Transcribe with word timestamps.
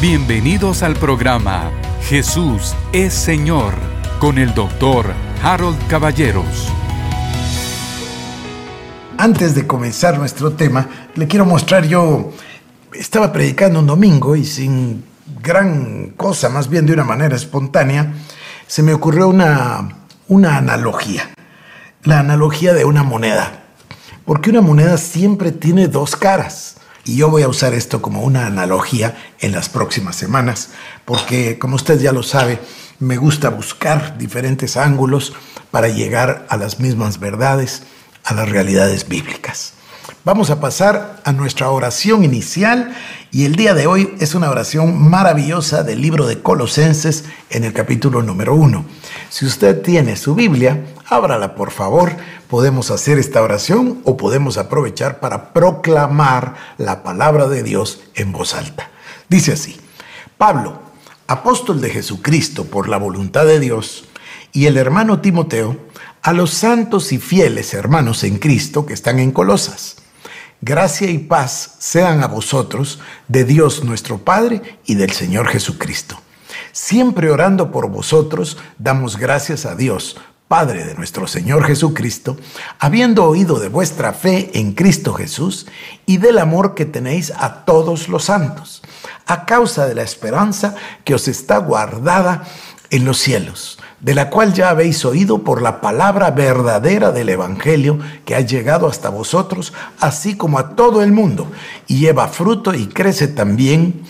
Bienvenidos 0.00 0.82
al 0.82 0.94
programa 0.94 1.70
Jesús 2.04 2.74
es 2.90 3.12
Señor 3.12 3.74
con 4.18 4.38
el 4.38 4.54
doctor 4.54 5.12
Harold 5.42 5.76
Caballeros. 5.88 6.72
Antes 9.18 9.54
de 9.54 9.66
comenzar 9.66 10.18
nuestro 10.18 10.54
tema, 10.54 10.88
le 11.16 11.28
quiero 11.28 11.44
mostrar 11.44 11.86
yo, 11.86 12.32
estaba 12.94 13.30
predicando 13.30 13.80
un 13.80 13.86
domingo 13.86 14.36
y 14.36 14.46
sin 14.46 15.04
gran 15.42 16.14
cosa, 16.16 16.48
más 16.48 16.70
bien 16.70 16.86
de 16.86 16.94
una 16.94 17.04
manera 17.04 17.36
espontánea, 17.36 18.14
se 18.66 18.82
me 18.82 18.94
ocurrió 18.94 19.28
una, 19.28 20.06
una 20.28 20.56
analogía, 20.56 21.28
la 22.04 22.20
analogía 22.20 22.72
de 22.72 22.86
una 22.86 23.02
moneda, 23.02 23.64
porque 24.24 24.48
una 24.48 24.62
moneda 24.62 24.96
siempre 24.96 25.52
tiene 25.52 25.88
dos 25.88 26.16
caras. 26.16 26.79
Y 27.10 27.16
yo 27.16 27.28
voy 27.28 27.42
a 27.42 27.48
usar 27.48 27.74
esto 27.74 28.00
como 28.00 28.22
una 28.22 28.46
analogía 28.46 29.16
en 29.40 29.50
las 29.50 29.68
próximas 29.68 30.14
semanas, 30.14 30.68
porque 31.04 31.58
como 31.58 31.74
usted 31.74 32.00
ya 32.00 32.12
lo 32.12 32.22
sabe, 32.22 32.60
me 33.00 33.16
gusta 33.16 33.50
buscar 33.50 34.16
diferentes 34.16 34.76
ángulos 34.76 35.32
para 35.72 35.88
llegar 35.88 36.46
a 36.48 36.56
las 36.56 36.78
mismas 36.78 37.18
verdades, 37.18 37.82
a 38.22 38.34
las 38.34 38.48
realidades 38.48 39.08
bíblicas. 39.08 39.72
Vamos 40.24 40.50
a 40.50 40.60
pasar 40.60 41.20
a 41.24 41.32
nuestra 41.32 41.70
oración 41.70 42.22
inicial 42.22 42.94
y 43.32 43.44
el 43.44 43.56
día 43.56 43.74
de 43.74 43.88
hoy 43.88 44.14
es 44.20 44.36
una 44.36 44.48
oración 44.48 44.96
maravillosa 45.10 45.82
del 45.82 46.00
libro 46.00 46.28
de 46.28 46.40
Colosenses 46.40 47.24
en 47.48 47.64
el 47.64 47.72
capítulo 47.72 48.22
número 48.22 48.54
uno. 48.54 48.84
Si 49.30 49.46
usted 49.46 49.82
tiene 49.82 50.14
su 50.14 50.36
Biblia, 50.36 50.84
ábrala 51.10 51.54
por 51.54 51.70
favor. 51.70 52.16
Podemos 52.48 52.90
hacer 52.90 53.18
esta 53.18 53.42
oración 53.42 54.00
o 54.04 54.16
podemos 54.16 54.56
aprovechar 54.56 55.20
para 55.20 55.52
proclamar 55.52 56.54
la 56.78 57.02
palabra 57.02 57.48
de 57.48 57.62
Dios 57.62 58.00
en 58.14 58.32
voz 58.32 58.54
alta. 58.54 58.90
Dice 59.28 59.52
así, 59.52 59.80
Pablo, 60.38 60.80
apóstol 61.26 61.80
de 61.80 61.90
Jesucristo 61.90 62.64
por 62.64 62.88
la 62.88 62.96
voluntad 62.96 63.44
de 63.44 63.60
Dios, 63.60 64.06
y 64.52 64.66
el 64.66 64.76
hermano 64.76 65.20
Timoteo, 65.20 65.76
a 66.22 66.32
los 66.32 66.50
santos 66.50 67.12
y 67.12 67.18
fieles 67.18 67.72
hermanos 67.72 68.24
en 68.24 68.38
Cristo 68.38 68.84
que 68.84 68.94
están 68.94 69.18
en 69.18 69.30
Colosas. 69.30 69.96
Gracia 70.60 71.08
y 71.08 71.18
paz 71.18 71.76
sean 71.78 72.22
a 72.22 72.26
vosotros 72.26 72.98
de 73.28 73.44
Dios 73.44 73.84
nuestro 73.84 74.18
Padre 74.18 74.78
y 74.84 74.96
del 74.96 75.12
Señor 75.12 75.48
Jesucristo. 75.48 76.20
Siempre 76.72 77.30
orando 77.30 77.70
por 77.72 77.88
vosotros, 77.88 78.58
damos 78.78 79.16
gracias 79.16 79.64
a 79.64 79.74
Dios, 79.74 80.18
Padre 80.50 80.84
de 80.84 80.96
nuestro 80.96 81.28
Señor 81.28 81.62
Jesucristo, 81.62 82.36
habiendo 82.80 83.24
oído 83.24 83.60
de 83.60 83.68
vuestra 83.68 84.12
fe 84.12 84.50
en 84.54 84.72
Cristo 84.72 85.14
Jesús 85.14 85.68
y 86.06 86.16
del 86.16 86.38
amor 86.38 86.74
que 86.74 86.86
tenéis 86.86 87.32
a 87.38 87.64
todos 87.64 88.08
los 88.08 88.24
santos, 88.24 88.82
a 89.28 89.46
causa 89.46 89.86
de 89.86 89.94
la 89.94 90.02
esperanza 90.02 90.74
que 91.04 91.14
os 91.14 91.28
está 91.28 91.58
guardada 91.58 92.48
en 92.90 93.04
los 93.04 93.18
cielos 93.18 93.78
de 94.00 94.14
la 94.14 94.28
cual 94.28 94.52
ya 94.52 94.70
habéis 94.70 95.04
oído 95.04 95.44
por 95.44 95.62
la 95.62 95.80
palabra 95.80 96.32
verdadera 96.32 97.12
del 97.12 97.28
Evangelio 97.28 98.00
que 98.24 98.34
ha 98.34 98.40
llegado 98.40 98.88
hasta 98.88 99.08
vosotros, 99.08 99.72
así 100.00 100.36
como 100.36 100.58
a 100.58 100.74
todo 100.74 101.02
el 101.02 101.12
mundo, 101.12 101.46
y 101.86 101.98
lleva 102.00 102.26
fruto 102.26 102.74
y 102.74 102.86
crece 102.86 103.28
también 103.28 104.02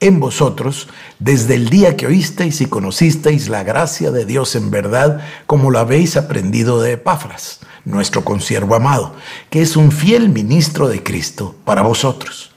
en 0.00 0.20
vosotros 0.20 0.88
desde 1.18 1.54
el 1.54 1.68
día 1.68 1.96
que 1.96 2.06
oísteis 2.06 2.60
y 2.60 2.66
conocisteis 2.66 3.48
la 3.48 3.64
gracia 3.64 4.10
de 4.10 4.24
Dios 4.24 4.54
en 4.54 4.70
verdad, 4.70 5.20
como 5.46 5.70
lo 5.70 5.78
habéis 5.78 6.16
aprendido 6.16 6.80
de 6.80 6.92
Epafras, 6.92 7.60
nuestro 7.84 8.24
consiervo 8.24 8.74
amado, 8.74 9.14
que 9.50 9.62
es 9.62 9.76
un 9.76 9.92
fiel 9.92 10.28
ministro 10.28 10.88
de 10.88 11.02
Cristo 11.02 11.54
para 11.64 11.82
vosotros, 11.82 12.52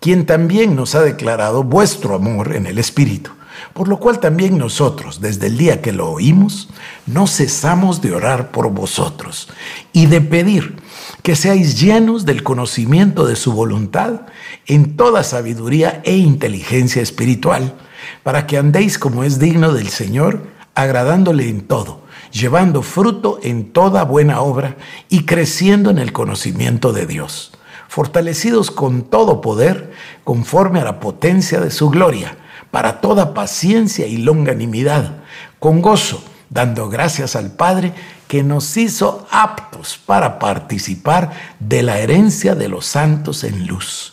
quien 0.00 0.26
también 0.26 0.76
nos 0.76 0.94
ha 0.94 1.02
declarado 1.02 1.62
vuestro 1.62 2.14
amor 2.14 2.54
en 2.54 2.66
el 2.66 2.78
Espíritu 2.78 3.32
por 3.72 3.88
lo 3.88 3.98
cual 3.98 4.20
también 4.20 4.58
nosotros, 4.58 5.20
desde 5.20 5.48
el 5.48 5.58
día 5.58 5.82
que 5.82 5.92
lo 5.92 6.10
oímos, 6.10 6.68
no 7.06 7.26
cesamos 7.26 8.00
de 8.00 8.14
orar 8.14 8.50
por 8.50 8.70
vosotros 8.70 9.48
y 9.92 10.06
de 10.06 10.20
pedir 10.20 10.76
que 11.22 11.36
seáis 11.36 11.80
llenos 11.80 12.24
del 12.24 12.42
conocimiento 12.42 13.26
de 13.26 13.36
su 13.36 13.52
voluntad 13.52 14.22
en 14.66 14.96
toda 14.96 15.22
sabiduría 15.22 16.00
e 16.04 16.16
inteligencia 16.16 17.02
espiritual, 17.02 17.74
para 18.22 18.46
que 18.46 18.58
andéis 18.58 18.98
como 18.98 19.24
es 19.24 19.38
digno 19.38 19.72
del 19.72 19.88
Señor, 19.88 20.42
agradándole 20.74 21.48
en 21.48 21.62
todo, 21.62 22.02
llevando 22.30 22.82
fruto 22.82 23.40
en 23.42 23.72
toda 23.72 24.04
buena 24.04 24.40
obra 24.40 24.76
y 25.08 25.24
creciendo 25.24 25.90
en 25.90 25.98
el 25.98 26.12
conocimiento 26.12 26.92
de 26.92 27.06
Dios, 27.06 27.52
fortalecidos 27.88 28.70
con 28.70 29.02
todo 29.02 29.40
poder 29.40 29.92
conforme 30.24 30.80
a 30.80 30.84
la 30.84 31.00
potencia 31.00 31.60
de 31.60 31.70
su 31.70 31.90
gloria 31.90 32.36
para 32.70 33.00
toda 33.00 33.32
paciencia 33.32 34.06
y 34.06 34.18
longanimidad, 34.18 35.16
con 35.58 35.80
gozo, 35.80 36.22
dando 36.50 36.88
gracias 36.88 37.36
al 37.36 37.52
Padre 37.52 37.94
que 38.28 38.42
nos 38.42 38.76
hizo 38.76 39.26
aptos 39.30 39.98
para 40.04 40.38
participar 40.38 41.32
de 41.60 41.82
la 41.82 41.98
herencia 41.98 42.54
de 42.54 42.68
los 42.68 42.86
santos 42.86 43.44
en 43.44 43.66
luz, 43.66 44.12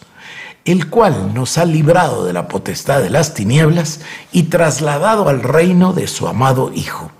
el 0.65 0.89
cual 0.89 1.33
nos 1.33 1.57
ha 1.57 1.65
librado 1.65 2.25
de 2.25 2.33
la 2.33 2.47
potestad 2.47 3.01
de 3.01 3.09
las 3.09 3.33
tinieblas 3.33 4.01
y 4.31 4.43
trasladado 4.43 5.29
al 5.29 5.41
reino 5.41 5.93
de 5.93 6.07
su 6.07 6.27
amado 6.27 6.71
Hijo, 6.73 7.11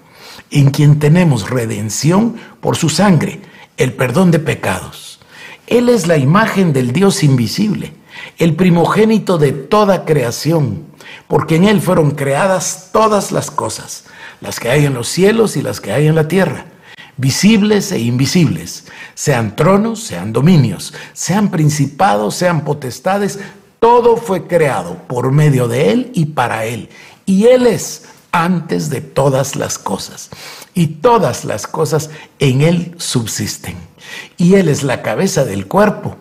en 0.52 0.70
quien 0.70 1.00
tenemos 1.00 1.50
redención 1.50 2.36
por 2.62 2.78
su 2.78 2.90
sangre, 2.90 3.42
el 3.78 3.94
perdón 3.94 4.32
de 4.32 4.40
pecados. 4.40 5.20
Él 5.68 5.90
es 5.90 6.08
la 6.08 6.18
imagen 6.18 6.74
del 6.74 6.94
Dios 6.94 7.24
invisible, 7.24 7.94
el 8.38 8.56
primogénito 8.56 9.38
de 9.38 9.52
toda 9.52 10.06
creación 10.06 10.94
porque 11.28 11.56
en 11.56 11.64
Él 11.66 11.82
fueron 11.82 12.12
creadas 12.12 12.90
todas 12.92 13.32
las 13.32 13.52
cosas, 13.52 14.06
las 14.42 14.60
que 14.60 14.70
hay 14.70 14.86
en 14.86 14.94
los 14.94 15.08
cielos 15.08 15.58
y 15.58 15.62
las 15.62 15.80
que 15.82 15.92
hay 15.92 16.08
en 16.08 16.16
la 16.16 16.28
tierra, 16.28 16.66
visibles 17.18 17.92
e 17.92 18.00
invisibles, 18.00 18.86
sean 19.14 19.56
tronos, 19.56 20.04
sean 20.04 20.34
dominios, 20.34 20.94
sean 21.14 21.52
principados, 21.52 22.36
sean 22.36 22.64
potestades, 22.64 23.40
todo 23.80 24.18
fue 24.18 24.48
creado 24.48 24.98
por 25.08 25.32
medio 25.32 25.68
de 25.68 25.92
Él 25.92 26.12
y 26.14 26.26
para 26.28 26.66
Él. 26.66 26.90
Y 27.26 27.48
Él 27.48 27.68
es 27.68 28.04
antes 28.32 28.90
de 28.90 29.02
todas 29.02 29.56
las 29.56 29.78
cosas. 29.78 30.30
Y 30.74 30.88
todas 30.88 31.46
las 31.46 31.68
cosas 31.68 32.10
en 32.40 32.62
Él 32.62 32.96
subsisten. 32.98 33.76
Y 34.38 34.56
Él 34.56 34.68
es 34.68 34.84
la 34.84 35.02
cabeza 35.02 35.46
del 35.46 35.68
cuerpo, 35.68 36.18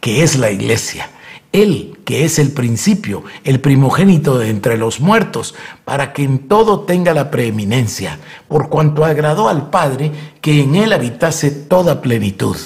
que 0.00 0.22
es 0.22 0.36
la 0.36 0.50
iglesia. 0.50 1.10
Él, 1.52 1.95
que 2.06 2.24
es 2.24 2.38
el 2.38 2.52
principio, 2.52 3.24
el 3.42 3.60
primogénito 3.60 4.38
de 4.38 4.48
entre 4.48 4.78
los 4.78 5.00
muertos, 5.00 5.56
para 5.84 6.12
que 6.12 6.22
en 6.22 6.46
todo 6.46 6.82
tenga 6.82 7.12
la 7.12 7.32
preeminencia, 7.32 8.20
por 8.46 8.68
cuanto 8.68 9.04
agradó 9.04 9.48
al 9.48 9.70
Padre 9.70 10.12
que 10.40 10.62
en 10.62 10.76
Él 10.76 10.92
habitase 10.92 11.50
toda 11.50 12.00
plenitud, 12.02 12.56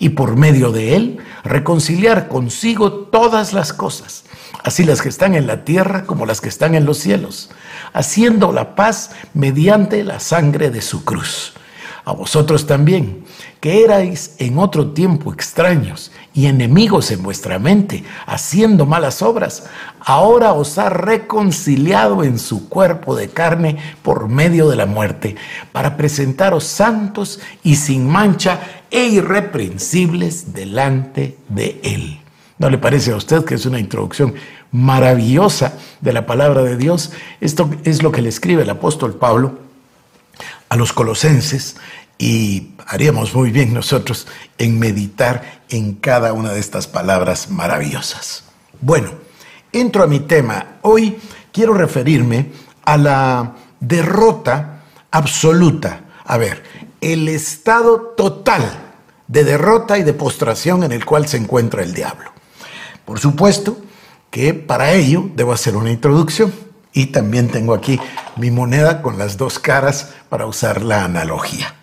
y 0.00 0.08
por 0.08 0.34
medio 0.34 0.72
de 0.72 0.96
Él 0.96 1.18
reconciliar 1.44 2.26
consigo 2.26 2.92
todas 2.92 3.52
las 3.52 3.72
cosas, 3.72 4.24
así 4.64 4.82
las 4.82 5.02
que 5.02 5.08
están 5.08 5.36
en 5.36 5.46
la 5.46 5.64
tierra 5.64 6.04
como 6.04 6.26
las 6.26 6.40
que 6.40 6.48
están 6.48 6.74
en 6.74 6.84
los 6.84 6.98
cielos, 6.98 7.50
haciendo 7.92 8.50
la 8.50 8.74
paz 8.74 9.12
mediante 9.34 10.02
la 10.02 10.18
sangre 10.18 10.70
de 10.70 10.82
su 10.82 11.04
cruz. 11.04 11.54
A 12.10 12.12
vosotros 12.12 12.66
también, 12.66 13.22
que 13.60 13.84
erais 13.84 14.34
en 14.38 14.58
otro 14.58 14.88
tiempo 14.90 15.32
extraños 15.32 16.10
y 16.34 16.46
enemigos 16.46 17.12
en 17.12 17.22
vuestra 17.22 17.60
mente, 17.60 18.02
haciendo 18.26 18.84
malas 18.84 19.22
obras, 19.22 19.66
ahora 20.00 20.52
os 20.52 20.76
ha 20.78 20.88
reconciliado 20.88 22.24
en 22.24 22.40
su 22.40 22.68
cuerpo 22.68 23.14
de 23.14 23.28
carne 23.28 23.76
por 24.02 24.26
medio 24.26 24.68
de 24.68 24.74
la 24.74 24.86
muerte, 24.86 25.36
para 25.70 25.96
presentaros 25.96 26.64
santos 26.64 27.38
y 27.62 27.76
sin 27.76 28.08
mancha 28.08 28.58
e 28.90 29.04
irreprensibles 29.04 30.52
delante 30.52 31.38
de 31.48 31.78
Él. 31.84 32.18
¿No 32.58 32.70
le 32.70 32.78
parece 32.78 33.12
a 33.12 33.16
usted 33.16 33.44
que 33.44 33.54
es 33.54 33.66
una 33.66 33.78
introducción 33.78 34.34
maravillosa 34.72 35.74
de 36.00 36.12
la 36.12 36.26
palabra 36.26 36.64
de 36.64 36.76
Dios? 36.76 37.12
Esto 37.40 37.70
es 37.84 38.02
lo 38.02 38.10
que 38.10 38.20
le 38.20 38.30
escribe 38.30 38.64
el 38.64 38.70
apóstol 38.70 39.14
Pablo 39.14 39.70
a 40.70 40.76
los 40.76 40.92
colosenses 40.92 41.76
y 42.20 42.74
haríamos 42.86 43.34
muy 43.34 43.50
bien 43.50 43.72
nosotros 43.72 44.26
en 44.58 44.78
meditar 44.78 45.62
en 45.70 45.94
cada 45.94 46.34
una 46.34 46.52
de 46.52 46.60
estas 46.60 46.86
palabras 46.86 47.48
maravillosas. 47.48 48.44
Bueno, 48.82 49.08
entro 49.72 50.02
a 50.02 50.06
mi 50.06 50.20
tema. 50.20 50.76
Hoy 50.82 51.16
quiero 51.50 51.72
referirme 51.72 52.52
a 52.84 52.98
la 52.98 53.56
derrota 53.80 54.82
absoluta. 55.10 56.02
A 56.26 56.36
ver, 56.36 56.62
el 57.00 57.26
estado 57.26 58.12
total 58.14 58.70
de 59.26 59.42
derrota 59.42 59.96
y 59.96 60.02
de 60.02 60.12
postración 60.12 60.82
en 60.82 60.92
el 60.92 61.06
cual 61.06 61.26
se 61.26 61.38
encuentra 61.38 61.82
el 61.82 61.94
diablo. 61.94 62.32
Por 63.06 63.18
supuesto 63.18 63.78
que 64.30 64.52
para 64.52 64.92
ello 64.92 65.30
debo 65.36 65.54
hacer 65.54 65.74
una 65.74 65.90
introducción. 65.90 66.52
Y 66.92 67.06
también 67.06 67.48
tengo 67.48 67.72
aquí 67.72 67.98
mi 68.36 68.50
moneda 68.50 69.00
con 69.00 69.16
las 69.16 69.38
dos 69.38 69.58
caras 69.58 70.12
para 70.28 70.44
usar 70.44 70.82
la 70.82 71.04
analogía. 71.04 71.79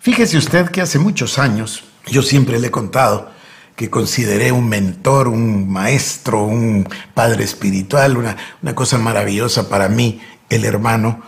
Fíjese 0.00 0.38
usted 0.38 0.70
que 0.70 0.80
hace 0.80 0.98
muchos 0.98 1.38
años, 1.38 1.84
yo 2.06 2.22
siempre 2.22 2.58
le 2.58 2.68
he 2.68 2.70
contado, 2.70 3.30
que 3.76 3.90
consideré 3.90 4.50
un 4.50 4.66
mentor, 4.66 5.28
un 5.28 5.70
maestro, 5.70 6.42
un 6.42 6.88
padre 7.12 7.44
espiritual, 7.44 8.16
una, 8.16 8.74
cosa 8.74 8.96
maravillosa 8.96 9.68
para 9.68 9.90
mí, 9.90 10.18
el 10.48 10.64
hermano 10.64 11.20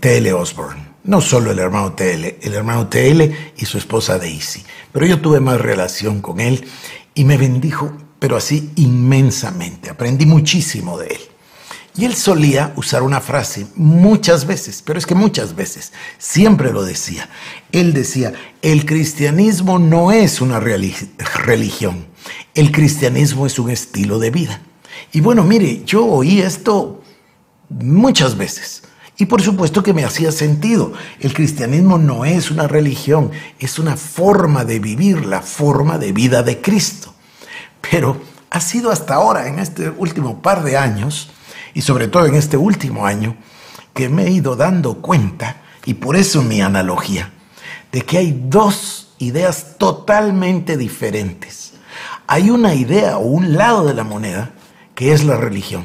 T.L. 0.00 0.32
Osborne. 0.32 0.88
No 1.04 1.20
solo 1.20 1.52
el 1.52 1.60
hermano 1.60 1.92
T.L., 1.92 2.38
el 2.42 2.54
hermano 2.54 2.88
T.L. 2.88 3.52
y 3.56 3.64
su 3.64 3.78
esposa 3.78 4.18
Daisy. 4.18 4.64
Pero 4.90 5.06
yo 5.06 5.20
tuve 5.20 5.38
más 5.38 5.60
relación 5.60 6.20
con 6.20 6.40
él 6.40 6.66
y 7.14 7.24
me 7.24 7.36
bendijo, 7.36 7.96
pero 8.18 8.36
así 8.36 8.72
inmensamente. 8.74 9.88
Aprendí 9.88 10.26
muchísimo 10.26 10.98
de 10.98 11.06
él. 11.06 11.20
Y 11.96 12.04
él 12.04 12.14
solía 12.14 12.72
usar 12.76 13.02
una 13.02 13.20
frase 13.20 13.66
muchas 13.74 14.46
veces, 14.46 14.82
pero 14.84 14.98
es 14.98 15.06
que 15.06 15.14
muchas 15.14 15.54
veces, 15.54 15.92
siempre 16.18 16.70
lo 16.72 16.84
decía. 16.84 17.28
Él 17.72 17.94
decía, 17.94 18.34
el 18.60 18.84
cristianismo 18.84 19.78
no 19.78 20.12
es 20.12 20.42
una 20.42 20.60
religión, 20.60 22.06
el 22.54 22.70
cristianismo 22.70 23.46
es 23.46 23.58
un 23.58 23.70
estilo 23.70 24.18
de 24.18 24.30
vida. 24.30 24.60
Y 25.12 25.20
bueno, 25.20 25.42
mire, 25.44 25.84
yo 25.86 26.04
oí 26.04 26.40
esto 26.40 27.02
muchas 27.70 28.36
veces. 28.36 28.82
Y 29.18 29.26
por 29.26 29.40
supuesto 29.40 29.82
que 29.82 29.94
me 29.94 30.04
hacía 30.04 30.30
sentido. 30.30 30.92
El 31.20 31.32
cristianismo 31.32 31.96
no 31.96 32.26
es 32.26 32.50
una 32.50 32.68
religión, 32.68 33.30
es 33.58 33.78
una 33.78 33.96
forma 33.96 34.64
de 34.64 34.78
vivir, 34.78 35.24
la 35.24 35.40
forma 35.40 35.96
de 35.96 36.12
vida 36.12 36.42
de 36.42 36.60
Cristo. 36.60 37.14
Pero 37.90 38.20
ha 38.50 38.60
sido 38.60 38.90
hasta 38.90 39.14
ahora, 39.14 39.48
en 39.48 39.58
este 39.58 39.88
último 39.88 40.42
par 40.42 40.62
de 40.62 40.76
años, 40.76 41.30
y 41.76 41.82
sobre 41.82 42.08
todo 42.08 42.24
en 42.24 42.36
este 42.36 42.56
último 42.56 43.04
año, 43.04 43.36
que 43.92 44.08
me 44.08 44.24
he 44.24 44.30
ido 44.30 44.56
dando 44.56 45.02
cuenta, 45.02 45.60
y 45.84 45.92
por 45.92 46.16
eso 46.16 46.40
mi 46.40 46.62
analogía, 46.62 47.34
de 47.92 48.00
que 48.00 48.16
hay 48.16 48.44
dos 48.48 49.08
ideas 49.18 49.76
totalmente 49.76 50.78
diferentes. 50.78 51.74
Hay 52.26 52.48
una 52.48 52.74
idea 52.74 53.18
o 53.18 53.26
un 53.26 53.58
lado 53.58 53.86
de 53.86 53.92
la 53.92 54.04
moneda 54.04 54.52
que 54.94 55.12
es 55.12 55.22
la 55.22 55.36
religión 55.36 55.84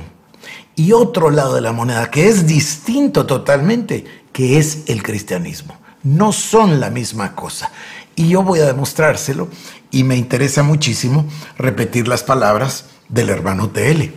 y 0.77 0.93
otro 0.93 1.29
lado 1.29 1.55
de 1.55 1.61
la 1.61 1.73
moneda 1.73 2.09
que 2.09 2.29
es 2.29 2.47
distinto 2.47 3.25
totalmente, 3.25 4.05
que 4.31 4.59
es 4.59 4.83
el 4.87 5.03
cristianismo. 5.03 5.77
No 6.03 6.31
son 6.31 6.79
la 6.79 6.89
misma 6.89 7.35
cosa. 7.35 7.69
Y 8.15 8.29
yo 8.29 8.43
voy 8.43 8.61
a 8.61 8.65
demostrárselo 8.65 9.49
y 9.91 10.05
me 10.05 10.15
interesa 10.15 10.63
muchísimo 10.63 11.25
repetir 11.57 12.07
las 12.07 12.23
palabras 12.23 12.85
del 13.09 13.29
hermano 13.29 13.71
TL. 13.71 14.13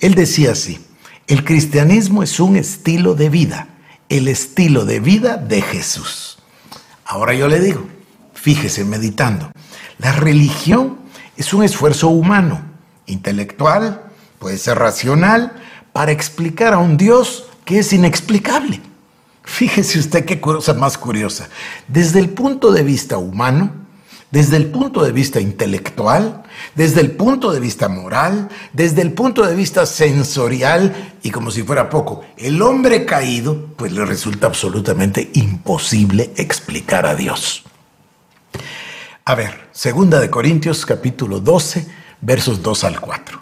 Él 0.00 0.14
decía 0.16 0.50
así, 0.50 0.80
el 1.26 1.44
cristianismo 1.44 2.22
es 2.22 2.38
un 2.38 2.56
estilo 2.56 3.14
de 3.14 3.30
vida, 3.30 3.68
el 4.08 4.28
estilo 4.28 4.84
de 4.84 5.00
vida 5.00 5.36
de 5.36 5.62
Jesús. 5.62 6.38
Ahora 7.04 7.34
yo 7.34 7.48
le 7.48 7.60
digo, 7.60 7.86
fíjese 8.34 8.84
meditando, 8.84 9.50
la 9.98 10.12
religión 10.12 10.98
es 11.36 11.54
un 11.54 11.64
esfuerzo 11.64 12.08
humano, 12.08 12.62
intelectual, 13.06 14.02
puede 14.38 14.58
ser 14.58 14.78
racional, 14.78 15.52
para 15.92 16.12
explicar 16.12 16.74
a 16.74 16.78
un 16.78 16.96
Dios 16.96 17.46
que 17.64 17.78
es 17.78 17.92
inexplicable. 17.92 18.80
Fíjese 19.44 19.98
usted 19.98 20.24
qué 20.24 20.40
cosa 20.40 20.74
más 20.74 20.98
curiosa. 20.98 21.48
Desde 21.88 22.18
el 22.18 22.30
punto 22.30 22.72
de 22.72 22.82
vista 22.82 23.18
humano, 23.18 23.72
desde 24.30 24.56
el 24.56 24.66
punto 24.66 25.04
de 25.04 25.12
vista 25.12 25.40
intelectual, 25.40 26.43
desde 26.74 27.00
el 27.00 27.12
punto 27.12 27.52
de 27.52 27.60
vista 27.60 27.88
moral, 27.88 28.48
desde 28.72 29.02
el 29.02 29.12
punto 29.12 29.46
de 29.46 29.54
vista 29.54 29.86
sensorial 29.86 31.14
y 31.22 31.30
como 31.30 31.50
si 31.50 31.62
fuera 31.62 31.88
poco, 31.88 32.24
el 32.36 32.60
hombre 32.62 33.04
caído, 33.04 33.68
pues 33.76 33.92
le 33.92 34.04
resulta 34.04 34.46
absolutamente 34.46 35.30
imposible 35.34 36.32
explicar 36.36 37.06
a 37.06 37.14
Dios. 37.14 37.64
A 39.24 39.34
ver, 39.34 39.68
segunda 39.72 40.20
de 40.20 40.30
Corintios 40.30 40.84
capítulo 40.84 41.40
12, 41.40 41.86
versos 42.20 42.62
2 42.62 42.84
al 42.84 43.00
4. 43.00 43.40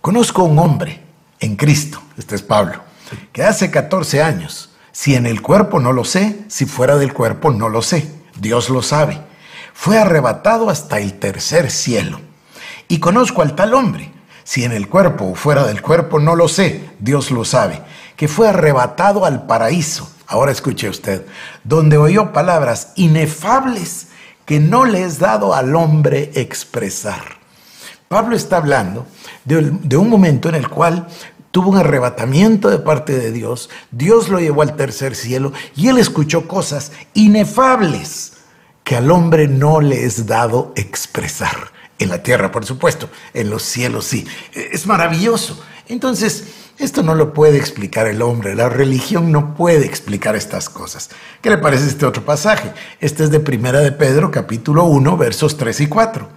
Conozco 0.00 0.44
un 0.44 0.58
hombre 0.58 1.00
en 1.40 1.56
Cristo, 1.56 2.02
este 2.18 2.34
es 2.34 2.42
Pablo, 2.42 2.82
que 3.32 3.42
hace 3.42 3.70
14 3.70 4.22
años, 4.22 4.70
si 4.90 5.14
en 5.14 5.26
el 5.26 5.40
cuerpo 5.40 5.80
no 5.80 5.92
lo 5.92 6.04
sé, 6.04 6.40
si 6.48 6.66
fuera 6.66 6.96
del 6.96 7.12
cuerpo 7.12 7.50
no 7.50 7.68
lo 7.68 7.82
sé, 7.82 8.12
Dios 8.38 8.68
lo 8.68 8.82
sabe 8.82 9.32
fue 9.72 9.98
arrebatado 9.98 10.70
hasta 10.70 11.00
el 11.00 11.18
tercer 11.18 11.70
cielo. 11.70 12.20
Y 12.88 12.98
conozco 12.98 13.42
al 13.42 13.54
tal 13.54 13.74
hombre, 13.74 14.12
si 14.44 14.64
en 14.64 14.72
el 14.72 14.88
cuerpo 14.88 15.24
o 15.24 15.34
fuera 15.34 15.66
del 15.66 15.82
cuerpo, 15.82 16.18
no 16.18 16.36
lo 16.36 16.48
sé, 16.48 16.90
Dios 16.98 17.30
lo 17.30 17.44
sabe, 17.44 17.80
que 18.16 18.28
fue 18.28 18.48
arrebatado 18.48 19.24
al 19.24 19.46
paraíso. 19.46 20.10
Ahora 20.26 20.52
escuche 20.52 20.88
usted, 20.88 21.26
donde 21.64 21.96
oyó 21.96 22.32
palabras 22.32 22.92
inefables 22.96 24.08
que 24.44 24.60
no 24.60 24.84
le 24.84 25.04
es 25.04 25.18
dado 25.18 25.54
al 25.54 25.74
hombre 25.76 26.30
expresar. 26.34 27.42
Pablo 28.08 28.36
está 28.36 28.58
hablando 28.58 29.06
de, 29.44 29.96
un 29.96 30.10
momento 30.10 30.48
en 30.48 30.54
el 30.54 30.68
cual 30.68 31.06
tuvo 31.50 31.70
un 31.70 31.78
arrebatamiento 31.78 32.68
de 32.68 32.78
parte 32.78 33.18
de 33.18 33.32
Dios, 33.32 33.70
Dios 33.90 34.28
lo 34.28 34.38
llevó 34.38 34.62
al 34.62 34.76
tercer 34.76 35.14
cielo 35.14 35.52
y 35.76 35.88
él 35.88 35.98
escuchó 35.98 36.46
cosas 36.46 36.92
inefables 37.14 38.34
que 38.84 38.96
al 38.96 39.10
hombre 39.10 39.48
no 39.48 39.80
le 39.80 40.04
es 40.04 40.26
dado 40.26 40.72
expresar. 40.76 41.71
En 42.02 42.08
la 42.08 42.22
tierra, 42.22 42.50
por 42.50 42.66
supuesto, 42.66 43.08
en 43.32 43.48
los 43.48 43.62
cielos 43.62 44.06
sí. 44.06 44.26
Es 44.52 44.86
maravilloso. 44.86 45.62
Entonces, 45.88 46.48
esto 46.78 47.04
no 47.04 47.14
lo 47.14 47.32
puede 47.32 47.58
explicar 47.58 48.08
el 48.08 48.22
hombre, 48.22 48.56
la 48.56 48.68
religión 48.68 49.30
no 49.30 49.54
puede 49.54 49.86
explicar 49.86 50.34
estas 50.34 50.68
cosas. 50.68 51.10
¿Qué 51.40 51.48
le 51.48 51.58
parece 51.58 51.86
este 51.86 52.04
otro 52.04 52.24
pasaje? 52.24 52.72
Este 52.98 53.22
es 53.22 53.30
de 53.30 53.38
Primera 53.38 53.78
de 53.78 53.92
Pedro, 53.92 54.32
capítulo 54.32 54.82
1, 54.84 55.16
versos 55.16 55.56
3 55.56 55.80
y 55.82 55.86
4. 55.86 56.28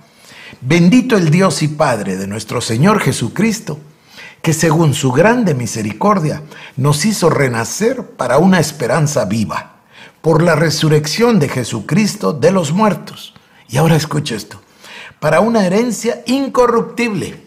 Bendito 0.62 1.18
el 1.18 1.32
Dios 1.32 1.64
y 1.64 1.70
Padre 1.70 2.16
de 2.16 2.28
nuestro 2.28 2.62
Señor 2.62 3.00
Jesucristo, 3.00 3.80
que 4.44 4.54
según 4.54 4.94
su 4.94 5.12
grande 5.12 5.56
misericordia 5.56 6.44
nos 6.78 7.06
hizo 7.06 7.32
renacer 7.32 8.04
para 8.04 8.38
una 8.38 8.60
esperanza 8.60 9.26
viva 9.26 9.78
por 10.22 10.44
la 10.44 10.54
resurrección 10.54 11.40
de 11.40 11.50
Jesucristo 11.50 12.34
de 12.34 12.52
los 12.52 12.72
muertos. 12.72 13.34
Y 13.68 13.78
ahora 13.78 13.96
escucha 13.96 14.36
esto, 14.36 14.62
para 15.26 15.40
una 15.40 15.66
herencia 15.66 16.22
incorruptible, 16.28 17.42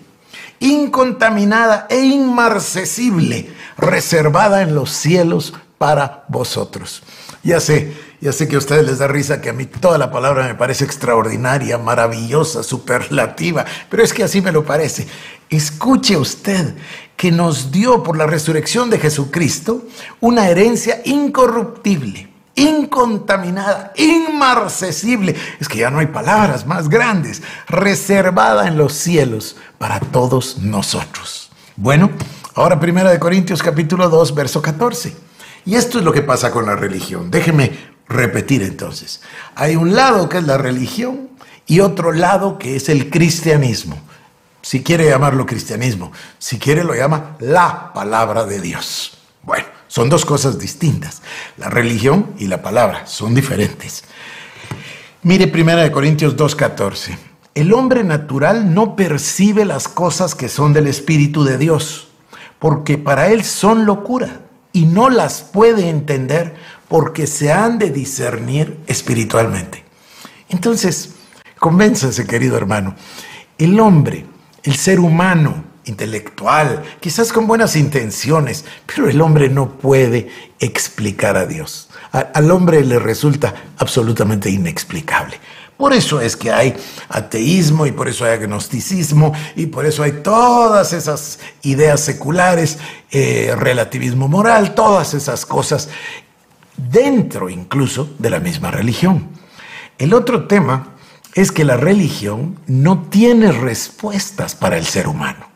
incontaminada 0.58 1.86
e 1.88 2.00
inmarcesible, 2.00 3.54
reservada 3.76 4.62
en 4.62 4.74
los 4.74 4.90
cielos 4.90 5.54
para 5.78 6.24
vosotros. 6.26 7.04
Ya 7.44 7.60
sé, 7.60 7.92
ya 8.20 8.32
sé 8.32 8.48
que 8.48 8.56
a 8.56 8.58
ustedes 8.58 8.84
les 8.84 8.98
da 8.98 9.06
risa 9.06 9.40
que 9.40 9.50
a 9.50 9.52
mí 9.52 9.64
toda 9.64 9.96
la 9.96 10.10
palabra 10.10 10.48
me 10.48 10.56
parece 10.56 10.84
extraordinaria, 10.84 11.78
maravillosa, 11.78 12.64
superlativa, 12.64 13.64
pero 13.88 14.02
es 14.02 14.12
que 14.12 14.24
así 14.24 14.40
me 14.40 14.50
lo 14.50 14.64
parece. 14.64 15.06
Escuche 15.48 16.16
usted 16.16 16.74
que 17.16 17.30
nos 17.30 17.70
dio 17.70 18.02
por 18.02 18.16
la 18.16 18.26
resurrección 18.26 18.90
de 18.90 18.98
Jesucristo 18.98 19.84
una 20.18 20.48
herencia 20.48 21.00
incorruptible 21.04 22.27
incontaminada, 22.58 23.92
inmarcesible, 23.96 25.34
es 25.60 25.68
que 25.68 25.78
ya 25.78 25.90
no 25.90 26.00
hay 26.00 26.06
palabras 26.06 26.66
más 26.66 26.88
grandes, 26.88 27.42
reservada 27.68 28.68
en 28.68 28.76
los 28.76 28.92
cielos 28.92 29.56
para 29.78 30.00
todos 30.00 30.58
nosotros. 30.58 31.50
Bueno, 31.76 32.10
ahora 32.54 32.80
primera 32.80 33.10
de 33.10 33.18
Corintios 33.18 33.62
capítulo 33.62 34.08
2, 34.08 34.34
verso 34.34 34.60
14. 34.60 35.16
Y 35.64 35.76
esto 35.76 35.98
es 35.98 36.04
lo 36.04 36.12
que 36.12 36.22
pasa 36.22 36.50
con 36.50 36.66
la 36.66 36.76
religión. 36.76 37.30
Déjeme 37.30 37.72
repetir 38.08 38.62
entonces. 38.62 39.20
Hay 39.54 39.76
un 39.76 39.94
lado 39.94 40.28
que 40.28 40.38
es 40.38 40.44
la 40.44 40.58
religión 40.58 41.28
y 41.66 41.80
otro 41.80 42.12
lado 42.12 42.58
que 42.58 42.76
es 42.76 42.88
el 42.88 43.10
cristianismo. 43.10 43.98
Si 44.62 44.82
quiere 44.82 45.08
llamarlo 45.08 45.46
cristianismo, 45.46 46.10
si 46.38 46.58
quiere 46.58 46.84
lo 46.84 46.94
llama 46.94 47.36
la 47.38 47.92
palabra 47.92 48.44
de 48.44 48.60
Dios. 48.60 49.18
Bueno, 49.42 49.66
son 49.88 50.08
dos 50.08 50.24
cosas 50.24 50.58
distintas. 50.58 51.22
La 51.56 51.68
religión 51.68 52.34
y 52.38 52.46
la 52.46 52.62
palabra 52.62 53.06
son 53.06 53.34
diferentes. 53.34 54.04
Mire 55.22 55.50
1 55.52 55.90
Corintios 55.90 56.36
2.14. 56.36 57.18
El 57.54 57.72
hombre 57.72 58.04
natural 58.04 58.72
no 58.72 58.94
percibe 58.94 59.64
las 59.64 59.88
cosas 59.88 60.36
que 60.36 60.48
son 60.48 60.72
del 60.72 60.86
Espíritu 60.86 61.42
de 61.42 61.58
Dios, 61.58 62.08
porque 62.60 62.98
para 62.98 63.28
él 63.28 63.42
son 63.44 63.84
locura 63.84 64.42
y 64.72 64.86
no 64.86 65.10
las 65.10 65.42
puede 65.42 65.88
entender 65.88 66.54
porque 66.86 67.26
se 67.26 67.52
han 67.52 67.78
de 67.78 67.90
discernir 67.90 68.78
espiritualmente. 68.86 69.84
Entonces, 70.48 71.16
convénzase, 71.58 72.26
querido 72.26 72.56
hermano, 72.56 72.94
el 73.58 73.80
hombre, 73.80 74.24
el 74.62 74.76
ser 74.76 75.00
humano, 75.00 75.64
intelectual, 75.88 76.82
quizás 77.00 77.32
con 77.32 77.46
buenas 77.46 77.76
intenciones, 77.76 78.64
pero 78.86 79.08
el 79.08 79.20
hombre 79.20 79.48
no 79.48 79.70
puede 79.78 80.28
explicar 80.60 81.36
a 81.36 81.46
Dios. 81.46 81.88
al 82.10 82.50
hombre 82.50 82.84
le 82.84 82.98
resulta 82.98 83.54
absolutamente 83.76 84.48
inexplicable. 84.48 85.38
Por 85.76 85.92
eso 85.92 86.20
es 86.20 86.36
que 86.36 86.50
hay 86.50 86.74
ateísmo 87.08 87.86
y 87.86 87.92
por 87.92 88.08
eso 88.08 88.24
hay 88.24 88.32
agnosticismo 88.32 89.32
y 89.54 89.66
por 89.66 89.86
eso 89.86 90.02
hay 90.02 90.10
todas 90.22 90.92
esas 90.92 91.38
ideas 91.62 92.00
seculares, 92.00 92.78
eh, 93.12 93.54
relativismo 93.56 94.26
moral, 94.26 94.74
todas 94.74 95.14
esas 95.14 95.46
cosas 95.46 95.88
dentro 96.76 97.48
incluso 97.48 98.10
de 98.18 98.30
la 98.30 98.40
misma 98.40 98.72
religión. 98.72 99.28
El 99.98 100.14
otro 100.14 100.46
tema 100.46 100.94
es 101.34 101.52
que 101.52 101.64
la 101.64 101.76
religión 101.76 102.58
no 102.66 103.02
tiene 103.08 103.52
respuestas 103.52 104.56
para 104.56 104.78
el 104.78 104.86
ser 104.86 105.06
humano. 105.06 105.47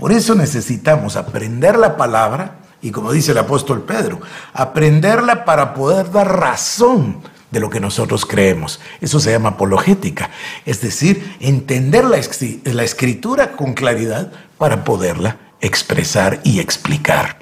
Por 0.00 0.12
eso 0.12 0.34
necesitamos 0.34 1.16
aprender 1.16 1.76
la 1.76 1.98
palabra 1.98 2.60
y 2.80 2.90
como 2.90 3.12
dice 3.12 3.32
el 3.32 3.38
apóstol 3.38 3.82
Pedro, 3.82 4.18
aprenderla 4.54 5.44
para 5.44 5.74
poder 5.74 6.10
dar 6.10 6.40
razón 6.40 7.18
de 7.50 7.60
lo 7.60 7.68
que 7.68 7.80
nosotros 7.80 8.24
creemos. 8.24 8.80
Eso 9.02 9.20
se 9.20 9.30
llama 9.30 9.50
apologética, 9.50 10.30
es 10.64 10.80
decir, 10.80 11.36
entender 11.40 12.04
la, 12.04 12.18
la 12.64 12.82
escritura 12.82 13.52
con 13.52 13.74
claridad 13.74 14.32
para 14.56 14.84
poderla 14.84 15.36
expresar 15.60 16.40
y 16.44 16.60
explicar 16.60 17.40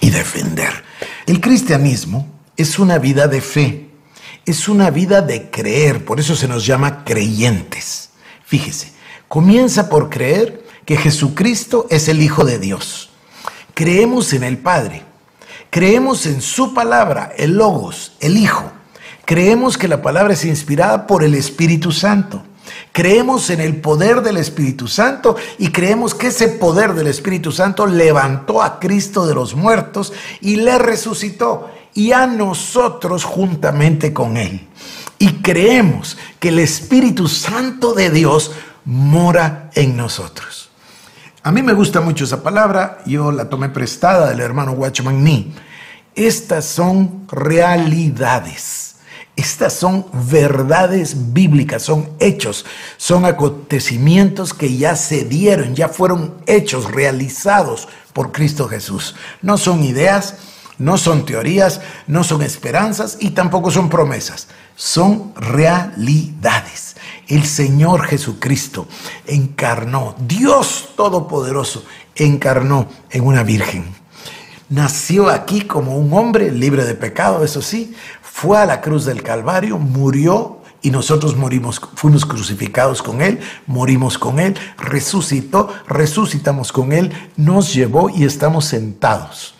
y 0.00 0.10
defender. 0.10 0.82
El 1.26 1.40
cristianismo 1.40 2.26
es 2.56 2.80
una 2.80 2.98
vida 2.98 3.28
de 3.28 3.40
fe, 3.40 3.90
es 4.44 4.68
una 4.68 4.90
vida 4.90 5.22
de 5.22 5.52
creer, 5.52 6.04
por 6.04 6.18
eso 6.18 6.34
se 6.34 6.48
nos 6.48 6.66
llama 6.66 7.04
creyentes. 7.04 8.10
Fíjese, 8.44 8.90
comienza 9.28 9.88
por 9.88 10.10
creer 10.10 10.65
que 10.86 10.96
Jesucristo 10.96 11.86
es 11.90 12.08
el 12.08 12.22
Hijo 12.22 12.44
de 12.44 12.58
Dios. 12.58 13.10
Creemos 13.74 14.32
en 14.32 14.44
el 14.44 14.56
Padre, 14.56 15.02
creemos 15.68 16.24
en 16.24 16.40
su 16.40 16.72
palabra, 16.72 17.32
el 17.36 17.56
Logos, 17.56 18.12
el 18.20 18.38
Hijo. 18.38 18.72
Creemos 19.26 19.76
que 19.76 19.88
la 19.88 20.00
palabra 20.00 20.32
es 20.32 20.44
inspirada 20.44 21.06
por 21.06 21.24
el 21.24 21.34
Espíritu 21.34 21.90
Santo. 21.92 22.42
Creemos 22.92 23.50
en 23.50 23.60
el 23.60 23.76
poder 23.80 24.22
del 24.22 24.36
Espíritu 24.36 24.88
Santo 24.88 25.36
y 25.58 25.70
creemos 25.70 26.14
que 26.14 26.28
ese 26.28 26.48
poder 26.48 26.94
del 26.94 27.08
Espíritu 27.08 27.52
Santo 27.52 27.86
levantó 27.86 28.62
a 28.62 28.78
Cristo 28.78 29.26
de 29.26 29.34
los 29.34 29.54
muertos 29.54 30.12
y 30.40 30.56
le 30.56 30.78
resucitó 30.78 31.68
y 31.94 32.12
a 32.12 32.26
nosotros 32.26 33.24
juntamente 33.24 34.12
con 34.12 34.36
Él. 34.36 34.68
Y 35.18 35.34
creemos 35.42 36.16
que 36.38 36.48
el 36.48 36.58
Espíritu 36.60 37.26
Santo 37.26 37.92
de 37.94 38.10
Dios 38.10 38.52
mora 38.84 39.70
en 39.74 39.96
nosotros. 39.96 40.65
A 41.46 41.52
mí 41.52 41.62
me 41.62 41.74
gusta 41.74 42.00
mucho 42.00 42.24
esa 42.24 42.42
palabra, 42.42 42.98
yo 43.06 43.30
la 43.30 43.48
tomé 43.48 43.68
prestada 43.68 44.30
del 44.30 44.40
hermano 44.40 44.72
Watchman 44.72 45.22
Nee. 45.22 45.52
Estas 46.16 46.64
son 46.64 47.24
realidades. 47.28 48.96
Estas 49.36 49.74
son 49.74 50.06
verdades 50.28 51.32
bíblicas, 51.32 51.84
son 51.84 52.10
hechos, 52.18 52.66
son 52.96 53.24
acontecimientos 53.24 54.54
que 54.54 54.76
ya 54.76 54.96
se 54.96 55.22
dieron, 55.22 55.76
ya 55.76 55.88
fueron 55.88 56.34
hechos, 56.46 56.90
realizados 56.90 57.86
por 58.12 58.32
Cristo 58.32 58.66
Jesús. 58.66 59.14
No 59.40 59.56
son 59.56 59.84
ideas, 59.84 60.34
no 60.78 60.98
son 60.98 61.24
teorías, 61.24 61.80
no 62.08 62.24
son 62.24 62.42
esperanzas 62.42 63.18
y 63.20 63.30
tampoco 63.30 63.70
son 63.70 63.88
promesas, 63.88 64.48
son 64.74 65.32
realidades. 65.36 66.85
El 67.28 67.44
Señor 67.44 68.04
Jesucristo 68.04 68.86
encarnó, 69.26 70.14
Dios 70.28 70.90
Todopoderoso 70.96 71.84
encarnó 72.14 72.88
en 73.10 73.26
una 73.26 73.42
virgen. 73.42 73.84
Nació 74.68 75.28
aquí 75.28 75.62
como 75.62 75.96
un 75.96 76.12
hombre 76.12 76.52
libre 76.52 76.84
de 76.84 76.94
pecado, 76.94 77.44
eso 77.44 77.62
sí, 77.62 77.94
fue 78.22 78.58
a 78.58 78.66
la 78.66 78.80
cruz 78.80 79.04
del 79.04 79.22
Calvario, 79.22 79.78
murió 79.78 80.60
y 80.82 80.90
nosotros 80.90 81.36
morimos, 81.36 81.80
fuimos 81.94 82.24
crucificados 82.24 83.02
con 83.02 83.22
Él, 83.22 83.40
morimos 83.66 84.18
con 84.18 84.38
Él, 84.38 84.56
resucitó, 84.78 85.72
resucitamos 85.88 86.70
con 86.70 86.92
Él, 86.92 87.12
nos 87.36 87.74
llevó 87.74 88.08
y 88.08 88.24
estamos 88.24 88.66
sentados 88.66 89.55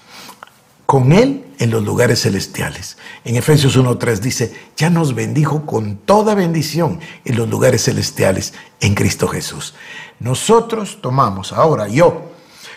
con 0.86 1.12
Él 1.12 1.44
en 1.58 1.70
los 1.70 1.82
lugares 1.84 2.22
celestiales. 2.22 2.96
En 3.24 3.36
Efesios 3.36 3.76
1.3 3.76 4.18
dice, 4.18 4.54
ya 4.76 4.88
nos 4.88 5.14
bendijo 5.14 5.66
con 5.66 5.96
toda 5.96 6.34
bendición 6.34 7.00
en 7.24 7.36
los 7.36 7.48
lugares 7.48 7.84
celestiales 7.84 8.54
en 8.80 8.94
Cristo 8.94 9.26
Jesús. 9.26 9.74
Nosotros 10.20 10.98
tomamos 11.02 11.52
ahora, 11.52 11.88
yo, 11.88 12.30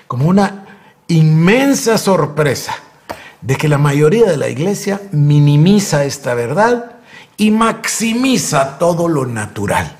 como 0.08 0.28
una 0.28 0.66
inmensa 1.08 1.98
sorpresa, 1.98 2.76
de 3.42 3.56
que 3.56 3.70
la 3.70 3.78
mayoría 3.78 4.26
de 4.26 4.38
la 4.38 4.50
iglesia 4.50 5.02
minimiza 5.12 6.04
esta 6.04 6.34
verdad 6.34 6.98
y 7.38 7.52
maximiza 7.52 8.78
todo 8.78 9.08
lo 9.08 9.26
natural. 9.26 9.96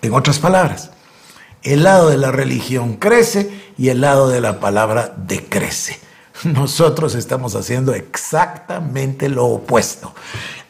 En 0.00 0.14
otras 0.14 0.38
palabras, 0.38 0.90
el 1.62 1.82
lado 1.82 2.10
de 2.10 2.18
la 2.18 2.30
religión 2.30 2.96
crece 2.96 3.72
y 3.76 3.88
el 3.88 4.02
lado 4.02 4.28
de 4.28 4.40
la 4.40 4.60
palabra 4.60 5.14
decrece. 5.16 5.98
Nosotros 6.44 7.14
estamos 7.14 7.54
haciendo 7.54 7.94
exactamente 7.94 9.28
lo 9.28 9.46
opuesto. 9.46 10.14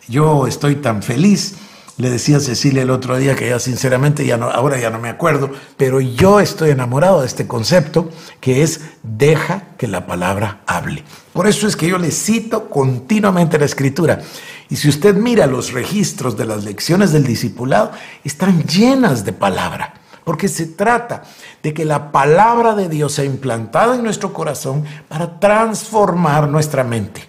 Yo 0.09 0.47
estoy 0.47 0.77
tan 0.77 1.03
feliz 1.03 1.55
le 1.97 2.11
decía 2.11 2.39
a 2.39 2.41
Cecilia 2.41 2.83
el 2.83 2.91
otro 2.91 3.17
día 3.17 3.37
que 3.37 3.49
ya 3.49 3.61
sinceramente 3.61 4.27
ya 4.27 4.37
no, 4.37 4.51
ahora 4.51 4.79
ya 4.81 4.91
no 4.91 4.99
me 4.99 5.09
acuerdo, 5.09 5.51
pero 5.77 6.01
yo 6.01 6.41
estoy 6.41 6.71
enamorado 6.71 7.21
de 7.21 7.27
este 7.29 7.47
concepto 7.47 8.11
que 8.41 8.63
es 8.63 8.81
deja 9.05 9.69
que 9.79 9.87
la 9.87 10.05
palabra 10.05 10.63
hable. 10.67 11.05
Por 11.33 11.47
eso 11.47 11.69
es 11.69 11.77
que 11.77 11.87
yo 11.87 11.99
le 11.99 12.11
cito 12.11 12.69
continuamente 12.69 13.59
la 13.59 13.65
escritura. 13.65 14.21
Y 14.69 14.77
si 14.77 14.89
usted 14.89 15.15
mira 15.15 15.47
los 15.47 15.73
registros 15.73 16.37
de 16.37 16.47
las 16.47 16.65
lecciones 16.65 17.13
del 17.13 17.25
discipulado, 17.25 17.93
están 18.25 18.65
llenas 18.65 19.25
de 19.25 19.33
palabra, 19.33 19.95
porque 20.25 20.49
se 20.49 20.67
trata 20.67 21.23
de 21.63 21.75
que 21.75 21.85
la 21.85 22.11
palabra 22.11 22.75
de 22.75 22.89
Dios 22.89 23.13
sea 23.13 23.25
implantada 23.25 23.95
en 23.95 24.03
nuestro 24.03 24.33
corazón 24.33 24.85
para 25.09 25.39
transformar 25.39 26.49
nuestra 26.49 26.83
mente. 26.83 27.29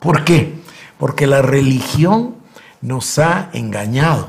¿Por 0.00 0.24
qué? 0.24 0.60
Porque 0.98 1.26
la 1.26 1.42
religión 1.42 2.36
nos 2.80 3.18
ha 3.18 3.50
engañado, 3.52 4.28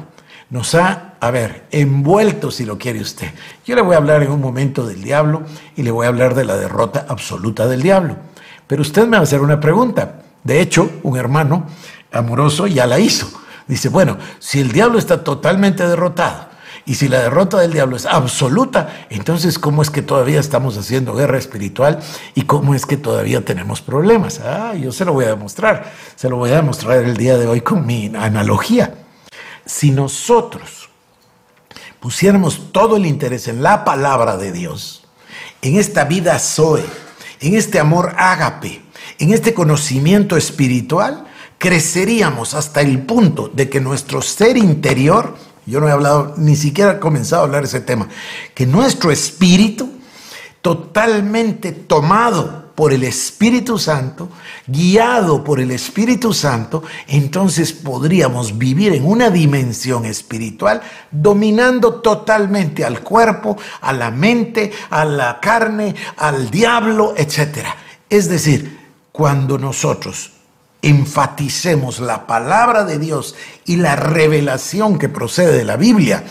nos 0.50 0.76
ha, 0.76 1.14
a 1.20 1.32
ver, 1.32 1.66
envuelto 1.72 2.52
si 2.52 2.66
lo 2.66 2.78
quiere 2.78 3.02
usted. 3.02 3.32
Yo 3.66 3.76
le 3.76 3.82
voy 3.82 3.96
a 3.96 3.98
hablar 3.98 4.22
en 4.22 4.32
un 4.32 4.42
momento 4.42 4.86
del 4.86 5.04
diablo 5.04 5.44
y 5.76 5.84
le 5.84 5.92
voy 5.92 6.06
a 6.06 6.10
hablar 6.10 6.36
de 6.36 6.46
la 6.46 6.58
derrota 6.58 7.06
absoluta 7.08 7.68
del 7.68 7.82
diablo. 7.82 8.18
Pero 8.68 8.82
usted 8.82 9.04
me 9.04 9.18
va 9.18 9.20
a 9.20 9.24
hacer 9.24 9.42
una 9.42 9.60
pregunta. 9.60 10.20
De 10.44 10.60
hecho, 10.62 10.90
un 11.04 11.18
hermano 11.18 11.66
amoroso 12.12 12.68
ya 12.68 12.86
la 12.86 13.00
hizo. 13.00 13.32
Dice, 13.68 13.90
bueno, 13.90 14.18
si 14.40 14.60
el 14.60 14.72
diablo 14.72 15.00
está 15.00 15.24
totalmente 15.24 15.88
derrotado, 15.88 16.53
y 16.86 16.96
si 16.96 17.08
la 17.08 17.22
derrota 17.22 17.60
del 17.60 17.72
diablo 17.72 17.96
es 17.96 18.06
absoluta, 18.06 19.06
entonces 19.10 19.58
¿cómo 19.58 19.82
es 19.82 19.90
que 19.90 20.02
todavía 20.02 20.40
estamos 20.40 20.78
haciendo 20.78 21.14
guerra 21.14 21.38
espiritual 21.38 22.00
y 22.36 22.42
cómo 22.42 22.76
es 22.76 22.86
que 22.86 22.98
todavía 22.98 23.46
tenemos 23.46 23.82
problemas? 23.82 24.42
Ah, 24.42 24.74
yo 24.76 24.92
se 24.92 25.06
lo 25.06 25.14
voy 25.14 25.26
a 25.26 25.30
demostrar. 25.30 25.92
Se 26.16 26.28
lo 26.28 26.36
voy 26.36 26.52
a 26.52 26.58
demostrar 26.58 27.00
el 27.00 27.16
día 27.16 27.38
de 27.38 27.48
hoy 27.48 27.62
con 27.62 27.86
mi 27.86 28.12
analogía. 28.16 28.96
Si 29.66 29.92
nosotros 29.92 30.90
pusiéramos 32.02 32.74
todo 32.74 32.98
el 32.98 33.06
interés 33.06 33.48
en 33.48 33.64
la 33.64 33.86
palabra 33.86 34.36
de 34.36 34.52
Dios, 34.52 35.06
en 35.62 35.78
esta 35.78 36.04
vida 36.04 36.38
Zoe, 36.38 36.84
en 37.40 37.56
este 37.56 37.80
amor 37.80 38.14
ágape, 38.18 38.82
en 39.20 39.32
este 39.32 39.54
conocimiento 39.54 40.36
espiritual, 40.36 41.28
creceríamos 41.60 42.56
hasta 42.56 42.82
el 42.82 43.04
punto 43.04 43.48
de 43.48 43.70
que 43.70 43.80
nuestro 43.80 44.22
ser 44.22 44.58
interior 44.58 45.38
yo 45.66 45.80
no 45.80 45.88
he 45.88 45.92
hablado, 45.92 46.34
ni 46.38 46.56
siquiera 46.56 46.94
he 46.94 47.00
comenzado 47.00 47.42
a 47.42 47.46
hablar 47.46 47.64
ese 47.64 47.82
tema. 47.82 48.08
Que 48.54 48.66
nuestro 48.66 49.12
espíritu, 49.12 49.90
totalmente 50.62 51.72
tomado 51.72 52.64
por 52.76 52.92
el 52.92 53.04
Espíritu 53.04 53.78
Santo, 53.78 54.30
guiado 54.66 55.44
por 55.44 55.60
el 55.60 55.72
Espíritu 55.72 56.34
Santo, 56.34 56.84
entonces 57.08 57.72
podríamos 57.72 58.58
vivir 58.58 58.94
en 58.94 59.06
una 59.06 59.30
dimensión 59.30 60.06
espiritual 60.06 60.82
dominando 61.12 61.96
totalmente 62.02 62.84
al 62.84 63.02
cuerpo, 63.02 63.58
a 63.82 63.94
la 63.94 64.10
mente, 64.10 64.72
a 64.90 65.06
la 65.06 65.40
carne, 65.40 65.96
al 66.18 66.50
diablo, 66.50 67.14
etc. 67.16 67.68
Es 68.10 68.28
decir, 68.28 68.80
cuando 69.12 69.60
nosotros 69.60 70.33
enfaticemos 70.84 72.00
la 72.00 72.28
palabra 72.28 72.84
de 72.84 73.00
Dios 73.00 73.36
y 73.66 73.78
la 73.78 73.96
revelación 73.96 75.00
que 75.00 75.10
procede 75.10 75.58
de 75.58 75.64
la 75.64 75.78
Biblia. 75.78 76.24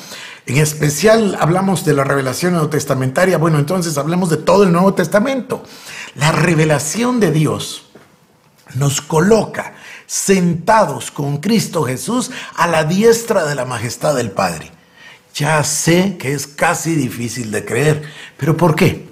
En 0.47 0.59
especial 0.59 1.37
hablamos 1.41 1.85
de 1.85 1.95
la 1.95 2.05
revelación 2.05 2.53
neotestamentaria. 2.53 3.39
Bueno, 3.39 3.59
entonces 3.59 3.99
hablemos 3.99 4.31
de 4.31 4.37
todo 4.37 4.65
el 4.65 4.73
Nuevo 4.73 4.95
Testamento. 4.95 5.65
La 6.15 6.31
revelación 6.33 7.19
de 7.19 7.33
Dios 7.33 7.87
nos 8.75 9.01
coloca 9.01 9.75
sentados 10.07 11.11
con 11.11 11.39
Cristo 11.39 11.85
Jesús 11.85 12.31
a 12.55 12.67
la 12.67 12.85
diestra 12.85 13.45
de 13.45 13.55
la 13.55 13.65
majestad 13.65 14.15
del 14.15 14.31
Padre. 14.31 14.71
Ya 15.35 15.65
sé 15.65 16.19
que 16.19 16.35
es 16.35 16.47
casi 16.47 16.95
difícil 16.95 17.51
de 17.51 17.65
creer, 17.65 18.03
pero 18.37 18.57
¿por 18.57 18.75
qué? 18.75 19.09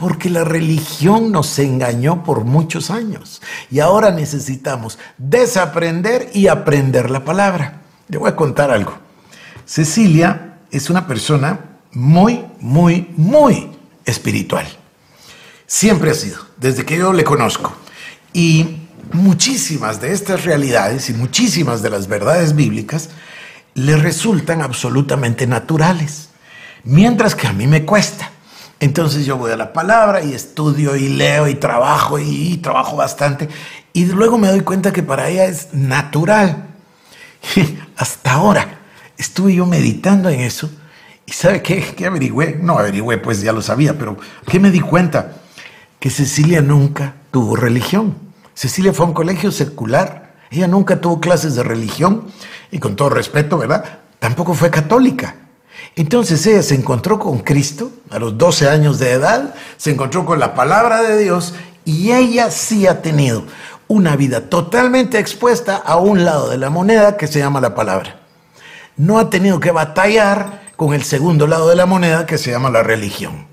Porque 0.00 0.30
la 0.30 0.44
religión 0.44 1.30
nos 1.30 1.58
engañó 1.58 2.24
por 2.24 2.44
muchos 2.44 2.90
años 2.90 3.42
y 3.70 3.80
ahora 3.80 4.10
necesitamos 4.10 4.98
desaprender 5.18 6.30
y 6.32 6.48
aprender 6.48 7.10
la 7.10 7.22
palabra. 7.22 7.82
Le 8.08 8.16
voy 8.16 8.30
a 8.30 8.36
contar 8.36 8.70
algo. 8.70 8.94
Cecilia 9.66 10.60
es 10.70 10.88
una 10.88 11.06
persona 11.06 11.80
muy, 11.92 12.46
muy, 12.60 13.12
muy 13.18 13.68
espiritual. 14.06 14.66
Siempre 15.66 16.12
ha 16.12 16.14
sido, 16.14 16.38
desde 16.56 16.86
que 16.86 16.96
yo 16.96 17.12
le 17.12 17.22
conozco. 17.22 17.70
Y 18.32 18.78
muchísimas 19.12 20.00
de 20.00 20.12
estas 20.12 20.44
realidades 20.44 21.10
y 21.10 21.12
muchísimas 21.12 21.82
de 21.82 21.90
las 21.90 22.06
verdades 22.06 22.56
bíblicas 22.56 23.10
le 23.74 23.96
resultan 23.96 24.62
absolutamente 24.62 25.46
naturales, 25.46 26.30
mientras 26.84 27.34
que 27.34 27.48
a 27.48 27.52
mí 27.52 27.66
me 27.66 27.84
cuesta. 27.84 28.30
Entonces 28.80 29.26
yo 29.26 29.36
voy 29.36 29.52
a 29.52 29.56
la 29.56 29.74
palabra 29.74 30.22
y 30.22 30.32
estudio 30.32 30.96
y 30.96 31.10
leo 31.10 31.46
y 31.46 31.54
trabajo 31.54 32.18
y, 32.18 32.56
trabajo 32.56 32.96
bastante 32.96 33.48
y 33.92 34.06
luego 34.06 34.38
me 34.38 34.48
doy 34.48 34.60
cuenta 34.60 34.92
que 34.92 35.02
para 35.02 35.28
ella 35.28 35.44
es 35.44 35.74
natural. 35.74 36.66
hasta 37.96 38.32
ahora 38.32 38.80
estuve 39.16 39.54
yo 39.54 39.66
meditando 39.66 40.30
en 40.30 40.40
eso 40.40 40.70
y 41.26 41.32
¿sabe 41.32 41.62
qué? 41.62 41.82
¿Qué 41.96 42.06
averigüé? 42.06 42.58
No 42.60 42.78
averigüé, 42.78 43.18
pues 43.18 43.42
ya 43.42 43.52
lo 43.52 43.62
sabía, 43.62 43.98
pero 43.98 44.16
¿qué 44.46 44.58
me 44.58 44.70
di 44.70 44.80
cuenta? 44.80 45.32
Que 45.98 46.08
Cecilia 46.08 46.62
nunca 46.62 47.14
tuvo 47.30 47.56
religión. 47.56 48.16
Cecilia 48.54 48.92
fue 48.92 49.04
a 49.04 49.08
un 49.08 49.14
colegio 49.14 49.52
secular, 49.52 50.34
ella 50.50 50.66
nunca 50.66 51.00
tuvo 51.00 51.20
clases 51.20 51.54
de 51.54 51.62
religión 51.62 52.26
y 52.70 52.78
con 52.78 52.96
todo 52.96 53.10
respeto, 53.10 53.58
¿verdad? 53.58 54.00
Tampoco 54.18 54.54
fue 54.54 54.70
católica. 54.70 55.36
Entonces 56.00 56.46
ella 56.46 56.62
se 56.62 56.74
encontró 56.74 57.18
con 57.18 57.40
Cristo 57.40 57.90
a 58.08 58.18
los 58.18 58.38
12 58.38 58.70
años 58.70 58.98
de 58.98 59.12
edad, 59.12 59.54
se 59.76 59.90
encontró 59.90 60.24
con 60.24 60.40
la 60.40 60.54
palabra 60.54 61.02
de 61.02 61.22
Dios 61.22 61.52
y 61.84 62.12
ella 62.12 62.50
sí 62.50 62.86
ha 62.86 63.02
tenido 63.02 63.44
una 63.86 64.16
vida 64.16 64.48
totalmente 64.48 65.18
expuesta 65.18 65.76
a 65.76 65.98
un 65.98 66.24
lado 66.24 66.48
de 66.48 66.56
la 66.56 66.70
moneda 66.70 67.18
que 67.18 67.26
se 67.26 67.40
llama 67.40 67.60
la 67.60 67.74
palabra. 67.74 68.18
No 68.96 69.18
ha 69.18 69.28
tenido 69.28 69.60
que 69.60 69.72
batallar 69.72 70.62
con 70.74 70.94
el 70.94 71.02
segundo 71.02 71.46
lado 71.46 71.68
de 71.68 71.76
la 71.76 71.84
moneda 71.84 72.24
que 72.24 72.38
se 72.38 72.50
llama 72.50 72.70
la 72.70 72.82
religión. 72.82 73.46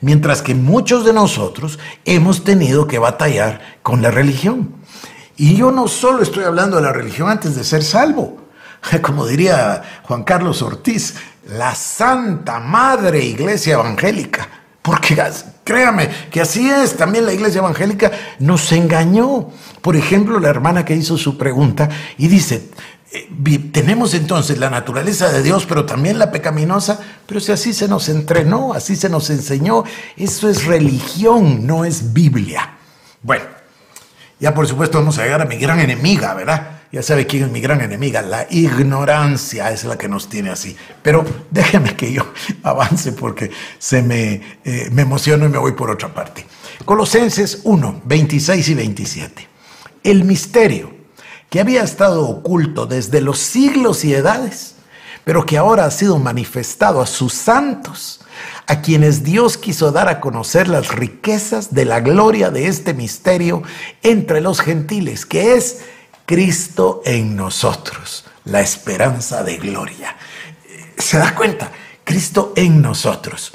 Mientras 0.00 0.42
que 0.42 0.56
muchos 0.56 1.04
de 1.04 1.12
nosotros 1.12 1.78
hemos 2.04 2.42
tenido 2.42 2.88
que 2.88 2.98
batallar 2.98 3.78
con 3.84 4.02
la 4.02 4.10
religión. 4.10 4.74
Y 5.36 5.54
yo 5.54 5.70
no 5.70 5.86
solo 5.86 6.24
estoy 6.24 6.42
hablando 6.42 6.78
de 6.78 6.82
la 6.82 6.92
religión 6.92 7.30
antes 7.30 7.54
de 7.54 7.62
ser 7.62 7.84
salvo. 7.84 8.41
Como 9.02 9.26
diría 9.26 9.82
Juan 10.04 10.24
Carlos 10.24 10.62
Ortiz, 10.62 11.14
la 11.48 11.74
Santa 11.74 12.60
Madre 12.60 13.24
Iglesia 13.24 13.74
Evangélica. 13.74 14.48
Porque 14.82 15.16
créame 15.62 16.08
que 16.30 16.40
así 16.40 16.68
es, 16.68 16.96
también 16.96 17.24
la 17.24 17.32
Iglesia 17.32 17.60
Evangélica 17.60 18.10
nos 18.40 18.72
engañó. 18.72 19.50
Por 19.80 19.94
ejemplo, 19.94 20.40
la 20.40 20.48
hermana 20.48 20.84
que 20.84 20.96
hizo 20.96 21.16
su 21.16 21.38
pregunta 21.38 21.88
y 22.18 22.26
dice, 22.26 22.70
eh, 23.12 23.28
tenemos 23.72 24.14
entonces 24.14 24.58
la 24.58 24.70
naturaleza 24.70 25.30
de 25.30 25.42
Dios, 25.42 25.66
pero 25.66 25.86
también 25.86 26.18
la 26.18 26.32
pecaminosa, 26.32 26.98
pero 27.26 27.38
si 27.38 27.52
así 27.52 27.72
se 27.72 27.86
nos 27.86 28.08
entrenó, 28.08 28.72
así 28.74 28.96
se 28.96 29.08
nos 29.08 29.30
enseñó, 29.30 29.84
eso 30.16 30.48
es 30.48 30.64
religión, 30.64 31.64
no 31.64 31.84
es 31.84 32.12
Biblia. 32.12 32.78
Bueno, 33.22 33.44
ya 34.40 34.52
por 34.52 34.66
supuesto 34.66 34.98
vamos 34.98 35.16
a 35.18 35.22
llegar 35.22 35.42
a 35.42 35.44
mi 35.44 35.58
gran 35.58 35.78
enemiga, 35.78 36.34
¿verdad? 36.34 36.71
Ya 36.92 37.02
sabe 37.02 37.26
quién 37.26 37.44
es 37.44 37.50
mi 37.50 37.62
gran 37.62 37.80
enemiga, 37.80 38.20
la 38.20 38.46
ignorancia 38.50 39.70
es 39.70 39.84
la 39.84 39.96
que 39.96 40.08
nos 40.08 40.28
tiene 40.28 40.50
así. 40.50 40.76
Pero 41.02 41.24
déjeme 41.50 41.96
que 41.96 42.12
yo 42.12 42.30
avance 42.62 43.12
porque 43.12 43.50
se 43.78 44.02
me, 44.02 44.42
eh, 44.62 44.90
me 44.92 45.00
emociono 45.00 45.46
y 45.46 45.48
me 45.48 45.56
voy 45.56 45.72
por 45.72 45.90
otra 45.90 46.12
parte. 46.12 46.44
Colosenses 46.84 47.60
1, 47.64 48.02
26 48.04 48.68
y 48.68 48.74
27. 48.74 49.48
El 50.04 50.24
misterio 50.24 50.92
que 51.48 51.60
había 51.60 51.82
estado 51.82 52.28
oculto 52.28 52.84
desde 52.84 53.22
los 53.22 53.38
siglos 53.38 54.04
y 54.04 54.12
edades, 54.12 54.74
pero 55.24 55.46
que 55.46 55.56
ahora 55.56 55.86
ha 55.86 55.90
sido 55.90 56.18
manifestado 56.18 57.00
a 57.00 57.06
sus 57.06 57.32
santos, 57.32 58.20
a 58.66 58.82
quienes 58.82 59.22
Dios 59.22 59.56
quiso 59.56 59.92
dar 59.92 60.08
a 60.08 60.20
conocer 60.20 60.68
las 60.68 60.88
riquezas 60.88 61.72
de 61.72 61.86
la 61.86 62.00
gloria 62.00 62.50
de 62.50 62.66
este 62.66 62.92
misterio 62.92 63.62
entre 64.02 64.42
los 64.42 64.60
gentiles, 64.60 65.24
que 65.24 65.54
es 65.54 65.80
Cristo 66.26 67.02
en 67.04 67.36
nosotros, 67.36 68.24
la 68.44 68.60
esperanza 68.60 69.42
de 69.42 69.56
gloria. 69.56 70.16
¿Se 70.96 71.18
da 71.18 71.34
cuenta? 71.34 71.70
Cristo 72.04 72.52
en 72.56 72.80
nosotros. 72.80 73.52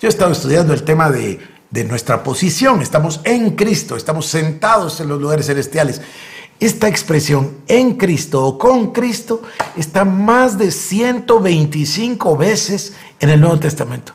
Yo 0.00 0.08
he 0.08 0.10
estado 0.10 0.32
estudiando 0.32 0.72
el 0.72 0.82
tema 0.82 1.10
de, 1.10 1.40
nuestra 1.84 2.22
posición. 2.22 2.82
Estamos 2.82 3.20
en 3.24 3.50
Cristo, 3.56 3.96
estamos 3.96 4.26
sentados 4.26 5.00
en 5.00 5.08
los 5.08 5.20
lugares 5.20 5.46
celestiales. 5.46 6.00
Esta 6.58 6.88
expresión 6.88 7.58
en 7.68 7.96
Cristo 7.96 8.44
o 8.44 8.58
con 8.58 8.92
Cristo 8.92 9.42
está 9.76 10.04
más 10.04 10.58
de 10.58 10.70
125 10.70 12.36
veces 12.36 12.94
en 13.18 13.30
el 13.30 13.40
Nuevo 13.40 13.58
Testamento. 13.58 14.12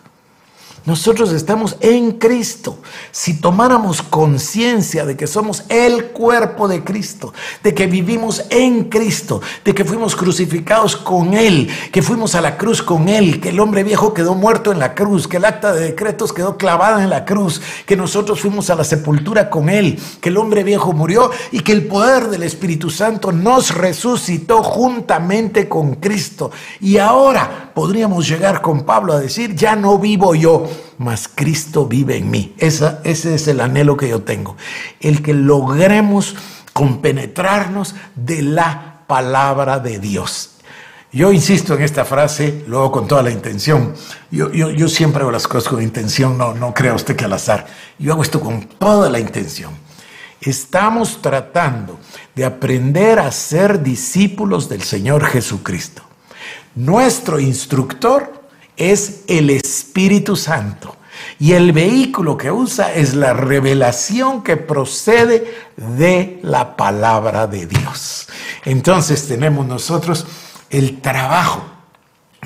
Nosotros 0.85 1.31
estamos 1.31 1.77
en 1.79 2.11
Cristo. 2.11 2.77
Si 3.11 3.41
tomáramos 3.41 4.03
conciencia 4.03 5.03
de 5.03 5.17
que 5.17 5.25
somos 5.25 5.63
el 5.69 6.11
cuerpo 6.11 6.67
de 6.67 6.83
Cristo, 6.83 7.33
de 7.63 7.73
que 7.73 7.87
vivimos 7.87 8.43
en 8.51 8.83
Cristo, 8.83 9.41
de 9.63 9.73
que 9.73 9.83
fuimos 9.83 10.15
crucificados 10.15 10.95
con 10.95 11.33
Él, 11.33 11.71
que 11.91 12.03
fuimos 12.03 12.35
a 12.35 12.41
la 12.41 12.55
cruz 12.55 12.83
con 12.83 13.09
Él, 13.09 13.41
que 13.41 13.49
el 13.49 13.59
hombre 13.59 13.83
viejo 13.83 14.13
quedó 14.13 14.35
muerto 14.35 14.71
en 14.71 14.77
la 14.77 14.93
cruz, 14.93 15.27
que 15.27 15.37
el 15.37 15.45
acta 15.45 15.73
de 15.73 15.85
decretos 15.85 16.31
quedó 16.31 16.55
clavada 16.55 17.01
en 17.01 17.09
la 17.09 17.25
cruz, 17.25 17.63
que 17.87 17.97
nosotros 17.97 18.39
fuimos 18.39 18.69
a 18.69 18.75
la 18.75 18.83
sepultura 18.83 19.49
con 19.49 19.69
Él, 19.69 19.99
que 20.21 20.29
el 20.29 20.37
hombre 20.37 20.63
viejo 20.63 20.93
murió 20.93 21.31
y 21.51 21.61
que 21.61 21.71
el 21.71 21.87
poder 21.87 22.27
del 22.29 22.43
Espíritu 22.43 22.91
Santo 22.91 23.31
nos 23.31 23.73
resucitó 23.73 24.61
juntamente 24.61 25.67
con 25.67 25.95
Cristo. 25.95 26.51
Y 26.79 26.99
ahora 26.99 27.71
podríamos 27.73 28.27
llegar 28.27 28.61
con 28.61 28.83
Pablo 28.83 29.13
a 29.13 29.19
decir, 29.19 29.55
ya 29.55 29.75
no 29.75 29.97
vivo 29.97 30.35
yo 30.35 30.74
mas 30.97 31.27
Cristo 31.27 31.85
vive 31.85 32.17
en 32.17 32.29
mí. 32.29 32.53
Esa, 32.57 33.01
ese 33.03 33.35
es 33.35 33.47
el 33.47 33.61
anhelo 33.61 33.97
que 33.97 34.09
yo 34.09 34.21
tengo. 34.21 34.55
El 34.99 35.21
que 35.21 35.33
logremos 35.33 36.35
compenetrarnos 36.73 37.95
de 38.15 38.41
la 38.41 39.03
palabra 39.07 39.79
de 39.79 39.99
Dios. 39.99 40.51
Yo 41.11 41.31
insisto 41.31 41.75
en 41.75 41.81
esta 41.81 42.03
frase, 42.03 42.65
luego 42.67 42.91
con 42.91 43.07
toda 43.07 43.23
la 43.23 43.31
intención. 43.31 43.93
Yo, 44.31 44.51
yo, 44.51 44.89
siempre 44.89 45.21
hago 45.21 45.31
las 45.31 45.47
cosas 45.47 45.69
con 45.69 45.81
intención, 45.81 46.37
no, 46.37 46.53
no 46.53 46.73
crea 46.73 46.93
usted 46.93 47.15
que 47.15 47.23
al 47.23 47.31
azar. 47.31 47.67
Yo 47.97 48.11
hago 48.11 48.21
esto 48.21 48.41
con 48.41 48.67
toda 48.67 49.09
la 49.09 49.19
intención. 49.19 49.71
Estamos 50.41 51.21
tratando 51.21 51.97
de 52.35 52.43
aprender 52.43 53.19
a 53.19 53.31
ser 53.31 53.81
discípulos 53.81 54.67
del 54.67 54.83
Señor 54.83 55.25
Jesucristo. 55.25 56.03
Nuestro 56.75 57.39
instructor 57.39 58.44
es 58.77 59.21
el 59.27 59.49
Espíritu 59.49 60.35
Santo. 60.35 60.97
Y 61.39 61.53
el 61.53 61.71
vehículo 61.71 62.37
que 62.37 62.51
usa 62.51 62.93
es 62.93 63.13
la 63.13 63.33
revelación 63.33 64.43
que 64.43 64.57
procede 64.57 65.53
de 65.77 66.39
la 66.43 66.75
palabra 66.75 67.47
de 67.47 67.65
Dios. 67.65 68.27
Entonces 68.63 69.27
tenemos 69.27 69.65
nosotros 69.65 70.25
el 70.69 71.01
trabajo 71.01 71.65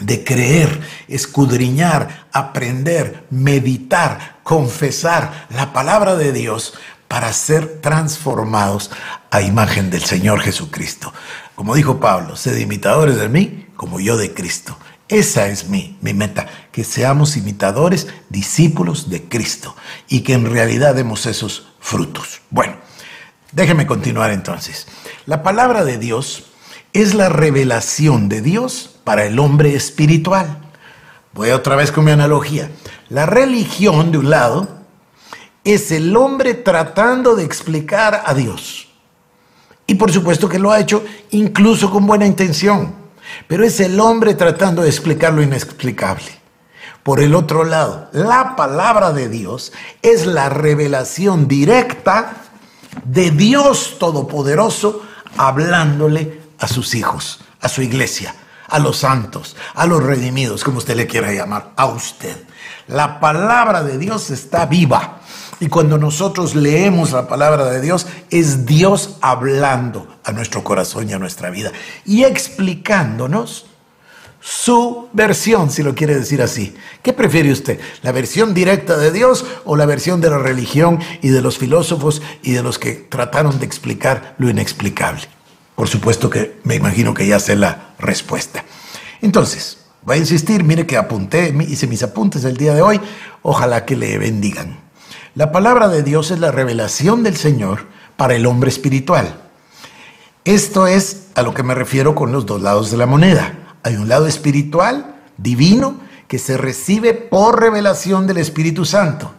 de 0.02 0.24
creer, 0.24 0.82
escudriñar, 1.08 2.28
aprender, 2.32 3.26
meditar, 3.30 4.40
confesar 4.44 5.48
la 5.50 5.74
palabra 5.74 6.16
de 6.16 6.32
Dios 6.32 6.74
para 7.08 7.34
ser 7.34 7.82
transformados 7.82 8.92
a 9.32 9.42
imagen 9.42 9.90
del 9.90 10.04
Señor 10.04 10.42
Jesucristo. 10.42 11.12
Como 11.56 11.76
dijo 11.76 12.00
Pablo, 12.00 12.36
sed 12.36 12.58
imitadores 12.58 13.18
de 13.18 13.30
mí 13.30 13.68
como 13.76 14.00
yo 14.00 14.16
de 14.16 14.34
Cristo. 14.34 14.78
Esa 15.10 15.48
es 15.48 15.68
mi, 15.68 15.98
mi 16.02 16.14
meta, 16.14 16.48
que 16.72 16.84
seamos 16.84 17.36
imitadores, 17.36 18.08
discípulos 18.30 19.10
de 19.10 19.24
Cristo 19.24 19.76
y 20.08 20.22
que 20.22 20.34
en 20.34 20.46
realidad 20.46 20.94
demos 20.94 21.26
esos 21.26 21.68
frutos. 21.80 22.42
Bueno, 22.52 22.76
déjeme 23.52 23.88
continuar 23.88 24.30
entonces. 24.30 24.88
La 25.26 25.42
palabra 25.42 25.84
de 25.84 25.98
Dios 25.98 26.46
es 26.94 27.16
la 27.16 27.28
revelación 27.28 28.30
de 28.30 28.42
Dios 28.42 29.00
para 29.04 29.26
el 29.26 29.40
hombre 29.40 29.74
espiritual. 29.74 30.60
Voy 31.34 31.50
otra 31.50 31.76
vez 31.76 31.92
con 31.92 32.06
mi 32.06 32.12
analogía. 32.12 32.70
La 33.10 33.26
religión, 33.26 34.12
de 34.12 34.20
un 34.20 34.30
lado, 34.30 34.68
es 35.64 35.92
el 35.92 36.16
hombre 36.16 36.54
tratando 36.54 37.36
de 37.36 37.46
explicar 37.46 38.24
a 38.26 38.34
Dios. 38.36 38.90
Y 39.88 39.96
por 39.96 40.12
supuesto 40.12 40.48
que 40.48 40.60
lo 40.60 40.72
ha 40.72 40.80
hecho 40.80 41.04
incluso 41.32 41.90
con 41.90 42.06
buena 42.06 42.28
intención. 42.28 42.99
Pero 43.48 43.64
es 43.64 43.80
el 43.80 44.00
hombre 44.00 44.34
tratando 44.34 44.82
de 44.82 44.90
explicar 44.90 45.34
lo 45.34 45.42
inexplicable. 45.42 46.40
Por 47.04 47.20
el 47.22 47.34
otro 47.34 47.64
lado, 47.64 48.10
la 48.12 48.56
palabra 48.56 49.14
de 49.14 49.30
Dios 49.30 49.72
es 50.02 50.26
la 50.26 50.50
revelación 50.50 51.48
directa 51.48 52.34
de 53.04 53.32
Dios 53.32 53.98
Todopoderoso 54.00 55.04
hablándole 55.38 56.42
a 56.60 56.68
sus 56.68 56.94
hijos, 56.96 57.40
a 57.62 57.70
su 57.70 57.82
iglesia, 57.82 58.36
a 58.68 58.80
los 58.80 58.98
santos, 58.98 59.56
a 59.74 59.86
los 59.86 60.04
redimidos, 60.04 60.64
como 60.64 60.80
usted 60.80 60.96
le 60.96 61.08
quiera 61.08 61.32
llamar, 61.32 61.72
a 61.76 61.86
usted. 61.88 62.36
La 62.88 63.20
palabra 63.20 63.84
de 63.84 63.98
Dios 63.98 64.30
está 64.30 64.66
viva 64.66 65.20
y 65.60 65.68
cuando 65.68 65.98
nosotros 65.98 66.56
leemos 66.56 67.12
la 67.12 67.28
palabra 67.28 67.66
de 67.66 67.82
Dios, 67.82 68.08
es 68.30 68.66
Dios 68.66 69.18
hablando 69.22 70.08
a 70.24 70.32
nuestro 70.32 70.64
corazón 70.64 71.10
y 71.10 71.14
a 71.14 71.20
nuestra 71.20 71.50
vida 71.50 71.72
y 72.06 72.24
explicándonos 72.24 73.66
su 74.42 75.10
versión, 75.12 75.70
si 75.70 75.84
lo 75.84 75.96
quiere 75.96 76.16
decir 76.16 76.42
así. 76.42 76.74
¿Qué 77.04 77.12
prefiere 77.12 77.52
usted? 77.52 77.80
¿La 78.04 78.14
versión 78.14 78.54
directa 78.54 78.98
de 78.98 79.12
Dios 79.12 79.46
o 79.66 79.76
la 79.76 79.86
versión 79.86 80.22
de 80.22 80.30
la 80.30 80.38
religión 80.38 81.00
y 81.22 81.30
de 81.30 81.42
los 81.42 81.58
filósofos 81.58 82.22
y 82.42 82.54
de 82.54 82.64
los 82.64 82.80
que 82.80 82.94
trataron 82.94 83.60
de 83.60 83.66
explicar 83.66 84.36
lo 84.38 84.50
inexplicable? 84.50 85.24
Por 85.76 85.90
supuesto 85.90 86.30
que 86.30 86.58
me 86.64 86.76
imagino 86.76 87.14
que 87.14 87.28
ya 87.28 87.40
sé 87.40 87.58
la 87.58 87.94
respuesta. 88.00 88.64
Entonces, 89.22 89.80
voy 90.04 90.16
a 90.16 90.20
insistir, 90.20 90.64
mire 90.64 90.86
que 90.86 90.96
apunté, 90.96 91.54
hice 91.68 91.88
mis 91.88 92.04
apuntes 92.04 92.46
el 92.46 92.56
día 92.56 92.74
de 92.74 92.82
hoy, 92.82 93.02
ojalá 93.42 93.84
que 93.84 93.98
le 93.98 94.18
bendigan. 94.18 94.89
La 95.36 95.52
palabra 95.52 95.90
de 95.90 96.02
Dios 96.02 96.32
es 96.32 96.40
la 96.40 96.52
revelación 96.52 97.22
del 97.22 97.38
Señor 97.38 97.86
para 98.18 98.34
el 98.34 98.48
hombre 98.48 98.70
espiritual. 98.70 99.40
Esto 100.44 100.88
es 100.88 101.28
a 101.36 101.44
lo 101.44 101.54
que 101.54 101.62
me 101.62 101.76
refiero 101.76 102.16
con 102.16 102.32
los 102.32 102.48
dos 102.48 102.62
lados 102.64 102.90
de 102.90 102.98
la 102.98 103.06
moneda. 103.06 103.76
Hay 103.84 103.96
un 103.96 104.10
lado 104.10 104.26
espiritual, 104.26 105.18
divino, 105.38 106.00
que 106.28 106.40
se 106.40 106.58
recibe 106.58 107.14
por 107.14 107.60
revelación 107.60 108.26
del 108.26 108.38
Espíritu 108.38 108.86
Santo. 108.86 109.32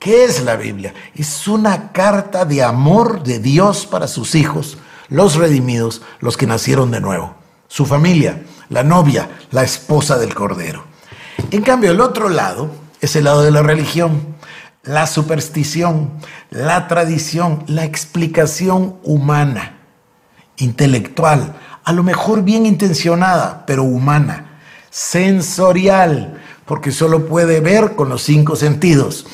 ¿Qué 0.00 0.24
es 0.24 0.42
la 0.42 0.56
Biblia? 0.56 0.94
Es 1.14 1.46
una 1.46 1.92
carta 1.92 2.44
de 2.44 2.64
amor 2.64 3.22
de 3.22 3.38
Dios 3.38 3.86
para 3.86 4.08
sus 4.08 4.34
hijos, 4.34 4.78
los 5.08 5.36
redimidos, 5.36 6.02
los 6.18 6.36
que 6.36 6.46
nacieron 6.46 6.90
de 6.90 7.00
nuevo, 7.00 7.36
su 7.68 7.86
familia, 7.86 8.42
la 8.68 8.82
novia, 8.82 9.30
la 9.52 9.62
esposa 9.62 10.18
del 10.18 10.34
Cordero. 10.34 10.84
En 11.52 11.62
cambio, 11.62 11.92
el 11.92 12.00
otro 12.00 12.28
lado 12.28 12.70
es 13.00 13.14
el 13.14 13.24
lado 13.24 13.42
de 13.42 13.52
la 13.52 13.62
religión, 13.62 14.39
la 14.82 15.06
superstición, 15.06 16.10
la 16.50 16.88
tradición, 16.88 17.64
la 17.66 17.84
explicación 17.84 18.96
humana, 19.02 19.78
intelectual, 20.56 21.56
a 21.84 21.92
lo 21.92 22.02
mejor 22.02 22.42
bien 22.42 22.66
intencionada, 22.66 23.64
pero 23.66 23.82
humana, 23.82 24.60
sensorial, 24.90 26.40
porque 26.64 26.92
solo 26.92 27.26
puede 27.26 27.60
ver 27.60 27.94
con 27.94 28.08
los 28.08 28.22
cinco 28.22 28.56
sentidos. 28.56 29.26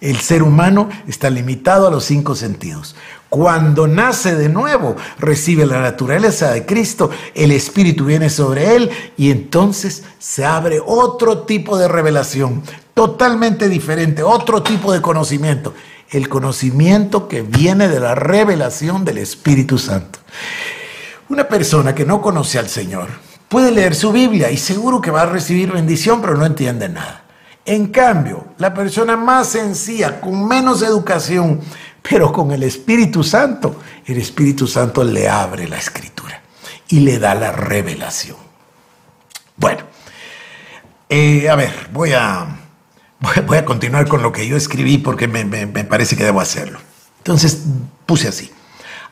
El 0.00 0.18
ser 0.20 0.42
humano 0.42 0.88
está 1.06 1.30
limitado 1.30 1.88
a 1.88 1.90
los 1.90 2.04
cinco 2.04 2.34
sentidos. 2.34 2.94
Cuando 3.28 3.88
nace 3.88 4.36
de 4.36 4.48
nuevo, 4.48 4.94
recibe 5.18 5.66
la 5.66 5.80
naturaleza 5.80 6.52
de 6.52 6.66
Cristo, 6.66 7.10
el 7.34 7.50
Espíritu 7.50 8.04
viene 8.04 8.30
sobre 8.30 8.76
él 8.76 8.90
y 9.16 9.30
entonces 9.30 10.04
se 10.18 10.44
abre 10.44 10.80
otro 10.84 11.38
tipo 11.38 11.76
de 11.76 11.88
revelación, 11.88 12.62
totalmente 12.94 13.68
diferente, 13.68 14.22
otro 14.22 14.62
tipo 14.62 14.92
de 14.92 15.02
conocimiento, 15.02 15.74
el 16.10 16.28
conocimiento 16.28 17.28
que 17.28 17.42
viene 17.42 17.88
de 17.88 18.00
la 18.00 18.14
revelación 18.14 19.04
del 19.04 19.18
Espíritu 19.18 19.78
Santo. 19.78 20.20
Una 21.28 21.48
persona 21.48 21.94
que 21.94 22.04
no 22.04 22.22
conoce 22.22 22.58
al 22.58 22.68
Señor 22.68 23.08
puede 23.48 23.72
leer 23.72 23.94
su 23.94 24.12
Biblia 24.12 24.50
y 24.50 24.56
seguro 24.56 25.00
que 25.00 25.10
va 25.10 25.22
a 25.22 25.26
recibir 25.26 25.72
bendición, 25.72 26.20
pero 26.20 26.36
no 26.36 26.46
entiende 26.46 26.88
nada. 26.88 27.24
En 27.66 27.88
cambio, 27.88 28.48
la 28.58 28.72
persona 28.74 29.16
más 29.16 29.48
sencilla, 29.48 30.20
con 30.20 30.46
menos 30.46 30.82
educación, 30.82 31.60
pero 32.02 32.30
con 32.30 32.52
el 32.52 32.62
Espíritu 32.62 33.24
Santo, 33.24 33.80
el 34.04 34.18
Espíritu 34.18 34.66
Santo 34.66 35.02
le 35.02 35.28
abre 35.28 35.66
la 35.66 35.78
escritura 35.78 36.42
y 36.88 37.00
le 37.00 37.18
da 37.18 37.34
la 37.34 37.52
revelación. 37.52 38.36
Bueno, 39.56 39.84
eh, 41.08 41.48
a 41.48 41.54
ver, 41.54 41.88
voy 41.92 42.12
a, 42.12 42.63
voy 43.46 43.58
a 43.58 43.64
continuar 43.64 44.08
con 44.08 44.22
lo 44.22 44.32
que 44.32 44.46
yo 44.46 44.56
escribí 44.56 44.98
porque 44.98 45.28
me, 45.28 45.66
parece 45.84 46.16
que 46.16 46.24
debo 46.24 46.40
hacerlo. 46.40 46.78
Entonces 47.18 47.62
puse 48.06 48.28
así, 48.28 48.50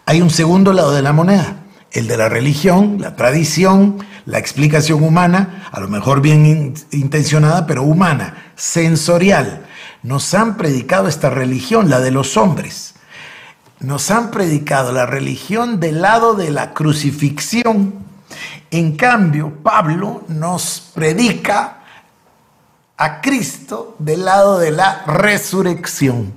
hay 0.07 0.21
un 0.21 0.31
segundo 0.31 0.73
lado 0.73 0.93
de 0.93 1.03
la 1.03 1.13
moneda, 1.13 1.65
el 1.93 2.07
de 2.09 2.17
la 2.17 2.29
religión, 2.29 2.99
la 3.01 3.17
tradición, 3.17 4.05
la 4.27 4.39
explicación 4.39 5.03
humana, 5.03 5.69
a 5.73 5.81
lo 5.81 5.89
mejor 5.89 6.21
bien 6.21 6.75
intencionada, 6.91 7.67
pero 7.67 7.83
humana, 7.83 8.53
sensorial 8.57 9.67
nos 10.03 10.35
han 10.35 10.57
predicado 10.57 11.07
esta 11.09 11.31
religión, 11.31 11.89
la 11.89 12.01
de 12.01 12.11
los 12.11 12.37
hombres. 12.37 12.95
Nos 13.79 14.11
han 14.11 14.31
predicado 14.31 14.93
la 14.93 15.07
religión 15.07 15.81
del 15.81 16.03
lado 16.03 16.35
de 16.35 16.51
la 16.51 16.73
crucifixión. 16.73 17.95
En 18.71 18.97
cambio, 18.97 19.53
Pablo 19.63 20.25
nos 20.29 20.91
predica 20.95 21.82
a 22.97 23.21
Cristo 23.21 23.97
del 23.99 24.25
lado 24.25 24.59
de 24.59 24.71
la 24.71 25.05
resurrección. 25.07 26.33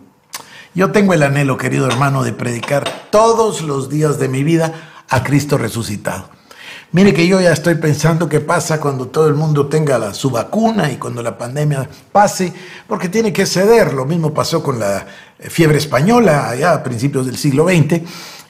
Yo 0.73 0.91
tengo 0.91 1.13
el 1.13 1.23
anhelo, 1.23 1.57
querido 1.57 1.87
hermano, 1.87 2.23
de 2.23 2.33
predicar 2.33 3.07
todos 3.09 3.61
los 3.61 3.89
días 3.89 4.19
de 4.19 4.27
mi 4.27 4.43
vida 4.43 4.73
a 5.09 5.23
Cristo 5.23 5.57
resucitado. 5.57 6.29
Mire 6.91 7.13
que 7.13 7.27
yo 7.27 7.41
ya 7.41 7.51
estoy 7.51 7.75
pensando 7.75 8.29
qué 8.29 8.39
pasa 8.39 8.79
cuando 8.79 9.07
todo 9.07 9.27
el 9.27 9.33
mundo 9.33 9.67
tenga 9.67 9.97
la, 9.97 10.13
su 10.13 10.29
vacuna 10.29 10.91
y 10.91 10.97
cuando 10.97 11.21
la 11.21 11.37
pandemia 11.37 11.89
pase, 12.11 12.53
porque 12.87 13.09
tiene 13.09 13.33
que 13.33 13.45
ceder. 13.45 13.93
Lo 13.93 14.05
mismo 14.05 14.33
pasó 14.33 14.63
con 14.63 14.79
la 14.79 15.05
eh, 15.39 15.49
fiebre 15.49 15.77
española 15.77 16.49
allá 16.49 16.73
a 16.73 16.83
principios 16.83 17.25
del 17.25 17.37
siglo 17.37 17.67
XX. 17.67 18.01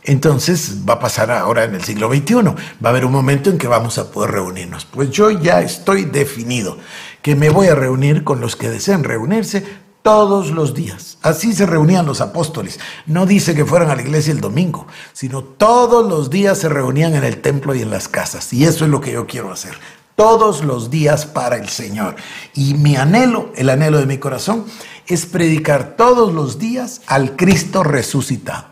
Entonces 0.03 0.77
va 0.87 0.93
a 0.93 0.99
pasar 0.99 1.31
ahora 1.31 1.63
en 1.63 1.73
el 1.73 1.83
siglo 1.83 2.07
XXI. 2.09 2.35
Va 2.35 2.53
a 2.83 2.89
haber 2.89 3.05
un 3.05 3.11
momento 3.11 3.49
en 3.49 3.57
que 3.57 3.67
vamos 3.67 3.97
a 3.97 4.11
poder 4.11 4.31
reunirnos. 4.31 4.85
Pues 4.85 5.09
yo 5.09 5.31
ya 5.31 5.61
estoy 5.61 6.05
definido 6.05 6.77
que 7.25 7.35
me 7.35 7.49
voy 7.49 7.69
a 7.69 7.73
reunir 7.73 8.23
con 8.23 8.39
los 8.39 8.55
que 8.55 8.69
desean 8.69 9.03
reunirse 9.03 9.65
todos 10.03 10.51
los 10.51 10.75
días. 10.75 11.17
Así 11.23 11.53
se 11.53 11.65
reunían 11.65 12.05
los 12.05 12.21
apóstoles. 12.21 12.79
No 13.07 13.25
dice 13.25 13.55
que 13.55 13.65
fueran 13.65 13.89
a 13.89 13.95
la 13.95 14.03
iglesia 14.03 14.31
el 14.31 14.41
domingo, 14.41 14.85
sino 15.11 15.43
todos 15.43 16.07
los 16.07 16.29
días 16.29 16.59
se 16.59 16.69
reunían 16.69 17.15
en 17.15 17.23
el 17.23 17.41
templo 17.41 17.73
y 17.73 17.81
en 17.81 17.89
las 17.89 18.07
casas. 18.07 18.53
Y 18.53 18.65
eso 18.65 18.85
es 18.85 18.91
lo 18.91 19.01
que 19.01 19.13
yo 19.13 19.25
quiero 19.25 19.51
hacer. 19.51 19.73
Todos 20.15 20.63
los 20.63 20.91
días 20.91 21.25
para 21.25 21.55
el 21.55 21.67
Señor. 21.67 22.15
Y 22.53 22.75
mi 22.75 22.95
anhelo, 22.95 23.51
el 23.55 23.71
anhelo 23.71 23.97
de 23.97 24.05
mi 24.05 24.19
corazón, 24.19 24.63
es 25.07 25.25
predicar 25.25 25.95
todos 25.97 26.31
los 26.31 26.59
días 26.59 27.01
al 27.07 27.35
Cristo 27.35 27.81
resucitado. 27.81 28.65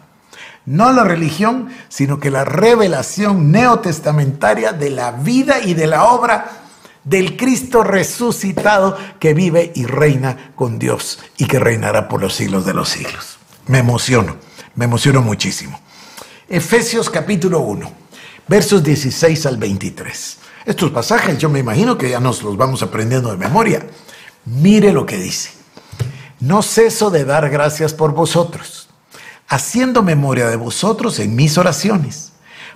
No 0.67 0.91
la 0.91 1.03
religión, 1.03 1.69
sino 1.89 2.19
que 2.19 2.29
la 2.29 2.45
revelación 2.45 3.51
neotestamentaria 3.51 4.73
de 4.73 4.91
la 4.91 5.11
vida 5.11 5.59
y 5.59 5.73
de 5.73 5.87
la 5.87 6.05
obra 6.05 6.62
del 7.03 7.35
Cristo 7.35 7.83
resucitado 7.83 8.97
que 9.19 9.33
vive 9.33 9.71
y 9.75 9.85
reina 9.85 10.53
con 10.55 10.79
Dios 10.79 11.19
y 11.37 11.45
que 11.45 11.59
reinará 11.59 12.07
por 12.07 12.21
los 12.21 12.33
siglos 12.33 12.65
de 12.65 12.73
los 12.73 12.89
siglos. 12.89 13.37
Me 13.67 13.79
emociono, 13.79 14.37
me 14.75 14.85
emociono 14.85 15.21
muchísimo. 15.21 15.79
Efesios 16.47 17.09
capítulo 17.09 17.59
1, 17.59 17.91
versos 18.47 18.83
16 18.83 19.45
al 19.45 19.57
23. 19.57 20.37
Estos 20.65 20.91
pasajes 20.91 21.37
yo 21.37 21.49
me 21.49 21.59
imagino 21.59 21.97
que 21.97 22.09
ya 22.09 22.19
nos 22.19 22.41
los 22.41 22.55
vamos 22.55 22.81
aprendiendo 22.83 23.31
de 23.31 23.37
memoria. 23.37 23.85
Mire 24.45 24.93
lo 24.93 25.05
que 25.05 25.17
dice. 25.17 25.51
No 26.39 26.61
ceso 26.61 27.09
de 27.09 27.25
dar 27.25 27.49
gracias 27.49 27.93
por 27.93 28.13
vosotros, 28.13 28.89
haciendo 29.47 30.03
memoria 30.03 30.49
de 30.49 30.57
vosotros 30.57 31.19
en 31.19 31.35
mis 31.35 31.57
oraciones, 31.57 32.33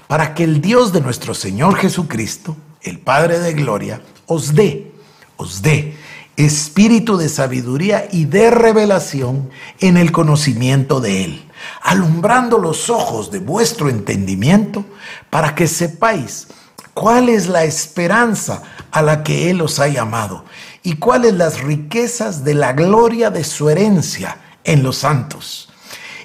para 0.07 0.33
que 0.33 0.45
el 0.45 0.61
Dios 0.61 0.93
de 0.93 1.01
nuestro 1.01 1.33
Señor 1.33 1.75
Jesucristo, 1.75 2.55
el 2.87 2.99
Padre 2.99 3.39
de 3.39 3.53
Gloria, 3.53 4.01
os 4.25 4.55
dé, 4.55 4.91
os 5.37 5.61
dé 5.61 5.95
espíritu 6.37 7.17
de 7.17 7.29
sabiduría 7.29 8.07
y 8.11 8.25
de 8.25 8.51
revelación 8.51 9.49
en 9.79 9.97
el 9.97 10.11
conocimiento 10.11 11.01
de 11.01 11.25
Él, 11.25 11.51
alumbrando 11.81 12.59
los 12.59 12.91
ojos 12.91 13.31
de 13.31 13.39
vuestro 13.39 13.89
entendimiento 13.89 14.85
para 15.31 15.55
que 15.55 15.67
sepáis 15.67 16.47
cuál 16.93 17.29
es 17.29 17.47
la 17.47 17.63
esperanza 17.63 18.61
a 18.91 19.01
la 19.01 19.23
que 19.23 19.49
Él 19.49 19.61
os 19.61 19.79
ha 19.79 19.87
llamado 19.87 20.45
y 20.83 20.97
cuáles 20.97 21.33
las 21.33 21.61
riquezas 21.61 22.43
de 22.43 22.53
la 22.53 22.73
gloria 22.73 23.31
de 23.31 23.43
su 23.43 23.69
herencia 23.69 24.37
en 24.63 24.83
los 24.83 24.97
santos 24.97 25.69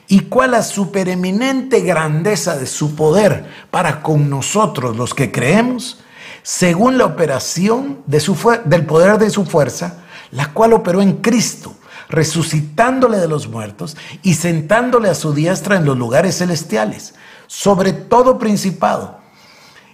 y 0.09 0.20
cuál 0.20 0.51
la 0.51 0.62
supereminente 0.62 1.81
grandeza 1.81 2.59
de 2.59 2.66
su 2.66 2.94
poder 2.94 3.46
para 3.70 4.03
con 4.03 4.29
nosotros 4.29 4.94
los 4.94 5.14
que 5.14 5.33
creemos 5.33 6.01
según 6.43 6.99
la 6.99 7.05
operación 7.05 8.03
del 8.07 8.87
poder 8.87 9.19
de 9.19 9.31
su 9.31 9.45
fuerza, 9.45 10.03
la 10.31 10.53
cual 10.53 10.73
operó 10.73 11.01
en 11.01 11.19
Cristo, 11.19 11.75
resucitándole 12.09 13.19
de 13.19 13.29
los 13.29 13.49
muertos 13.49 13.97
y 14.23 14.35
sentándole 14.35 15.09
a 15.09 15.15
su 15.15 15.33
diestra 15.33 15.77
en 15.77 15.85
los 15.85 15.97
lugares 15.97 16.39
celestiales, 16.39 17.15
sobre 17.47 17.93
todo 17.93 18.39
principado 18.39 19.19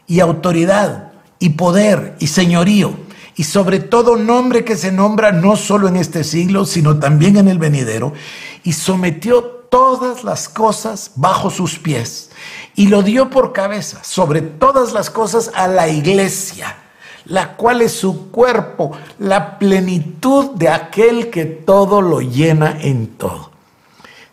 y 0.07 0.21
autoridad 0.21 1.13
y 1.39 1.51
poder 1.51 2.17
y 2.19 2.29
señorío, 2.29 2.97
y 3.37 3.45
sobre 3.45 3.79
todo 3.79 4.17
nombre 4.17 4.65
que 4.65 4.77
se 4.77 4.91
nombra 4.91 5.31
no 5.31 5.55
solo 5.55 5.87
en 5.87 5.97
este 5.97 6.25
siglo, 6.25 6.65
sino 6.65 6.99
también 6.99 7.37
en 7.37 7.47
el 7.47 7.59
venidero, 7.59 8.13
y 8.65 8.73
sometió 8.73 9.45
todas 9.71 10.25
las 10.25 10.49
cosas 10.49 11.13
bajo 11.15 11.51
sus 11.51 11.79
pies 11.79 12.31
y 12.79 12.87
lo 12.87 13.03
dio 13.03 13.29
por 13.29 13.53
cabeza 13.53 14.05
sobre 14.05 14.41
todas 14.41 14.93
las 14.93 15.11
cosas 15.11 15.51
a 15.57 15.67
la 15.67 15.89
iglesia, 15.89 16.77
la 17.25 17.57
cual 17.57 17.83
es 17.83 17.91
su 17.91 18.31
cuerpo, 18.31 18.93
la 19.19 19.59
plenitud 19.59 20.53
de 20.53 20.69
aquel 20.69 21.29
que 21.29 21.45
todo 21.45 22.01
lo 22.01 22.21
llena 22.21 22.79
en 22.81 23.09
todo. 23.09 23.51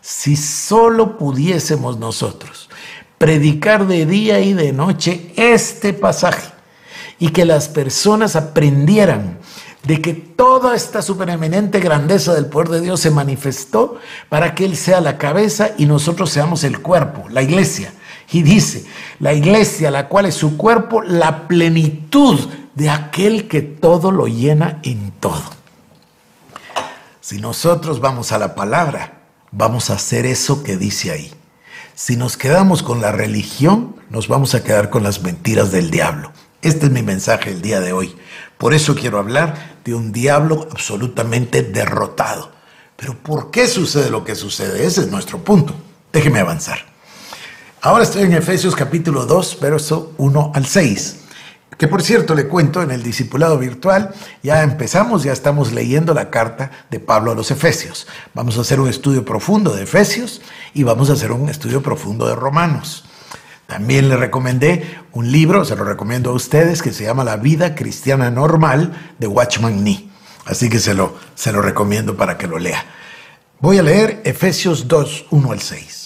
Si 0.00 0.36
solo 0.36 1.18
pudiésemos 1.18 1.98
nosotros 1.98 2.70
predicar 3.18 3.88
de 3.88 4.06
día 4.06 4.38
y 4.38 4.52
de 4.52 4.72
noche 4.72 5.32
este 5.34 5.92
pasaje 5.92 6.52
y 7.18 7.30
que 7.30 7.46
las 7.46 7.68
personas 7.68 8.36
aprendieran 8.36 9.40
de 9.82 10.00
que 10.00 10.14
toda 10.14 10.76
esta 10.76 11.02
supereminente 11.02 11.80
grandeza 11.80 12.32
del 12.32 12.46
poder 12.46 12.68
de 12.68 12.80
Dios 12.80 13.00
se 13.00 13.10
manifestó 13.10 13.98
para 14.28 14.54
que 14.54 14.66
Él 14.66 14.76
sea 14.76 15.00
la 15.00 15.18
cabeza 15.18 15.70
y 15.76 15.86
nosotros 15.86 16.30
seamos 16.30 16.62
el 16.62 16.80
cuerpo, 16.80 17.24
la 17.28 17.42
iglesia. 17.42 17.92
Y 18.30 18.42
dice, 18.42 18.84
la 19.20 19.32
iglesia, 19.32 19.90
la 19.90 20.08
cual 20.08 20.26
es 20.26 20.34
su 20.34 20.56
cuerpo, 20.56 21.02
la 21.02 21.46
plenitud 21.46 22.38
de 22.74 22.90
aquel 22.90 23.48
que 23.48 23.62
todo 23.62 24.10
lo 24.10 24.26
llena 24.26 24.80
en 24.82 25.12
todo. 25.12 25.42
Si 27.20 27.38
nosotros 27.38 28.00
vamos 28.00 28.32
a 28.32 28.38
la 28.38 28.54
palabra, 28.54 29.22
vamos 29.50 29.90
a 29.90 29.94
hacer 29.94 30.26
eso 30.26 30.62
que 30.62 30.76
dice 30.76 31.10
ahí. 31.10 31.32
Si 31.94 32.16
nos 32.16 32.36
quedamos 32.36 32.82
con 32.82 33.00
la 33.00 33.10
religión, 33.10 33.96
nos 34.10 34.28
vamos 34.28 34.54
a 34.54 34.62
quedar 34.62 34.90
con 34.90 35.02
las 35.02 35.22
mentiras 35.22 35.72
del 35.72 35.90
diablo. 35.90 36.32
Este 36.62 36.86
es 36.86 36.92
mi 36.92 37.02
mensaje 37.02 37.50
el 37.50 37.62
día 37.62 37.80
de 37.80 37.92
hoy. 37.92 38.14
Por 38.58 38.74
eso 38.74 38.94
quiero 38.94 39.18
hablar 39.18 39.78
de 39.84 39.94
un 39.94 40.12
diablo 40.12 40.68
absolutamente 40.70 41.62
derrotado. 41.62 42.52
Pero 42.96 43.14
¿por 43.14 43.50
qué 43.50 43.66
sucede 43.66 44.10
lo 44.10 44.24
que 44.24 44.34
sucede? 44.34 44.84
Ese 44.84 45.02
es 45.02 45.10
nuestro 45.10 45.38
punto. 45.38 45.74
Déjeme 46.12 46.40
avanzar. 46.40 46.95
Ahora 47.80 48.04
estoy 48.04 48.22
en 48.22 48.32
Efesios 48.32 48.74
capítulo 48.74 49.26
2, 49.26 49.58
verso 49.60 50.12
1 50.18 50.52
al 50.54 50.66
6 50.66 51.16
que 51.78 51.88
por 51.88 52.02
cierto 52.02 52.34
le 52.34 52.48
cuento 52.48 52.82
en 52.82 52.90
el 52.90 53.02
discipulado 53.02 53.58
virtual, 53.58 54.14
ya 54.42 54.62
empezamos, 54.62 55.24
ya 55.24 55.32
estamos 55.32 55.72
leyendo 55.72 56.14
la 56.14 56.30
carta 56.30 56.70
de 56.90 57.00
Pablo 57.00 57.32
a 57.32 57.34
los 57.34 57.50
Efesios. 57.50 58.06
Vamos 58.34 58.56
a 58.56 58.62
hacer 58.62 58.80
un 58.80 58.88
estudio 58.88 59.24
profundo 59.24 59.74
de 59.74 59.82
Efesios 59.82 60.40
y 60.72 60.84
vamos 60.84 61.10
a 61.10 61.14
hacer 61.14 61.32
un 61.32 61.48
estudio 61.48 61.82
profundo 61.82 62.26
de 62.26 62.34
Romanos. 62.34 63.04
También 63.66 64.08
le 64.08 64.16
recomendé 64.16 65.00
un 65.12 65.30
libro, 65.30 65.64
se 65.64 65.76
lo 65.76 65.84
recomiendo 65.84 66.30
a 66.30 66.34
ustedes, 66.34 66.82
que 66.82 66.92
se 66.92 67.04
llama 67.04 67.24
La 67.24 67.36
vida 67.36 67.74
cristiana 67.74 68.30
normal 68.30 69.14
de 69.18 69.26
Watchman 69.26 69.82
Nee. 69.82 70.08
Así 70.46 70.70
que 70.70 70.78
se 70.78 70.94
lo, 70.94 71.16
se 71.34 71.52
lo 71.52 71.60
recomiendo 71.60 72.16
para 72.16 72.38
que 72.38 72.46
lo 72.46 72.58
lea. 72.58 72.86
Voy 73.58 73.78
a 73.78 73.82
leer 73.82 74.22
Efesios 74.24 74.86
2, 74.86 75.26
1 75.30 75.52
al 75.52 75.60
6. 75.60 76.05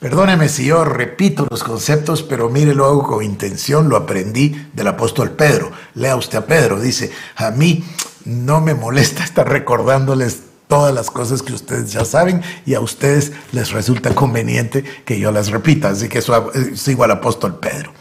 Perdóneme 0.00 0.48
si 0.48 0.64
yo 0.64 0.82
repito 0.82 1.46
los 1.50 1.62
conceptos, 1.62 2.22
pero 2.22 2.48
mire, 2.48 2.74
lo 2.74 2.86
hago 2.86 3.02
con 3.06 3.22
intención, 3.22 3.90
lo 3.90 3.98
aprendí 3.98 4.68
del 4.72 4.88
apóstol 4.88 5.32
Pedro. 5.32 5.72
Lea 5.94 6.16
usted 6.16 6.38
a 6.38 6.46
Pedro, 6.46 6.80
dice, 6.80 7.12
a 7.36 7.50
mí 7.50 7.84
no 8.24 8.62
me 8.62 8.72
molesta 8.72 9.22
estar 9.24 9.46
recordándoles 9.46 10.44
todas 10.68 10.94
las 10.94 11.10
cosas 11.10 11.42
que 11.42 11.52
ustedes 11.52 11.92
ya 11.92 12.06
saben 12.06 12.40
y 12.64 12.72
a 12.72 12.80
ustedes 12.80 13.32
les 13.52 13.72
resulta 13.72 14.14
conveniente 14.14 14.84
que 15.04 15.20
yo 15.20 15.32
las 15.32 15.50
repita. 15.50 15.90
Así 15.90 16.08
que 16.08 16.20
eso 16.20 16.50
sigo 16.74 17.04
al 17.04 17.10
apóstol 17.10 17.58
Pedro. 17.58 17.92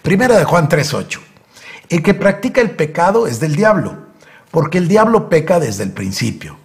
Primera 0.00 0.38
de 0.38 0.44
Juan 0.44 0.70
3.8. 0.70 1.20
El 1.90 2.02
que 2.02 2.14
practica 2.14 2.62
el 2.62 2.70
pecado 2.70 3.26
es 3.26 3.40
del 3.40 3.56
diablo, 3.56 3.98
porque 4.50 4.78
el 4.78 4.88
diablo 4.88 5.28
peca 5.28 5.60
desde 5.60 5.82
el 5.82 5.90
principio. 5.90 6.56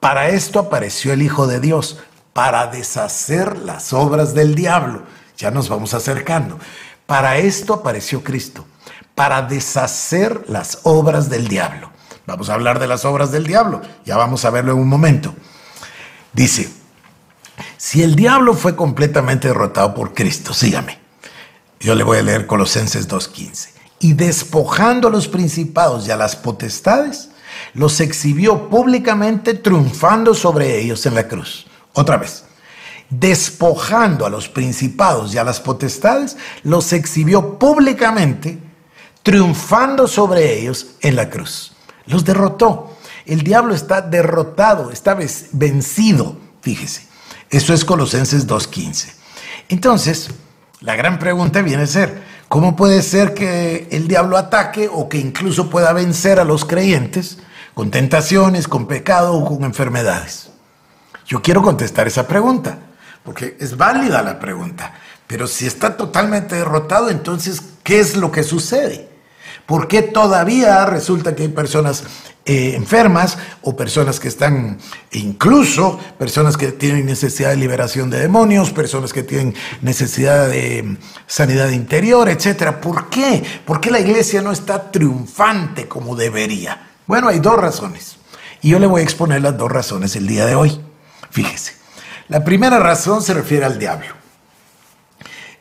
Para 0.00 0.30
esto 0.30 0.58
apareció 0.58 1.12
el 1.12 1.22
Hijo 1.22 1.46
de 1.46 1.60
Dios 1.60 2.00
para 2.34 2.66
deshacer 2.66 3.56
las 3.60 3.94
obras 3.94 4.34
del 4.34 4.54
diablo. 4.54 5.04
Ya 5.38 5.50
nos 5.50 5.70
vamos 5.70 5.94
acercando. 5.94 6.58
Para 7.06 7.38
esto 7.38 7.72
apareció 7.72 8.22
Cristo, 8.22 8.66
para 9.14 9.40
deshacer 9.40 10.44
las 10.48 10.80
obras 10.82 11.30
del 11.30 11.48
diablo. 11.48 11.90
Vamos 12.26 12.50
a 12.50 12.54
hablar 12.54 12.78
de 12.78 12.86
las 12.86 13.04
obras 13.04 13.30
del 13.30 13.46
diablo, 13.46 13.80
ya 14.04 14.16
vamos 14.16 14.44
a 14.44 14.50
verlo 14.50 14.72
en 14.72 14.78
un 14.78 14.88
momento. 14.88 15.34
Dice, 16.32 16.70
si 17.76 18.02
el 18.02 18.16
diablo 18.16 18.54
fue 18.54 18.74
completamente 18.74 19.48
derrotado 19.48 19.94
por 19.94 20.14
Cristo, 20.14 20.52
sígame. 20.52 20.98
Yo 21.78 21.94
le 21.94 22.02
voy 22.02 22.18
a 22.18 22.22
leer 22.22 22.46
Colosenses 22.46 23.08
2.15. 23.08 23.68
Y 24.00 24.14
despojando 24.14 25.08
a 25.08 25.10
los 25.10 25.28
principados 25.28 26.08
y 26.08 26.10
a 26.10 26.16
las 26.16 26.34
potestades, 26.34 27.28
los 27.74 28.00
exhibió 28.00 28.68
públicamente 28.70 29.54
triunfando 29.54 30.34
sobre 30.34 30.80
ellos 30.80 31.04
en 31.06 31.14
la 31.14 31.28
cruz. 31.28 31.66
Otra 31.94 32.16
vez, 32.16 32.44
despojando 33.08 34.26
a 34.26 34.30
los 34.30 34.48
principados 34.48 35.32
y 35.32 35.38
a 35.38 35.44
las 35.44 35.60
potestades, 35.60 36.36
los 36.62 36.92
exhibió 36.92 37.58
públicamente, 37.58 38.58
triunfando 39.22 40.06
sobre 40.06 40.58
ellos 40.58 40.88
en 41.00 41.16
la 41.16 41.30
cruz. 41.30 41.74
Los 42.06 42.24
derrotó. 42.24 42.96
El 43.24 43.42
diablo 43.42 43.74
está 43.74 44.02
derrotado, 44.02 44.90
está 44.90 45.16
vencido, 45.52 46.36
fíjese. 46.60 47.06
Eso 47.48 47.72
es 47.72 47.84
Colosenses 47.84 48.46
2.15. 48.46 49.12
Entonces, 49.68 50.28
la 50.80 50.96
gran 50.96 51.18
pregunta 51.18 51.62
viene 51.62 51.84
a 51.84 51.86
ser, 51.86 52.22
¿cómo 52.48 52.76
puede 52.76 53.00
ser 53.00 53.32
que 53.32 53.88
el 53.92 54.08
diablo 54.08 54.36
ataque 54.36 54.90
o 54.92 55.08
que 55.08 55.18
incluso 55.18 55.70
pueda 55.70 55.92
vencer 55.92 56.40
a 56.40 56.44
los 56.44 56.64
creyentes 56.64 57.38
con 57.72 57.90
tentaciones, 57.90 58.68
con 58.68 58.86
pecado 58.86 59.34
o 59.34 59.44
con 59.44 59.64
enfermedades? 59.64 60.50
Yo 61.26 61.42
quiero 61.42 61.62
contestar 61.62 62.06
esa 62.06 62.26
pregunta, 62.26 62.78
porque 63.24 63.56
es 63.58 63.76
válida 63.76 64.22
la 64.22 64.38
pregunta. 64.38 64.94
Pero 65.26 65.46
si 65.46 65.66
está 65.66 65.96
totalmente 65.96 66.56
derrotado, 66.56 67.08
entonces, 67.10 67.62
¿qué 67.82 68.00
es 68.00 68.16
lo 68.16 68.30
que 68.30 68.42
sucede? 68.42 69.08
¿Por 69.66 69.88
qué 69.88 70.02
todavía 70.02 70.84
resulta 70.84 71.34
que 71.34 71.44
hay 71.44 71.48
personas 71.48 72.04
eh, 72.44 72.74
enfermas 72.74 73.38
o 73.62 73.74
personas 73.74 74.20
que 74.20 74.28
están, 74.28 74.78
incluso 75.12 75.98
personas 76.18 76.58
que 76.58 76.72
tienen 76.72 77.06
necesidad 77.06 77.48
de 77.48 77.56
liberación 77.56 78.10
de 78.10 78.18
demonios, 78.18 78.70
personas 78.72 79.14
que 79.14 79.22
tienen 79.22 79.54
necesidad 79.80 80.48
de 80.48 80.98
sanidad 81.26 81.70
interior, 81.70 82.28
etcétera? 82.28 82.82
¿Por 82.82 83.08
qué? 83.08 83.42
¿Por 83.64 83.80
qué 83.80 83.90
la 83.90 84.00
iglesia 84.00 84.42
no 84.42 84.52
está 84.52 84.90
triunfante 84.90 85.88
como 85.88 86.14
debería? 86.14 86.90
Bueno, 87.06 87.28
hay 87.28 87.38
dos 87.38 87.58
razones. 87.58 88.16
Y 88.60 88.70
yo 88.70 88.78
le 88.78 88.86
voy 88.86 89.00
a 89.00 89.04
exponer 89.04 89.40
las 89.40 89.56
dos 89.56 89.72
razones 89.72 90.14
el 90.16 90.26
día 90.26 90.44
de 90.44 90.54
hoy. 90.54 90.78
Fíjese, 91.34 91.72
la 92.28 92.44
primera 92.44 92.78
razón 92.78 93.20
se 93.20 93.34
refiere 93.34 93.64
al 93.64 93.76
diablo. 93.76 94.06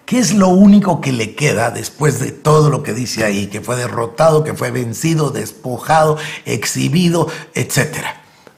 ¿Qué 0.05 0.19
es 0.19 0.31
lo 0.31 0.49
único 0.49 1.01
que 1.01 1.11
le 1.11 1.33
queda 1.33 1.71
después 1.71 2.19
de 2.19 2.31
todo 2.31 2.69
lo 2.69 2.83
que 2.83 2.93
dice 2.93 3.23
ahí? 3.23 3.47
Que 3.47 3.59
fue 3.59 3.75
derrotado, 3.75 4.43
que 4.43 4.53
fue 4.53 4.69
vencido, 4.69 5.31
despojado, 5.31 6.19
exhibido, 6.45 7.27
etc. 7.55 8.05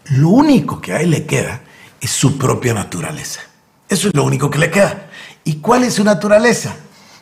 Lo 0.10 0.28
único 0.28 0.82
que 0.82 0.92
ahí 0.92 1.06
le 1.06 1.26
queda 1.26 1.62
es 2.02 2.12
su 2.12 2.38
propia 2.38 2.74
naturaleza. 2.74 3.40
Eso 3.88 4.10
es 4.10 4.14
lo 4.14 4.26
único 4.26 4.50
que 4.50 4.60
le 4.60 4.70
queda. 4.70 5.08
¿Y 5.46 5.60
cuál 5.62 5.86
es 5.86 5.94
su 5.94 6.04
naturaleza? 6.04 6.76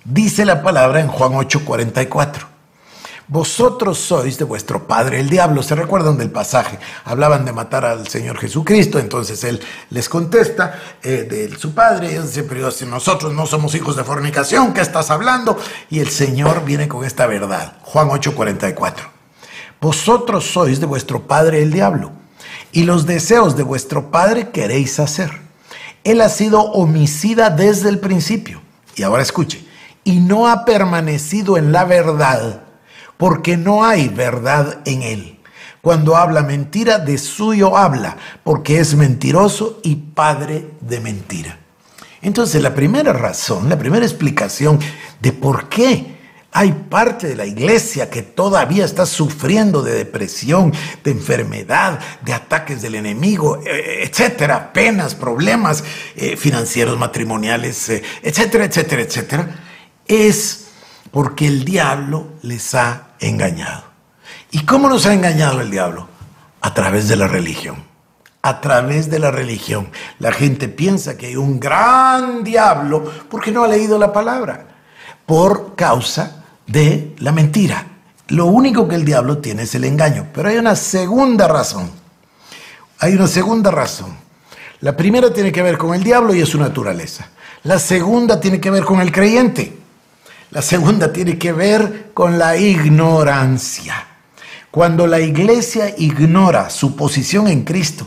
Dice 0.04 0.44
la 0.44 0.64
palabra 0.64 1.02
en 1.02 1.08
Juan 1.08 1.34
8:44 1.34 2.53
vosotros 3.28 3.98
sois 4.00 4.38
de 4.38 4.44
vuestro 4.44 4.86
padre 4.86 5.20
el 5.20 5.30
diablo. 5.30 5.64
¿Se 5.64 5.76
recuerdan 5.76 6.18
del 6.18 6.30
pasaje? 6.30 6.78
Hablaban 7.06 7.46
de 7.46 7.54
matar 7.54 7.86
al 7.86 8.08
Señor 8.08 8.38
Jesucristo, 8.38 9.00
entonces 9.00 9.44
él 9.44 9.62
les 9.90 10.10
contesta 10.10 10.80
eh, 11.02 11.26
de 11.30 11.58
su 11.58 11.74
padre, 11.74 12.12
y 12.12 12.18
dice, 12.18 12.44
pero 12.44 12.70
si 12.72 12.86
nosotros 12.86 13.34
no 13.34 13.46
somos 13.46 13.76
hijos 13.76 13.96
de 13.96 14.04
fornicación, 14.04 14.74
¿qué 14.74 14.82
estás 14.82 15.10
hablando? 15.10 15.58
Y 15.90 16.00
el 16.00 16.10
Señor 16.10 16.66
viene 16.66 16.88
con 16.88 17.06
esta 17.06 17.26
verdad. 17.26 17.78
Juan 17.82 18.10
8:44. 18.10 19.10
Vosotros 19.80 20.46
sois 20.46 20.80
de 20.80 20.86
vuestro 20.86 21.28
padre 21.28 21.62
el 21.62 21.72
diablo, 21.72 22.12
y 22.72 22.84
los 22.84 23.06
deseos 23.06 23.56
de 23.56 23.64
vuestro 23.64 24.12
padre 24.12 24.50
queréis 24.50 25.00
hacer. 25.00 25.32
Él 26.04 26.20
ha 26.22 26.30
sido 26.30 26.62
homicida 26.62 27.50
desde 27.50 27.90
el 27.90 28.00
principio. 28.00 28.62
Y 28.96 29.04
ahora 29.04 29.24
escuche, 29.24 29.66
y 30.04 30.20
no 30.20 30.48
ha 30.48 30.66
permanecido 30.66 31.58
en 31.58 31.72
la 31.72 31.86
verdad 31.86 32.63
porque 33.18 33.58
no 33.58 33.86
hay 33.86 34.10
verdad 34.10 34.80
en 34.86 35.04
él. 35.04 35.40
Cuando 35.82 36.16
habla 36.16 36.44
mentira, 36.44 36.98
de 36.98 37.18
suyo 37.18 37.76
habla, 37.76 38.16
porque 38.44 38.80
es 38.80 38.96
mentiroso 38.96 39.82
y 39.84 39.96
padre 39.96 40.70
de 40.80 41.02
mentira. 41.02 41.60
Entonces, 42.22 42.62
la 42.62 42.74
primera 42.74 43.12
razón, 43.12 43.68
la 43.68 43.78
primera 43.78 44.06
explicación 44.06 44.80
de 45.20 45.34
por 45.34 45.68
qué 45.68 46.14
Hay 46.56 46.72
parte 46.72 47.26
de 47.26 47.36
la 47.36 47.48
iglesia 47.48 48.12
que 48.12 48.22
todavía 48.22 48.86
está 48.86 49.08
sufriendo 49.08 49.82
de 49.82 49.96
depresión, 49.96 50.72
de 51.04 51.10
enfermedad, 51.10 52.00
de 52.22 52.32
ataques 52.32 52.80
del 52.84 52.94
enemigo, 52.94 53.60
eh, 53.66 54.04
etcétera, 54.04 54.72
penas, 54.72 55.16
problemas 55.16 55.84
eh, 56.16 56.38
financieros, 56.38 57.00
matrimoniales, 57.00 57.90
eh, 57.90 58.04
etcétera, 58.22 58.66
etcétera, 58.66 59.02
etcétera. 59.02 59.50
Es 60.06 60.63
porque 61.14 61.46
el 61.46 61.64
diablo 61.64 62.26
les 62.42 62.74
ha 62.74 63.10
engañado. 63.20 63.84
¿Y 64.50 64.66
cómo 64.66 64.90
nos 64.90 65.06
ha 65.06 65.14
engañado 65.14 65.62
el 65.62 65.70
diablo? 65.70 66.08
A 66.60 66.74
través 66.74 67.08
de 67.08 67.16
la 67.16 67.28
religión. 67.28 67.76
A 68.42 68.60
través 68.60 69.12
de 69.12 69.20
la 69.20 69.30
religión. 69.30 69.90
La 70.18 70.32
gente 70.32 70.68
piensa 70.70 71.16
que 71.16 71.28
hay 71.28 71.36
un 71.36 71.60
gran 71.60 72.44
diablo 72.44 73.04
porque 73.30 73.52
no 73.52 73.64
ha 73.64 73.68
leído 73.68 74.00
la 74.00 74.12
palabra. 74.12 74.66
Por 75.28 75.76
causa 75.76 76.44
de 76.66 77.14
la 77.20 77.32
mentira. 77.32 77.86
Lo 78.30 78.48
único 78.48 78.88
que 78.88 78.96
el 78.96 79.06
diablo 79.06 79.38
tiene 79.38 79.64
es 79.64 79.76
el 79.76 79.84
engaño. 79.84 80.30
Pero 80.34 80.50
hay 80.50 80.58
una 80.58 80.76
segunda 80.76 81.48
razón. 81.48 81.92
Hay 82.98 83.14
una 83.14 83.28
segunda 83.28 83.70
razón. 83.70 84.18
La 84.80 84.98
primera 84.98 85.32
tiene 85.32 85.52
que 85.52 85.62
ver 85.62 85.78
con 85.78 85.94
el 85.94 86.04
diablo 86.04 86.34
y 86.34 86.42
es 86.42 86.50
su 86.50 86.60
naturaleza. 86.60 87.30
La 87.62 87.78
segunda 87.78 88.40
tiene 88.40 88.60
que 88.60 88.72
ver 88.72 88.84
con 88.84 89.00
el 89.00 89.12
creyente. 89.12 89.83
La 90.54 90.62
segunda 90.62 91.12
tiene 91.12 91.40
que 91.40 91.52
ver 91.52 92.12
con 92.14 92.38
la 92.38 92.56
ignorancia. 92.58 94.06
Cuando 94.70 95.08
la 95.08 95.20
iglesia 95.20 95.96
ignora 95.98 96.70
su 96.70 96.96
posición 96.96 97.48
en 97.48 97.64
Cristo, 97.64 98.06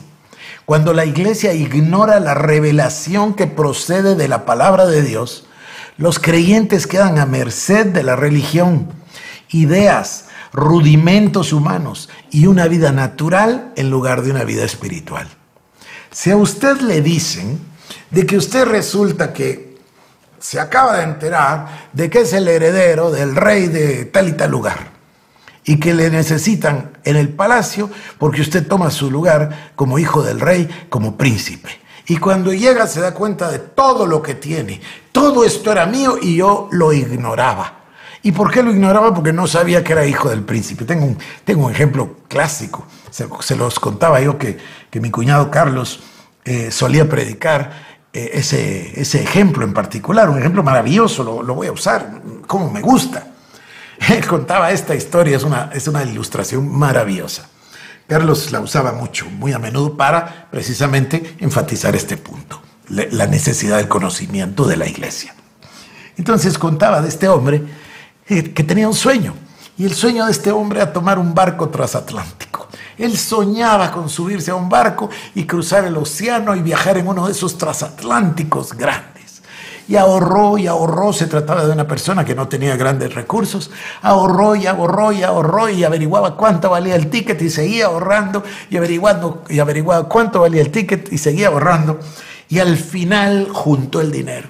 cuando 0.65 0.93
la 0.93 1.05
iglesia 1.05 1.55
ignora 1.55 2.21
la 2.21 2.35
revelación 2.35 3.35
que 3.35 3.49
procede 3.49 4.15
de 4.15 4.29
la 4.29 4.47
palabra 4.47 4.87
de 4.87 5.03
Dios, 5.03 5.49
los 5.97 6.21
creyentes 6.21 6.87
quedan 6.87 7.19
a 7.19 7.27
merced 7.27 7.87
de 7.87 8.05
la 8.05 8.15
religión, 8.15 8.93
ideas, 9.49 10.27
rudimentos 10.53 11.53
humanos 11.53 12.11
y 12.31 12.47
una 12.47 12.69
vida 12.69 12.93
natural 12.93 13.73
en 13.75 13.91
lugar 13.91 14.23
de 14.23 14.31
una 14.31 14.45
vida 14.45 14.63
espiritual. 14.63 15.27
Si 16.13 16.31
a 16.31 16.37
usted 16.37 16.81
le 16.83 17.03
dicen 17.03 17.59
de 18.13 18.25
que 18.25 18.37
usted 18.37 18.67
resulta 18.67 19.33
que 19.33 19.66
se 20.47 20.61
acaba 20.61 20.99
de 20.99 21.03
enterar 21.03 21.89
de 21.93 22.09
que 22.09 22.21
es 22.21 22.33
el 22.33 22.47
heredero 22.47 23.11
del 23.11 23.35
rey 23.35 23.67
de 23.67 24.05
tal 24.05 24.29
y 24.29 24.33
tal 24.35 24.53
lugar 24.53 24.91
y 25.65 25.81
que 25.81 25.93
le 25.93 26.09
necesitan 26.09 26.93
en 27.03 27.17
el 27.17 27.31
palacio 27.31 27.91
porque 28.17 28.43
usted 28.43 28.65
toma 28.65 28.93
su 28.93 29.11
lugar 29.11 29.73
como 29.75 29.99
hijo 29.99 30.23
del 30.23 30.39
rey, 30.39 30.87
como 30.89 31.17
príncipe. 31.17 31.71
Y 32.07 32.19
cuando 32.19 32.53
llega 32.53 32.87
se 32.87 33.01
da 33.01 33.13
cuenta 33.13 33.51
de 33.51 33.59
todo 33.59 34.07
lo 34.07 34.23
que 34.23 34.37
tiene. 34.37 34.81
Todo 35.11 35.45
esto 35.45 35.73
era 35.73 35.85
mío 35.85 36.17
y 36.23 36.37
yo 36.37 36.69
lo 36.71 36.93
ignoraba. 36.93 37.81
¿Y 38.23 38.31
por 38.31 38.53
qué 38.53 38.63
lo 38.63 38.71
ignoraba? 38.71 39.13
Porque 39.13 39.33
no 39.33 39.49
sabía 39.49 39.83
que 39.83 39.95
era 39.95 40.07
hijo 40.07 40.29
del 40.29 40.45
príncipe. 40.45 40.85
Tengo 40.85 41.07
un, 41.07 41.19
tengo 41.45 41.67
un 41.67 41.73
ejemplo 41.73 42.19
clásico. 42.29 42.87
Se, 43.11 43.57
los 43.57 43.81
contaba 43.81 44.21
yo 44.21 44.39
que, 44.39 44.59
mi 44.93 45.11
cuñado 45.11 45.51
Carlos 45.51 46.05
eh, 46.45 46.71
solía 46.71 47.09
predicar 47.09 47.86
eh, 48.17 48.31
ese, 48.39 48.99
ese 48.99 49.23
ejemplo 49.23 49.63
en 49.63 49.75
particular. 49.75 50.31
Un 50.31 50.39
ejemplo 50.39 50.63
maravilloso, 50.63 51.23
lo, 51.23 51.55
voy 51.55 51.67
a 51.67 51.73
usar, 51.73 52.23
como 52.47 52.71
me 52.71 52.81
gusta. 52.81 53.27
Él 54.09 54.27
contaba 54.27 54.71
esta 54.71 54.95
historia, 54.95 55.37
es 55.37 55.43
una, 55.43 55.69
es 55.75 55.87
una 55.87 56.03
ilustración 56.03 56.67
maravillosa. 56.67 57.51
Carlos 58.07 58.51
la 58.53 58.61
usaba 58.61 58.93
mucho, 58.93 59.27
muy 59.29 59.53
a 59.53 59.59
menudo, 59.59 59.99
para 59.99 60.49
precisamente 60.51 61.37
enfatizar 61.41 61.95
este 61.95 62.17
punto, 62.17 62.63
la 62.89 63.27
necesidad 63.27 63.77
del 63.77 63.89
conocimiento 63.89 64.65
de 64.65 64.79
la 64.79 64.89
iglesia. 64.89 65.35
Entonces 66.17 66.59
contaba 66.59 67.03
de 67.03 67.11
este 67.11 67.29
hombre 67.29 67.65
eh, 68.29 68.55
que 68.55 68.65
tenía 68.65 68.89
un 68.89 68.95
sueño, 68.95 69.35
y 69.77 69.85
el 69.85 69.95
sueño 69.95 70.25
de 70.25 70.33
este 70.33 70.53
hombre 70.53 70.81
era 70.81 70.91
tomar 70.91 71.19
un 71.19 71.35
barco 71.35 71.69
transatlántico. 71.69 72.46
Él 72.99 73.17
soñaba 73.17 73.91
con 73.91 74.09
subirse 74.09 74.51
a 74.51 74.55
un 74.55 74.69
barco 74.69 75.11
y 75.35 75.45
cruzar 75.45 75.85
el 75.85 75.97
océano 75.97 76.55
y 76.57 76.63
viajar 76.63 76.97
en 76.99 77.09
uno 77.09 77.27
de 77.27 77.33
esos 77.33 77.59
transatlánticos 77.59 78.73
grandes. 78.73 79.43
Y 79.89 79.97
ahorró 79.97 80.59
y 80.59 80.67
ahorró, 80.67 81.13
se 81.13 81.27
trataba 81.27 81.65
de 81.65 81.73
una 81.73 81.87
persona 81.87 82.25
que 82.25 82.35
no 82.35 82.49
tenía 82.49 82.77
grandes 82.77 83.15
recursos, 83.15 83.71
ahorró 84.03 84.57
y 84.57 84.67
ahorró 84.67 85.13
y 85.13 85.23
ahorró 85.23 85.69
y 85.69 85.85
averiguaba 85.85 86.37
cuánto 86.37 86.71
valía 86.71 86.97
el 86.97 87.09
ticket 87.09 87.41
y 87.43 87.51
seguía 87.51 87.87
ahorrando 87.87 88.43
y 88.69 88.79
averiguando 88.79 89.45
y 89.49 89.61
averiguaba 89.61 90.09
cuánto 90.09 90.41
valía 90.41 90.63
el 90.63 90.73
ticket 90.73 91.13
y 91.13 91.19
seguía 91.19 91.49
ahorrando. 91.49 92.01
Y 92.49 92.59
al 92.59 92.77
final 92.77 93.49
juntó 93.53 94.01
el 94.01 94.11
dinero. 94.11 94.49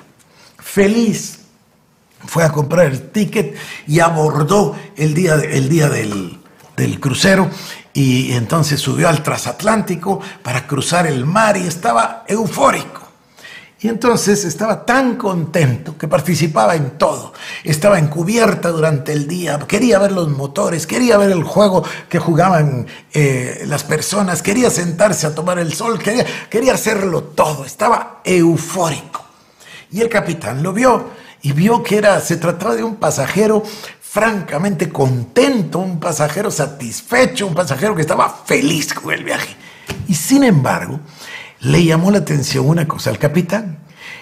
Feliz 0.58 1.40
fue 2.26 2.44
a 2.44 2.50
comprar 2.50 2.86
el 2.86 3.10
ticket 3.10 3.56
y 3.86 4.00
abordó 4.00 4.74
el 4.96 5.12
día, 5.12 5.34
el 5.34 5.68
día 5.68 5.88
del, 5.88 6.38
del 6.76 6.98
crucero 6.98 7.50
y 7.96 8.34
entonces 8.34 8.78
subió 8.78 9.08
al 9.08 9.22
transatlántico 9.22 10.20
para 10.42 10.66
cruzar 10.66 11.06
el 11.06 11.24
mar 11.24 11.56
y 11.56 11.66
estaba 11.66 12.24
eufórico. 12.28 13.00
Y 13.80 13.88
entonces 13.88 14.44
estaba 14.44 14.84
tan 14.84 15.16
contento 15.16 15.96
que 15.96 16.06
participaba 16.06 16.74
en 16.74 16.98
todo. 16.98 17.32
Estaba 17.64 17.98
encubierta 17.98 18.68
durante 18.68 19.12
el 19.12 19.26
día, 19.26 19.58
quería 19.66 19.98
ver 19.98 20.12
los 20.12 20.28
motores, 20.28 20.86
quería 20.86 21.16
ver 21.16 21.30
el 21.30 21.42
juego 21.42 21.84
que 22.10 22.18
jugaban 22.18 22.86
eh, 23.14 23.64
las 23.66 23.84
personas, 23.84 24.42
quería 24.42 24.68
sentarse 24.68 25.26
a 25.26 25.34
tomar 25.34 25.58
el 25.58 25.72
sol, 25.72 25.98
quería, 25.98 26.26
quería 26.50 26.74
hacerlo 26.74 27.22
todo. 27.22 27.64
Estaba 27.64 28.20
eufórico. 28.24 29.24
Y 29.90 30.02
el 30.02 30.10
capitán 30.10 30.62
lo 30.62 30.74
vio 30.74 31.10
y 31.40 31.52
vio 31.52 31.82
que 31.82 31.96
era, 31.96 32.20
se 32.20 32.36
trataba 32.38 32.74
de 32.74 32.82
un 32.82 32.96
pasajero 32.96 33.62
francamente 34.16 34.88
contento, 34.88 35.78
un 35.78 36.00
pasajero 36.00 36.50
satisfecho, 36.50 37.46
un 37.46 37.54
pasajero 37.54 37.94
que 37.94 38.00
estaba 38.00 38.30
feliz 38.46 38.94
con 38.94 39.12
el 39.12 39.22
viaje. 39.22 39.54
Y 40.08 40.14
sin 40.14 40.42
embargo, 40.42 41.00
le 41.60 41.84
llamó 41.84 42.10
la 42.10 42.16
atención 42.16 42.66
una 42.66 42.88
cosa 42.88 43.10
al 43.10 43.18
capitán. 43.18 43.76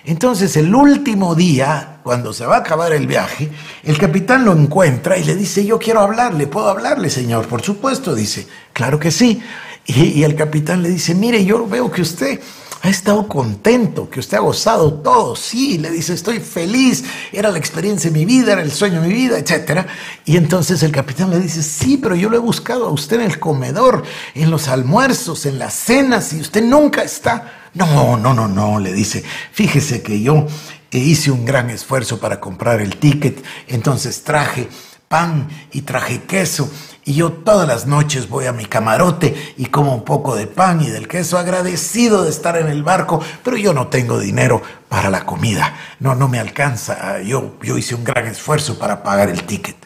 Entonces 0.05 0.57
el 0.57 0.75
último 0.75 1.37
día, 1.37 2.01
cuando 2.03 2.33
se 2.33 2.45
va 2.45 2.57
a 2.57 2.59
acabar 2.59 2.93
el 2.93 3.07
viaje, 3.07 3.49
el 3.85 3.97
capitán 3.97 4.45
lo 4.45 4.51
encuentra 4.51 5.17
y 5.17 5.23
le 5.23 5.37
dice, 5.37 5.65
yo 5.65 5.79
quiero 5.79 6.01
hablarle, 6.01 6.49
¿puedo 6.49 6.71
hablarle, 6.71 7.09
señor? 7.09 7.47
Por 7.47 7.63
supuesto, 7.63 8.17
dice, 8.17 8.49
claro 8.73 8.99
que 8.99 9.13
sí. 9.13 9.41
Y, 9.87 10.25
el 10.25 10.35
capitán 10.35 10.83
le 10.83 10.89
dice, 10.89 11.15
mire, 11.15 11.45
yo 11.45 11.69
veo 11.69 11.89
que 11.93 12.03
usted 12.03 12.41
ha 12.85 12.91
estado 12.91 13.27
contento, 13.27 14.11
que 14.11 14.21
usted 14.21 14.37
ha 14.37 14.41
gozado 14.41 14.93
todo, 14.93 15.35
sí, 15.37 15.79
le 15.79 15.91
dice, 15.91 16.13
estoy 16.13 16.39
feliz, 16.39 17.03
era 17.33 17.51
la 17.51 17.57
experiencia 17.57 18.11
de 18.11 18.19
mi 18.19 18.27
vida, 18.27 18.53
era 18.53 18.61
el 18.61 18.71
sueño 18.71 19.01
de 19.01 19.09
mi 19.09 19.15
vida, 19.15 19.39
etc. 19.39 19.87
Y 20.27 20.37
entonces 20.37 20.83
el 20.83 20.93
capitán 20.93 21.31
le 21.31 21.41
dice, 21.41 21.63
sí, 21.63 21.97
pero 21.97 22.15
yo 22.15 22.29
lo 22.29 22.37
he 22.37 22.41
buscado 22.41 22.87
a 22.87 22.91
usted 22.91 23.21
en 23.21 23.31
el 23.31 23.41
comedor, 23.41 24.03
en 24.35 24.51
los 24.51 24.69
almuerzos, 24.69 25.47
en 25.47 25.59
las 25.59 25.73
cenas, 25.73 26.35
y 26.35 26.41
usted 26.43 26.63
nunca 26.63 27.03
está. 27.03 27.71
No, 27.73 28.19
no, 28.19 28.35
no, 28.35 28.49
no, 28.49 28.79
le 28.79 28.93
dice, 28.93 29.25
fíjese 29.53 30.03
que 30.03 30.21
yo 30.21 30.47
hice 30.91 31.31
un 31.31 31.47
gran 31.47 31.71
esfuerzo 31.71 32.21
para 32.21 32.39
comprar 32.39 32.83
el 32.83 32.97
ticket, 32.97 33.43
entonces 33.67 34.23
traje 34.25 34.69
pan 35.09 35.49
y 35.73 35.83
traje 35.83 36.23
queso 36.25 36.71
y 37.05 37.15
yo 37.15 37.33
todas 37.33 37.69
las 37.69 37.87
noches 37.87 38.29
voy 38.29 38.47
a 38.47 38.53
mi 38.53 38.65
camarote 38.65 39.55
y 39.59 39.67
como 39.67 39.95
un 39.95 40.05
poco 40.05 40.35
de 40.35 40.47
pan 40.47 40.81
y 40.81 40.89
del 40.89 41.07
queso, 41.07 41.39
agradecido 41.39 42.25
de 42.25 42.31
estar 42.31 42.57
en 42.57 42.69
el 42.69 42.83
barco, 42.83 43.21
pero 43.43 43.57
yo 43.57 43.75
no 43.75 43.89
tengo 43.89 44.19
dinero 44.19 44.63
para 44.89 45.11
la 45.11 45.27
comida. 45.27 45.77
No, 46.01 46.15
no 46.15 46.29
me 46.29 46.39
alcanza. 46.39 47.21
Yo, 47.21 47.57
yo 47.63 47.77
hice 47.77 47.95
un 47.95 48.05
gran 48.05 48.27
esfuerzo 48.27 48.79
para 48.79 49.03
pagar 49.03 49.29
el 49.29 49.43
ticket. 49.45 49.77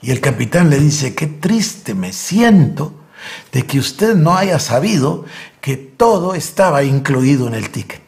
Y 0.00 0.10
el 0.10 0.20
capitán 0.20 0.70
le 0.70 0.78
dice, 0.78 1.14
qué 1.14 1.26
triste 1.26 1.94
me 1.94 2.12
siento 2.12 2.94
de 3.52 3.66
que 3.66 3.78
usted 3.78 4.14
no 4.14 4.36
haya 4.36 4.58
sabido 4.58 5.24
que 5.60 5.76
todo 5.76 6.34
estaba 6.34 6.82
incluido 6.82 7.46
en 7.46 7.54
el 7.54 7.70
ticket. 7.70 8.03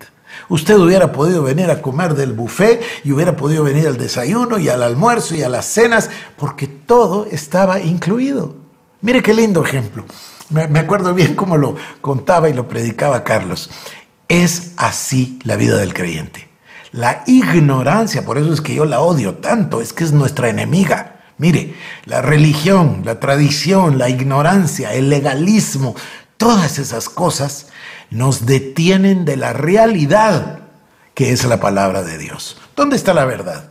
Usted 0.49 0.77
hubiera 0.77 1.13
podido 1.13 1.43
venir 1.43 1.71
a 1.71 1.83
comer 1.83 2.15
del 2.15 2.33
buffet 2.33 2.83
y 3.05 3.13
hubiera 3.13 3.37
podido 3.37 3.65
venir 3.65 3.87
al 3.87 3.97
desayuno 3.97 4.59
y 4.59 4.69
al 4.69 4.83
almuerzo 4.83 5.35
y 5.35 5.43
a 5.43 5.49
las 5.49 5.67
cenas, 5.67 6.11
porque 6.37 6.67
todo 6.67 7.27
estaba 7.31 7.81
incluido. 7.81 8.55
Mire 9.01 9.23
qué 9.23 9.35
lindo 9.35 9.65
ejemplo. 9.65 10.05
Me, 10.51 10.79
acuerdo 10.79 11.13
bien 11.13 11.35
cómo 11.35 11.57
lo 11.57 11.75
contaba 12.01 12.49
y 12.49 12.53
lo 12.53 12.69
predicaba 12.69 13.25
Carlos. 13.25 13.71
Es 14.29 14.73
así 14.77 15.40
la 15.42 15.57
vida 15.57 15.77
del 15.77 15.92
creyente. 15.92 16.49
La 16.92 17.25
ignorancia, 17.27 18.25
por 18.25 18.38
eso 18.38 18.53
es 18.53 18.61
que 18.61 18.75
yo 18.75 18.85
la 18.85 19.01
odio 19.01 19.35
tanto, 19.35 19.81
es 19.81 19.92
que 19.92 20.05
es 20.05 20.13
nuestra 20.13 20.49
enemiga. 20.49 21.21
Mire, 21.38 21.75
la 22.07 22.23
religión, 22.23 23.03
la 23.05 23.21
tradición, 23.21 23.99
la 23.99 24.09
ignorancia, 24.09 24.94
el 24.94 25.11
legalismo, 25.11 25.94
todas 26.37 26.79
esas 26.79 27.09
cosas 27.09 27.69
nos 28.11 28.47
detienen 28.47 29.25
de 29.25 29.37
la 29.37 29.53
realidad 29.53 30.61
que 31.15 31.33
es 31.33 31.45
la 31.45 31.61
palabra 31.61 32.03
de 32.03 32.19
Dios. 32.19 32.59
¿Dónde 32.77 32.97
está 32.97 33.15
la 33.15 33.25
verdad? 33.25 33.71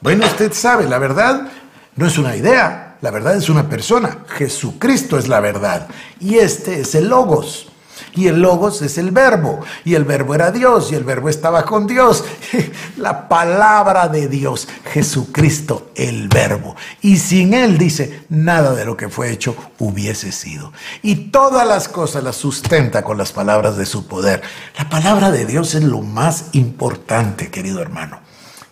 Bueno, 0.00 0.26
usted 0.26 0.52
sabe, 0.52 0.88
la 0.88 0.98
verdad 0.98 1.48
no 1.96 2.06
es 2.06 2.18
una 2.18 2.36
idea, 2.36 2.96
la 3.00 3.10
verdad 3.10 3.36
es 3.36 3.48
una 3.48 3.68
persona. 3.68 4.18
Jesucristo 4.28 5.18
es 5.18 5.26
la 5.26 5.40
verdad 5.40 5.88
y 6.20 6.36
este 6.36 6.80
es 6.80 6.94
el 6.94 7.08
logos. 7.08 7.71
Y 8.14 8.28
el 8.28 8.40
logos 8.40 8.82
es 8.82 8.98
el 8.98 9.10
verbo. 9.10 9.60
Y 9.84 9.94
el 9.94 10.04
verbo 10.04 10.34
era 10.34 10.50
Dios. 10.50 10.92
Y 10.92 10.94
el 10.94 11.04
verbo 11.04 11.28
estaba 11.28 11.64
con 11.64 11.86
Dios. 11.86 12.24
La 12.96 13.28
palabra 13.28 14.08
de 14.08 14.28
Dios. 14.28 14.68
Jesucristo, 14.92 15.90
el 15.94 16.28
verbo. 16.28 16.76
Y 17.00 17.16
sin 17.18 17.54
él, 17.54 17.78
dice, 17.78 18.24
nada 18.28 18.74
de 18.74 18.84
lo 18.84 18.96
que 18.96 19.08
fue 19.08 19.30
hecho 19.30 19.56
hubiese 19.78 20.32
sido. 20.32 20.72
Y 21.02 21.30
todas 21.30 21.66
las 21.66 21.88
cosas 21.88 22.22
las 22.22 22.36
sustenta 22.36 23.02
con 23.02 23.16
las 23.18 23.32
palabras 23.32 23.76
de 23.76 23.86
su 23.86 24.06
poder. 24.06 24.42
La 24.78 24.88
palabra 24.88 25.30
de 25.30 25.46
Dios 25.46 25.74
es 25.74 25.82
lo 25.82 26.02
más 26.02 26.46
importante, 26.52 27.50
querido 27.50 27.80
hermano. 27.80 28.20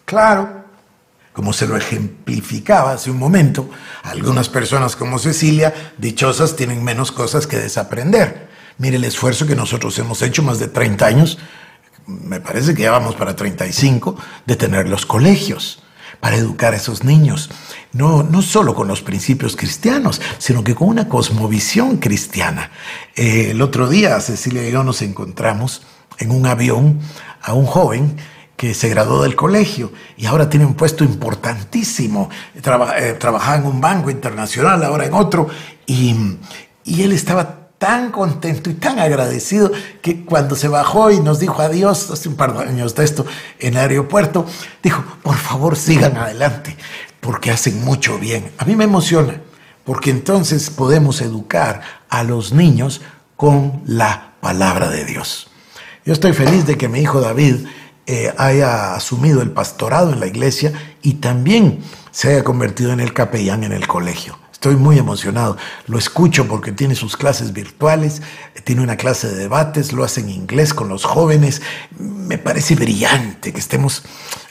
Claro, 0.04 0.64
como 1.32 1.52
se 1.52 1.66
lo 1.66 1.76
ejemplificaba 1.76 2.92
hace 2.92 3.10
un 3.10 3.18
momento, 3.18 3.70
algunas 4.02 4.48
personas 4.48 4.96
como 4.96 5.18
Cecilia, 5.18 5.92
dichosas, 5.96 6.56
tienen 6.56 6.82
menos 6.82 7.12
cosas 7.12 7.46
que 7.46 7.58
desaprender. 7.58 8.49
Mire 8.80 8.96
el 8.96 9.04
esfuerzo 9.04 9.46
que 9.46 9.54
nosotros 9.54 9.98
hemos 9.98 10.22
hecho 10.22 10.42
más 10.42 10.58
de 10.58 10.66
30 10.66 11.04
años, 11.04 11.36
me 12.06 12.40
parece 12.40 12.74
que 12.74 12.84
ya 12.84 12.90
vamos 12.90 13.14
para 13.14 13.36
35, 13.36 14.16
de 14.46 14.56
tener 14.56 14.88
los 14.88 15.04
colegios 15.04 15.82
para 16.18 16.36
educar 16.36 16.72
a 16.72 16.78
esos 16.78 17.04
niños, 17.04 17.50
no, 17.92 18.22
no 18.22 18.40
solo 18.40 18.74
con 18.74 18.88
los 18.88 19.02
principios 19.02 19.54
cristianos, 19.54 20.22
sino 20.38 20.64
que 20.64 20.74
con 20.74 20.88
una 20.88 21.08
cosmovisión 21.08 21.98
cristiana. 21.98 22.70
Eh, 23.16 23.50
el 23.50 23.60
otro 23.60 23.86
día 23.86 24.18
Cecilia 24.20 24.66
y 24.66 24.72
yo 24.72 24.82
nos 24.82 25.02
encontramos 25.02 25.82
en 26.16 26.30
un 26.30 26.46
avión 26.46 27.00
a 27.42 27.52
un 27.52 27.66
joven 27.66 28.16
que 28.56 28.72
se 28.72 28.88
graduó 28.88 29.24
del 29.24 29.36
colegio 29.36 29.92
y 30.16 30.24
ahora 30.24 30.48
tiene 30.48 30.64
un 30.64 30.72
puesto 30.72 31.04
importantísimo. 31.04 32.30
Eh, 32.54 32.62
trabajaba 33.18 33.56
en 33.56 33.66
un 33.66 33.78
banco 33.82 34.08
internacional, 34.08 34.82
ahora 34.84 35.04
en 35.04 35.12
otro, 35.12 35.48
y, 35.84 36.16
y 36.82 37.02
él 37.02 37.12
estaba 37.12 37.59
tan 37.80 38.10
contento 38.12 38.68
y 38.68 38.74
tan 38.74 38.98
agradecido 38.98 39.72
que 40.02 40.22
cuando 40.26 40.54
se 40.54 40.68
bajó 40.68 41.10
y 41.10 41.18
nos 41.18 41.38
dijo 41.38 41.62
adiós, 41.62 42.10
hace 42.10 42.28
un 42.28 42.36
par 42.36 42.52
de 42.52 42.68
años 42.68 42.94
de 42.94 43.04
esto, 43.04 43.24
en 43.58 43.72
el 43.72 43.80
aeropuerto, 43.80 44.44
dijo, 44.82 45.02
por 45.22 45.36
favor 45.36 45.78
sigan 45.78 46.18
adelante, 46.18 46.76
porque 47.20 47.50
hacen 47.50 47.82
mucho 47.82 48.18
bien. 48.18 48.52
A 48.58 48.66
mí 48.66 48.76
me 48.76 48.84
emociona, 48.84 49.40
porque 49.84 50.10
entonces 50.10 50.68
podemos 50.68 51.22
educar 51.22 51.80
a 52.10 52.22
los 52.22 52.52
niños 52.52 53.00
con 53.34 53.80
la 53.86 54.34
palabra 54.42 54.90
de 54.90 55.06
Dios. 55.06 55.50
Yo 56.04 56.12
estoy 56.12 56.34
feliz 56.34 56.66
de 56.66 56.76
que 56.76 56.88
mi 56.88 57.00
hijo 57.00 57.22
David 57.22 57.64
eh, 58.06 58.30
haya 58.36 58.94
asumido 58.94 59.40
el 59.40 59.52
pastorado 59.52 60.12
en 60.12 60.20
la 60.20 60.26
iglesia 60.26 60.74
y 61.00 61.14
también 61.14 61.82
se 62.10 62.28
haya 62.28 62.44
convertido 62.44 62.92
en 62.92 63.00
el 63.00 63.14
capellán 63.14 63.64
en 63.64 63.72
el 63.72 63.86
colegio. 63.86 64.39
Estoy 64.61 64.76
muy 64.76 64.98
emocionado. 64.98 65.56
Lo 65.86 65.96
escucho 65.96 66.46
porque 66.46 66.70
tiene 66.70 66.94
sus 66.94 67.16
clases 67.16 67.54
virtuales, 67.54 68.20
tiene 68.62 68.82
una 68.82 68.98
clase 68.98 69.26
de 69.26 69.36
debates, 69.36 69.94
lo 69.94 70.04
hace 70.04 70.20
en 70.20 70.28
inglés 70.28 70.74
con 70.74 70.90
los 70.90 71.06
jóvenes. 71.06 71.62
Me 71.98 72.36
parece 72.36 72.74
brillante 72.74 73.54
que 73.54 73.58
estemos 73.58 74.02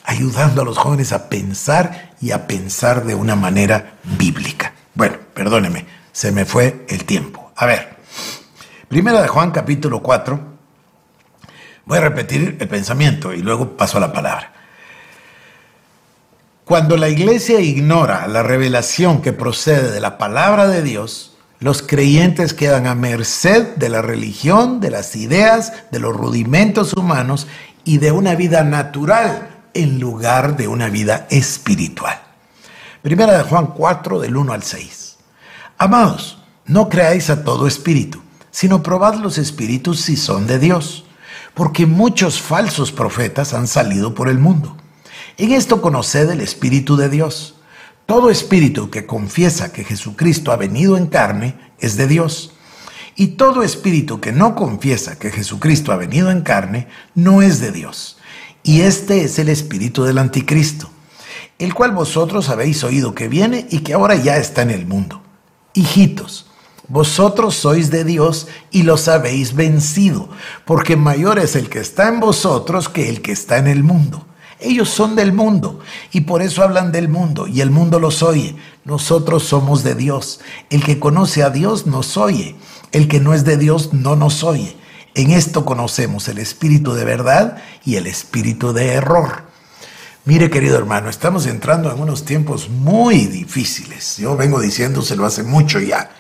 ayudando 0.06 0.64
a 0.64 0.66
los 0.66 0.80
jóvenes 0.80 1.14
a 1.14 1.30
pensar 1.30 2.16
y 2.20 2.32
a 2.32 2.48
pensar 2.48 3.06
de 3.06 3.14
una 3.14 3.36
manera 3.36 4.00
bíblica. 4.18 4.74
Bueno, 4.96 5.18
perdóneme, 5.36 5.86
se 6.12 6.32
me 6.32 6.44
fue 6.44 6.88
el 6.90 7.06
tiempo. 7.06 7.52
A 7.56 7.68
ver, 7.68 7.98
primera 8.88 9.22
de 9.22 9.28
Juan 9.28 9.52
capítulo 9.52 10.02
4. 10.02 10.40
Voy 11.86 11.98
a 12.00 12.02
repetir 12.02 12.58
el 12.60 12.68
pensamiento 12.68 13.32
y 13.32 13.44
luego 13.44 13.78
paso 13.78 14.00
a 14.00 14.02
la 14.02 14.12
palabra. 14.12 14.59
Cuando 16.70 16.98
la 16.98 17.10
iglesia 17.10 17.62
ignora 17.62 18.28
la 18.28 18.44
revelación 18.44 19.24
que 19.24 19.34
procede 19.34 19.90
de 19.90 20.00
la 20.00 20.20
palabra 20.20 20.68
de 20.68 20.84
Dios, 20.84 21.36
los 21.60 21.82
creyentes 21.82 22.54
quedan 22.54 22.86
a 22.86 22.94
merced 22.94 23.76
de 23.78 23.90
la 23.90 24.04
religión, 24.04 24.80
de 24.80 24.92
las 24.92 25.16
ideas, 25.16 25.74
de 25.90 25.98
los 25.98 26.16
rudimentos 26.16 26.94
humanos 26.94 27.48
y 27.86 27.98
de 27.98 28.12
una 28.12 28.36
vida 28.36 28.64
natural 28.64 29.50
en 29.74 30.00
lugar 30.00 30.58
de 30.58 30.68
una 30.68 30.90
vida 30.90 31.26
espiritual. 31.32 32.22
Primera 33.02 33.36
de 33.36 33.46
Juan 33.46 33.74
4 33.76 34.20
del 34.20 34.38
1 34.38 34.54
al 34.54 34.62
6. 34.62 35.18
Amados, 35.80 36.44
no 36.68 36.88
creáis 36.88 37.32
a 37.32 37.44
todo 37.44 37.66
espíritu, 37.66 38.22
sino 38.52 38.84
probad 38.84 39.16
los 39.16 39.40
espíritus 39.40 40.02
si 40.02 40.16
son 40.16 40.46
de 40.46 40.60
Dios, 40.60 41.04
porque 41.56 41.88
muchos 41.88 42.40
falsos 42.40 42.92
profetas 42.92 43.56
han 43.56 43.66
salido 43.66 44.14
por 44.14 44.30
el 44.30 44.38
mundo. 44.38 44.78
En 45.40 45.54
esto 45.54 45.82
conoced 45.82 46.30
el 46.30 46.42
Espíritu 46.42 46.98
de 46.98 47.08
Dios. 47.08 47.56
Todo 48.06 48.30
espíritu 48.30 48.90
que 48.90 49.06
confiesa 49.06 49.72
que 49.72 49.86
Jesucristo 49.86 50.52
ha 50.52 50.58
venido 50.58 50.98
en 50.98 51.08
carne 51.08 51.56
es 51.80 51.96
de 51.96 52.08
Dios. 52.08 52.52
Y 53.16 53.28
todo 53.28 53.64
espíritu 53.64 54.20
que 54.20 54.34
no 54.34 54.54
confiesa 54.54 55.18
que 55.18 55.32
Jesucristo 55.32 55.94
ha 55.94 55.96
venido 55.96 56.30
en 56.30 56.42
carne 56.42 56.90
no 57.16 57.42
es 57.42 57.62
de 57.62 57.72
Dios. 57.72 58.18
Y 58.64 58.82
este 58.82 59.24
es 59.24 59.40
el 59.40 59.48
espíritu 59.48 60.04
del 60.04 60.18
anticristo, 60.18 60.90
el 61.58 61.74
cual 61.74 61.94
vosotros 61.94 62.50
habéis 62.50 62.84
oído 62.84 63.16
que 63.16 63.30
viene 63.30 63.66
y 63.70 63.80
que 63.80 63.94
ahora 63.94 64.16
ya 64.16 64.36
está 64.36 64.64
en 64.64 64.72
el 64.72 64.86
mundo. 64.88 65.22
Hijitos, 65.74 66.48
vosotros 66.90 67.56
sois 67.56 67.92
de 67.92 68.04
Dios 68.04 68.50
y 68.72 68.84
los 68.84 69.08
habéis 69.08 69.56
vencido, 69.56 70.28
porque 70.66 70.98
mayor 70.98 71.40
es 71.40 71.56
el 71.56 71.70
que 71.70 71.80
está 71.80 72.10
en 72.10 72.20
vosotros 72.20 72.90
que 72.90 73.08
el 73.08 73.22
que 73.22 73.32
está 73.32 73.58
en 73.58 73.68
el 73.68 73.84
mundo. 73.84 74.26
Ellos 74.60 74.90
son 74.90 75.16
del 75.16 75.32
mundo 75.32 75.80
y 76.12 76.22
por 76.22 76.42
eso 76.42 76.64
hablan 76.64 76.92
del 76.92 77.08
mundo 77.08 77.48
y 77.48 77.62
el 77.62 77.72
mundo 77.72 78.00
los 78.00 78.22
oye. 78.24 78.56
Nosotros 78.84 79.44
somos 79.44 79.84
de 79.84 79.96
Dios. 79.96 80.42
El 80.70 80.84
que 80.84 81.00
conoce 81.00 81.44
a 81.44 81.50
Dios 81.50 81.88
nos 81.88 82.18
oye. 82.18 82.56
El 82.92 83.08
que 83.08 83.20
no 83.20 83.34
es 83.34 83.46
de 83.46 83.58
Dios 83.58 83.94
no 83.94 84.16
nos 84.16 84.44
oye. 84.44 84.76
En 85.16 85.32
esto 85.32 85.66
conocemos 85.66 86.28
el 86.28 86.40
espíritu 86.40 86.94
de 86.94 87.06
verdad 87.06 87.58
y 87.86 87.96
el 87.96 88.08
espíritu 88.08 88.74
de 88.74 88.94
error. 88.94 89.44
Mire, 90.26 90.50
querido 90.50 90.78
hermano, 90.78 91.10
estamos 91.10 91.48
entrando 91.48 91.92
en 91.92 92.00
unos 92.00 92.26
tiempos 92.26 92.70
muy 92.70 93.26
difíciles. 93.26 94.18
Yo 94.18 94.36
vengo 94.36 94.60
diciéndoselo 94.60 95.26
hace 95.26 95.44
mucho 95.44 95.80
ya. 95.80 96.12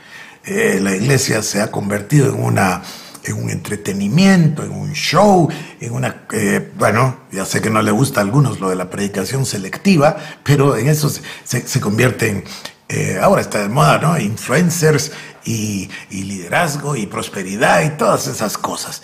Eh, 0.45 0.79
la 0.81 0.95
iglesia 0.95 1.43
se 1.43 1.61
ha 1.61 1.69
convertido 1.69 2.29
en 2.33 2.41
una 2.41 2.81
en 3.29 3.43
un 3.43 3.49
entretenimiento, 3.49 4.63
en 4.63 4.71
un 4.71 4.93
show, 4.93 5.49
en 5.79 5.93
una, 5.93 6.23
eh, 6.33 6.71
bueno, 6.77 7.21
ya 7.31 7.45
sé 7.45 7.61
que 7.61 7.69
no 7.69 7.81
le 7.81 7.91
gusta 7.91 8.19
a 8.19 8.23
algunos 8.23 8.59
lo 8.59 8.69
de 8.69 8.75
la 8.75 8.89
predicación 8.89 9.45
selectiva, 9.45 10.17
pero 10.43 10.75
en 10.75 10.87
eso 10.87 11.09
se, 11.09 11.21
se, 11.43 11.79
convierte 11.79 12.29
en, 12.29 12.43
eh, 12.89 13.19
ahora 13.21 13.41
está 13.41 13.59
de 13.59 13.69
moda, 13.69 13.99
¿no? 13.99 14.19
Influencers 14.19 15.11
y, 15.45 15.89
y 16.09 16.23
liderazgo 16.23 16.95
y 16.95 17.05
prosperidad 17.05 17.83
y 17.83 17.91
todas 17.91 18.27
esas 18.27 18.57
cosas 18.57 19.03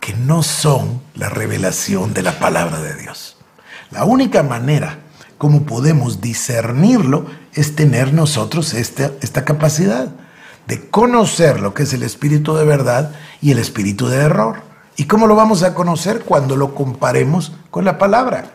que 0.00 0.14
no 0.14 0.42
son 0.42 1.02
la 1.14 1.28
revelación 1.28 2.14
de 2.14 2.22
la 2.22 2.38
palabra 2.38 2.80
de 2.80 2.94
Dios. 2.94 3.36
La 3.90 4.04
única 4.04 4.42
manera 4.42 5.00
como 5.38 5.64
podemos 5.64 6.20
discernirlo 6.20 7.26
es 7.52 7.76
tener 7.76 8.14
nosotros 8.14 8.72
esta 8.72 9.44
capacidad 9.44 10.08
de 10.66 10.88
conocer 10.90 11.60
lo 11.60 11.74
que 11.74 11.84
es 11.84 11.92
el 11.92 12.02
espíritu 12.02 12.54
de 12.56 12.64
verdad 12.64 13.12
y 13.40 13.52
el 13.52 13.58
espíritu 13.58 14.08
de 14.08 14.18
error. 14.18 14.62
¿Y 14.96 15.04
cómo 15.04 15.26
lo 15.26 15.36
vamos 15.36 15.62
a 15.62 15.74
conocer? 15.74 16.20
Cuando 16.20 16.56
lo 16.56 16.74
comparemos 16.74 17.52
con 17.70 17.84
la 17.84 17.98
palabra. 17.98 18.52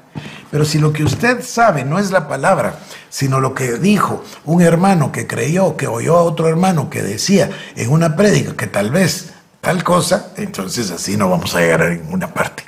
Pero 0.49 0.66
si 0.66 0.80
lo 0.80 0.91
que 0.91 1.03
usted 1.03 1.43
sabe 1.43 1.86
no 1.86 1.99
es 1.99 2.12
la 2.12 2.28
palabra, 2.28 2.80
sino 3.09 3.39
lo 3.39 3.53
que 3.53 3.74
dijo 3.78 4.24
un 4.43 4.62
hermano 4.62 5.12
que 5.12 5.28
creyó, 5.28 5.78
que 5.78 5.88
oyó 5.88 6.18
a 6.18 6.24
otro 6.24 6.49
hermano 6.49 6.89
que 6.89 7.01
decía 7.01 7.49
en 7.76 7.89
una 7.91 8.16
prédica 8.16 8.55
que 8.57 8.68
tal 8.68 8.91
vez 8.91 9.32
tal 9.62 9.84
cosa, 9.84 10.34
entonces 10.36 10.91
así 10.91 11.16
no 11.16 11.30
vamos 11.30 11.55
a 11.55 11.59
llegar 11.59 11.84
a 11.84 11.89
ninguna 11.91 12.34
parte. 12.34 12.64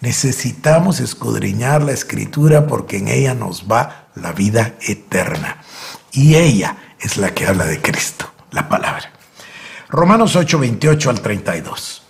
Necesitamos 0.00 1.00
escudriñar 1.00 1.82
la 1.82 1.92
escritura 1.92 2.66
porque 2.66 2.98
en 2.98 3.08
ella 3.08 3.34
nos 3.34 3.66
va 3.68 4.08
la 4.14 4.32
vida 4.32 4.74
eterna. 4.86 5.62
Y 6.12 6.36
ella 6.36 6.76
es 7.00 7.16
la 7.16 7.34
que 7.34 7.46
habla 7.46 7.64
de 7.64 7.80
Cristo 7.80 8.35
la 8.56 8.68
palabra. 8.68 9.12
Romanos 9.88 10.34
8, 10.34 10.58
28 10.58 11.10
al 11.10 11.20
32. 11.20 12.02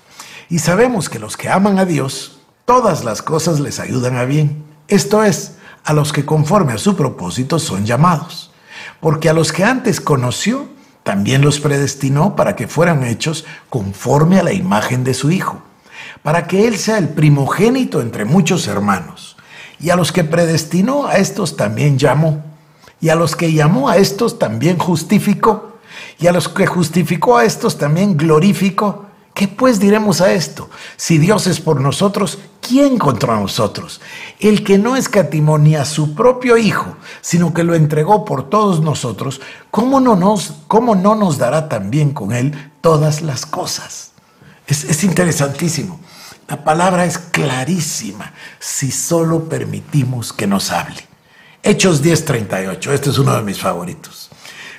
Y 0.48 0.60
sabemos 0.60 1.10
que 1.10 1.18
los 1.18 1.36
que 1.36 1.50
aman 1.50 1.78
a 1.78 1.84
Dios, 1.84 2.38
todas 2.64 3.04
las 3.04 3.20
cosas 3.20 3.58
les 3.58 3.80
ayudan 3.80 4.16
a 4.16 4.24
bien. 4.24 4.64
Esto 4.86 5.24
es, 5.24 5.56
a 5.84 5.92
los 5.92 6.12
que 6.12 6.24
conforme 6.24 6.72
a 6.72 6.78
su 6.78 6.96
propósito 6.96 7.58
son 7.58 7.84
llamados. 7.84 8.52
Porque 9.00 9.28
a 9.28 9.32
los 9.32 9.52
que 9.52 9.64
antes 9.64 10.00
conoció, 10.00 10.68
también 11.02 11.42
los 11.42 11.58
predestinó 11.58 12.36
para 12.36 12.54
que 12.54 12.68
fueran 12.68 13.02
hechos 13.02 13.44
conforme 13.68 14.38
a 14.38 14.44
la 14.44 14.52
imagen 14.52 15.02
de 15.02 15.14
su 15.14 15.32
Hijo, 15.32 15.62
para 16.22 16.46
que 16.46 16.68
Él 16.68 16.76
sea 16.78 16.98
el 16.98 17.08
primogénito 17.08 18.00
entre 18.00 18.24
muchos 18.24 18.68
hermanos. 18.68 19.36
Y 19.80 19.90
a 19.90 19.96
los 19.96 20.12
que 20.12 20.22
predestinó, 20.22 21.06
a 21.06 21.16
estos 21.16 21.56
también 21.56 21.98
llamó. 21.98 22.44
Y 23.00 23.08
a 23.08 23.16
los 23.16 23.34
que 23.34 23.52
llamó, 23.52 23.88
a 23.88 23.96
estos 23.96 24.38
también 24.38 24.78
justificó 24.78 25.75
y 26.18 26.26
a 26.26 26.32
los 26.32 26.48
que 26.48 26.66
justificó 26.66 27.36
a 27.36 27.44
estos 27.44 27.78
también 27.78 28.16
glorificó. 28.16 29.06
¿Qué 29.34 29.48
pues 29.48 29.78
diremos 29.78 30.22
a 30.22 30.32
esto? 30.32 30.70
Si 30.96 31.18
Dios 31.18 31.46
es 31.46 31.60
por 31.60 31.78
nosotros, 31.80 32.38
¿quién 32.62 32.96
contra 32.98 33.38
nosotros? 33.38 34.00
El 34.40 34.64
que 34.64 34.78
no 34.78 34.96
escatimó 34.96 35.58
ni 35.58 35.76
a 35.76 35.84
su 35.84 36.14
propio 36.14 36.56
Hijo, 36.56 36.96
sino 37.20 37.52
que 37.52 37.62
lo 37.62 37.74
entregó 37.74 38.24
por 38.24 38.48
todos 38.48 38.80
nosotros, 38.80 39.42
¿cómo 39.70 40.00
no 40.00 40.16
nos, 40.16 40.54
cómo 40.68 40.94
no 40.94 41.14
nos 41.14 41.36
dará 41.36 41.68
también 41.68 42.14
con 42.14 42.32
Él 42.32 42.72
todas 42.80 43.20
las 43.20 43.44
cosas? 43.44 44.12
Es, 44.66 44.84
es 44.84 45.04
interesantísimo. 45.04 46.00
La 46.48 46.64
palabra 46.64 47.04
es 47.04 47.18
clarísima 47.18 48.32
si 48.58 48.90
solo 48.90 49.50
permitimos 49.50 50.32
que 50.32 50.46
nos 50.46 50.70
hable. 50.70 51.06
Hechos 51.62 52.02
10:38, 52.02 52.92
este 52.92 53.10
es 53.10 53.18
uno 53.18 53.34
de 53.34 53.42
mis 53.42 53.60
favoritos. 53.60 54.25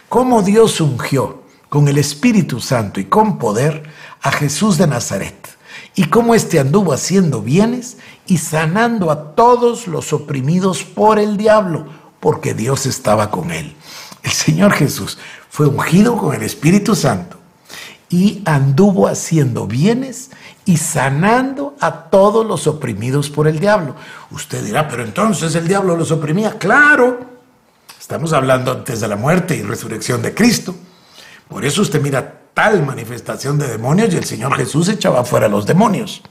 Cómo 0.09 0.41
Dios 0.41 0.79
ungió 0.79 1.43
con 1.67 1.89
el 1.89 1.97
Espíritu 1.97 2.61
Santo 2.61 3.01
y 3.01 3.05
con 3.05 3.37
poder 3.37 3.83
a 4.21 4.31
Jesús 4.31 4.77
de 4.77 4.87
Nazaret, 4.87 5.35
y 5.95 6.05
cómo 6.05 6.33
éste 6.33 6.59
anduvo 6.59 6.93
haciendo 6.93 7.41
bienes 7.41 7.97
y 8.25 8.37
sanando 8.37 9.11
a 9.11 9.35
todos 9.35 9.87
los 9.87 10.13
oprimidos 10.13 10.83
por 10.83 11.19
el 11.19 11.35
diablo, 11.35 11.87
porque 12.21 12.53
Dios 12.53 12.85
estaba 12.85 13.29
con 13.29 13.51
él. 13.51 13.75
El 14.23 14.31
Señor 14.31 14.71
Jesús 14.71 15.17
fue 15.49 15.67
ungido 15.67 16.17
con 16.17 16.33
el 16.33 16.43
Espíritu 16.43 16.95
Santo 16.95 17.37
y 18.09 18.41
anduvo 18.45 19.07
haciendo 19.07 19.67
bienes 19.67 20.31
y 20.63 20.77
sanando 20.77 21.75
a 21.81 22.05
todos 22.09 22.45
los 22.45 22.65
oprimidos 22.67 23.29
por 23.29 23.47
el 23.47 23.59
diablo. 23.59 23.95
Usted 24.31 24.63
dirá, 24.63 24.87
pero 24.87 25.03
entonces 25.03 25.53
el 25.55 25.67
diablo 25.67 25.97
los 25.97 26.11
oprimía. 26.11 26.57
Claro, 26.57 27.36
estamos 28.07 28.31
hablando 28.31 28.71
antes 28.71 29.01
de 29.01 29.07
la 29.09 29.17
muerte 29.17 29.57
y 29.57 29.63
resurrección 29.63 30.21
de 30.21 30.33
Cristo. 30.33 30.73
Por 31.49 31.65
eso 31.65 31.81
usted 31.81 32.01
mira 32.01 32.39
tal 32.53 32.85
manifestación 32.85 33.59
de 33.59 33.67
demonios 33.67 34.13
y 34.13 34.15
el 34.15 34.23
Señor 34.23 34.55
Jesús 34.55 34.87
echaba 34.87 35.25
fuera 35.25 35.47
a 35.47 35.49
los 35.49 35.65
demonios. 35.65 36.21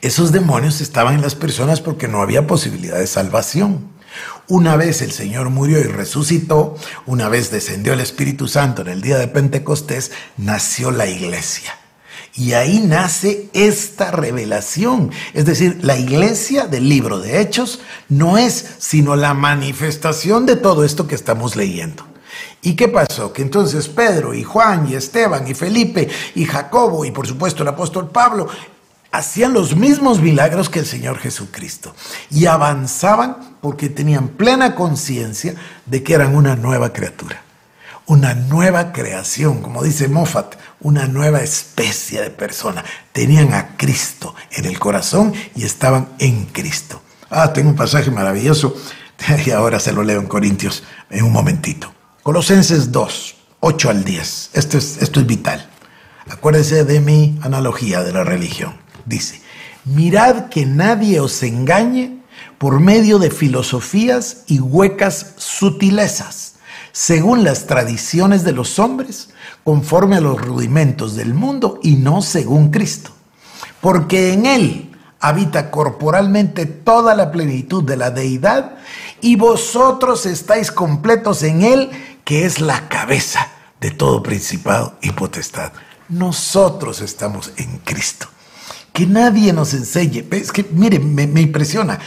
Esos 0.00 0.32
demonios 0.32 0.80
estaban 0.80 1.16
en 1.16 1.20
las 1.20 1.34
personas 1.34 1.82
porque 1.82 2.08
no 2.08 2.22
había 2.22 2.46
posibilidad 2.46 2.98
de 2.98 3.06
salvación. 3.06 3.90
Una 4.46 4.76
vez 4.76 5.02
el 5.02 5.12
Señor 5.12 5.50
murió 5.50 5.80
y 5.80 5.82
resucitó, 5.82 6.78
una 7.04 7.28
vez 7.28 7.50
descendió 7.50 7.92
el 7.92 8.00
Espíritu 8.00 8.48
Santo 8.48 8.80
en 8.80 8.88
el 8.88 9.02
día 9.02 9.18
de 9.18 9.28
Pentecostés, 9.28 10.12
nació 10.38 10.90
la 10.92 11.04
iglesia. 11.08 11.76
Y 12.38 12.52
ahí 12.52 12.78
nace 12.78 13.50
esta 13.52 14.12
revelación. 14.12 15.10
Es 15.34 15.44
decir, 15.44 15.80
la 15.82 15.98
iglesia 15.98 16.68
del 16.68 16.88
libro 16.88 17.18
de 17.18 17.40
Hechos 17.40 17.80
no 18.08 18.38
es 18.38 18.76
sino 18.78 19.16
la 19.16 19.34
manifestación 19.34 20.46
de 20.46 20.54
todo 20.54 20.84
esto 20.84 21.08
que 21.08 21.16
estamos 21.16 21.56
leyendo. 21.56 22.04
¿Y 22.62 22.76
qué 22.76 22.86
pasó? 22.86 23.32
Que 23.32 23.42
entonces 23.42 23.88
Pedro 23.88 24.34
y 24.34 24.44
Juan 24.44 24.88
y 24.88 24.94
Esteban 24.94 25.48
y 25.48 25.54
Felipe 25.54 26.08
y 26.36 26.44
Jacobo 26.44 27.04
y 27.04 27.10
por 27.10 27.26
supuesto 27.26 27.64
el 27.64 27.70
apóstol 27.70 28.10
Pablo 28.10 28.46
hacían 29.10 29.52
los 29.52 29.74
mismos 29.74 30.20
milagros 30.20 30.68
que 30.68 30.78
el 30.78 30.86
Señor 30.86 31.18
Jesucristo 31.18 31.92
y 32.30 32.46
avanzaban 32.46 33.56
porque 33.60 33.88
tenían 33.88 34.28
plena 34.28 34.76
conciencia 34.76 35.54
de 35.86 36.02
que 36.04 36.14
eran 36.14 36.36
una 36.36 36.54
nueva 36.54 36.92
criatura, 36.92 37.42
una 38.08 38.34
nueva 38.34 38.92
creación, 38.92 39.60
como 39.60 39.84
dice 39.84 40.08
Moffat, 40.08 40.56
una 40.80 41.06
nueva 41.06 41.42
especie 41.42 42.22
de 42.22 42.30
persona. 42.30 42.82
Tenían 43.12 43.52
a 43.52 43.76
Cristo 43.76 44.34
en 44.50 44.64
el 44.64 44.78
corazón 44.78 45.34
y 45.54 45.64
estaban 45.64 46.08
en 46.18 46.46
Cristo. 46.46 47.02
Ah, 47.30 47.52
tengo 47.52 47.68
un 47.68 47.76
pasaje 47.76 48.10
maravilloso 48.10 48.74
y 49.46 49.50
ahora 49.50 49.78
se 49.78 49.92
lo 49.92 50.02
leo 50.02 50.20
en 50.20 50.26
Corintios 50.26 50.84
en 51.10 51.24
un 51.24 51.32
momentito. 51.32 51.92
Colosenses 52.22 52.90
2, 52.90 53.36
8 53.60 53.90
al 53.90 54.04
10. 54.04 54.50
Esto 54.54 54.78
es, 54.78 55.02
esto 55.02 55.20
es 55.20 55.26
vital. 55.26 55.68
Acuérdese 56.30 56.84
de 56.84 57.00
mi 57.00 57.38
analogía 57.42 58.02
de 58.02 58.12
la 58.12 58.24
religión. 58.24 58.74
Dice, 59.04 59.42
mirad 59.84 60.48
que 60.48 60.64
nadie 60.64 61.20
os 61.20 61.42
engañe 61.42 62.18
por 62.56 62.80
medio 62.80 63.18
de 63.18 63.30
filosofías 63.30 64.44
y 64.46 64.60
huecas 64.60 65.34
sutilezas, 65.36 66.47
según 66.92 67.44
las 67.44 67.66
tradiciones 67.66 68.44
de 68.44 68.52
los 68.52 68.78
hombres, 68.78 69.30
conforme 69.64 70.16
a 70.16 70.20
los 70.20 70.40
rudimentos 70.40 71.14
del 71.16 71.34
mundo 71.34 71.78
y 71.82 71.96
no 71.96 72.22
según 72.22 72.70
Cristo. 72.70 73.10
Porque 73.80 74.32
en 74.32 74.46
Él 74.46 74.96
habita 75.20 75.70
corporalmente 75.70 76.66
toda 76.66 77.14
la 77.14 77.30
plenitud 77.30 77.84
de 77.84 77.96
la 77.96 78.10
deidad 78.10 78.76
y 79.20 79.36
vosotros 79.36 80.26
estáis 80.26 80.70
completos 80.70 81.42
en 81.42 81.62
Él, 81.62 81.90
que 82.24 82.44
es 82.44 82.60
la 82.60 82.88
cabeza 82.88 83.48
de 83.80 83.90
todo 83.90 84.22
principado 84.22 84.96
y 85.02 85.10
potestad. 85.10 85.72
Nosotros 86.08 87.00
estamos 87.00 87.52
en 87.56 87.78
Cristo 87.78 88.28
que 88.98 89.06
nadie 89.06 89.52
nos 89.52 89.74
enseñe. 89.74 90.24
Es 90.32 90.50
que, 90.50 90.66
mire, 90.72 90.98
me, 90.98 91.40
impresiona. 91.40 92.00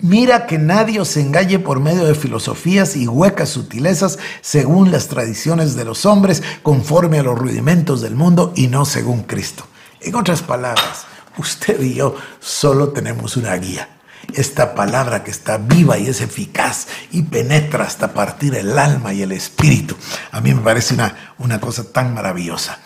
Mira 0.00 0.46
que 0.46 0.56
nadie 0.56 0.98
os 0.98 1.14
engañe 1.18 1.58
por 1.58 1.78
medio 1.78 2.06
de 2.06 2.14
filosofías 2.14 2.96
y 2.96 3.06
huecas 3.06 3.50
sutilezas 3.50 4.18
según 4.40 4.90
las 4.90 5.08
tradiciones 5.08 5.76
de 5.76 5.84
los 5.84 6.06
hombres, 6.06 6.42
conforme 6.62 7.18
a 7.18 7.22
los 7.22 7.38
rudimentos 7.38 8.00
del 8.00 8.14
mundo 8.14 8.54
y 8.56 8.68
no 8.68 8.86
según 8.86 9.24
Cristo. 9.24 9.66
En 10.00 10.14
otras 10.14 10.40
palabras, 10.40 11.04
usted 11.36 11.78
y 11.82 11.96
yo 11.96 12.16
solo 12.40 12.88
tenemos 12.92 13.36
una 13.36 13.54
guía. 13.56 13.90
Esta 14.32 14.74
palabra 14.74 15.24
que 15.24 15.32
está 15.32 15.58
viva 15.58 15.98
y 15.98 16.06
es 16.06 16.22
eficaz 16.22 16.86
y 17.10 17.24
penetra 17.24 17.84
hasta 17.84 18.14
partir 18.14 18.54
el 18.54 18.78
alma 18.78 19.12
y 19.12 19.20
el 19.20 19.32
espíritu. 19.32 19.96
A 20.30 20.40
mí 20.40 20.54
me 20.54 20.62
parece 20.62 20.94
una, 20.94 21.34
una 21.36 21.60
cosa 21.60 21.84
tan 21.92 22.14
maravillosa. 22.14 22.78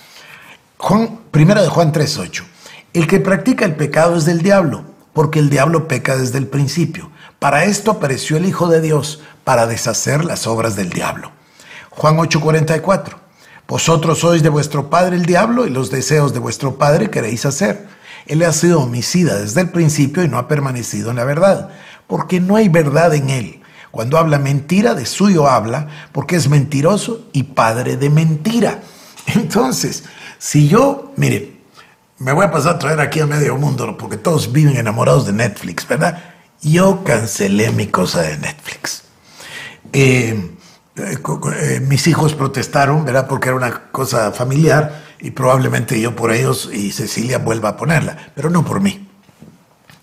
Juan, 0.78 1.20
primero 1.30 1.62
de 1.62 1.68
Juan 1.68 1.92
3.8. 1.92 2.55
El 2.97 3.07
que 3.07 3.20
practica 3.20 3.66
el 3.66 3.74
pecado 3.74 4.16
es 4.16 4.24
del 4.24 4.40
diablo, 4.40 4.82
porque 5.12 5.38
el 5.38 5.51
diablo 5.51 5.86
peca 5.86 6.16
desde 6.16 6.38
el 6.38 6.47
principio. 6.47 7.11
Para 7.38 7.66
esto 7.66 7.90
apareció 7.90 8.38
el 8.38 8.47
Hijo 8.47 8.68
de 8.68 8.80
Dios, 8.80 9.20
para 9.44 9.66
deshacer 9.66 10.24
las 10.24 10.47
obras 10.47 10.76
del 10.76 10.88
diablo. 10.88 11.30
Juan 11.90 12.16
8:44. 12.16 13.18
Vosotros 13.68 14.20
sois 14.20 14.42
de 14.42 14.49
vuestro 14.49 14.88
padre 14.88 15.16
el 15.16 15.26
diablo 15.26 15.66
y 15.66 15.70
los 15.70 15.90
deseos 15.90 16.32
de 16.32 16.38
vuestro 16.38 16.78
padre 16.78 17.11
queréis 17.11 17.44
hacer. 17.44 17.86
Él 18.24 18.42
ha 18.42 18.53
sido 18.55 18.80
homicida 18.80 19.36
desde 19.40 19.61
el 19.61 19.68
principio 19.68 20.24
y 20.24 20.28
no 20.28 20.38
ha 20.38 20.49
permanecido 20.49 21.11
en 21.11 21.16
la 21.16 21.24
verdad, 21.24 21.68
porque 22.07 22.40
no 22.40 22.57
hay 22.57 22.70
verdad 22.70 23.12
en 23.12 23.28
él. 23.28 23.61
Cuando 23.90 24.16
habla 24.16 24.38
mentira, 24.38 24.94
de 24.94 25.05
suyo 25.05 25.49
habla, 25.49 25.88
porque 26.12 26.36
es 26.36 26.49
mentiroso 26.49 27.26
y 27.34 27.42
padre 27.42 27.99
de 27.99 28.09
mentira. 28.09 28.80
Entonces, 29.26 30.05
si 30.38 30.66
yo, 30.66 31.12
mire, 31.16 31.55
me 32.18 32.32
voy 32.32 32.44
a 32.46 32.50
pasar 32.50 32.76
a 32.76 32.78
traer 32.78 33.00
aquí 33.00 33.20
a 33.20 33.26
medio 33.26 33.56
mundo 33.56 33.96
porque 33.98 34.16
todos 34.16 34.52
viven 34.52 34.76
enamorados 34.76 35.26
de 35.26 35.32
Netflix, 35.32 35.86
¿verdad? 35.86 36.22
Yo 36.62 37.04
cancelé 37.04 37.70
mi 37.72 37.86
cosa 37.88 38.22
de 38.22 38.38
Netflix. 38.38 39.02
Eh, 39.92 40.50
eh, 40.96 41.18
eh, 41.60 41.80
mis 41.80 42.06
hijos 42.06 42.34
protestaron, 42.34 43.04
¿verdad? 43.04 43.26
Porque 43.28 43.48
era 43.48 43.56
una 43.56 43.90
cosa 43.92 44.32
familiar 44.32 45.04
y 45.20 45.30
probablemente 45.30 46.00
yo 46.00 46.16
por 46.16 46.32
ellos 46.32 46.70
y 46.72 46.92
Cecilia 46.92 47.38
vuelva 47.38 47.70
a 47.70 47.76
ponerla, 47.76 48.16
pero 48.34 48.50
no 48.50 48.64
por 48.64 48.80
mí. 48.80 49.05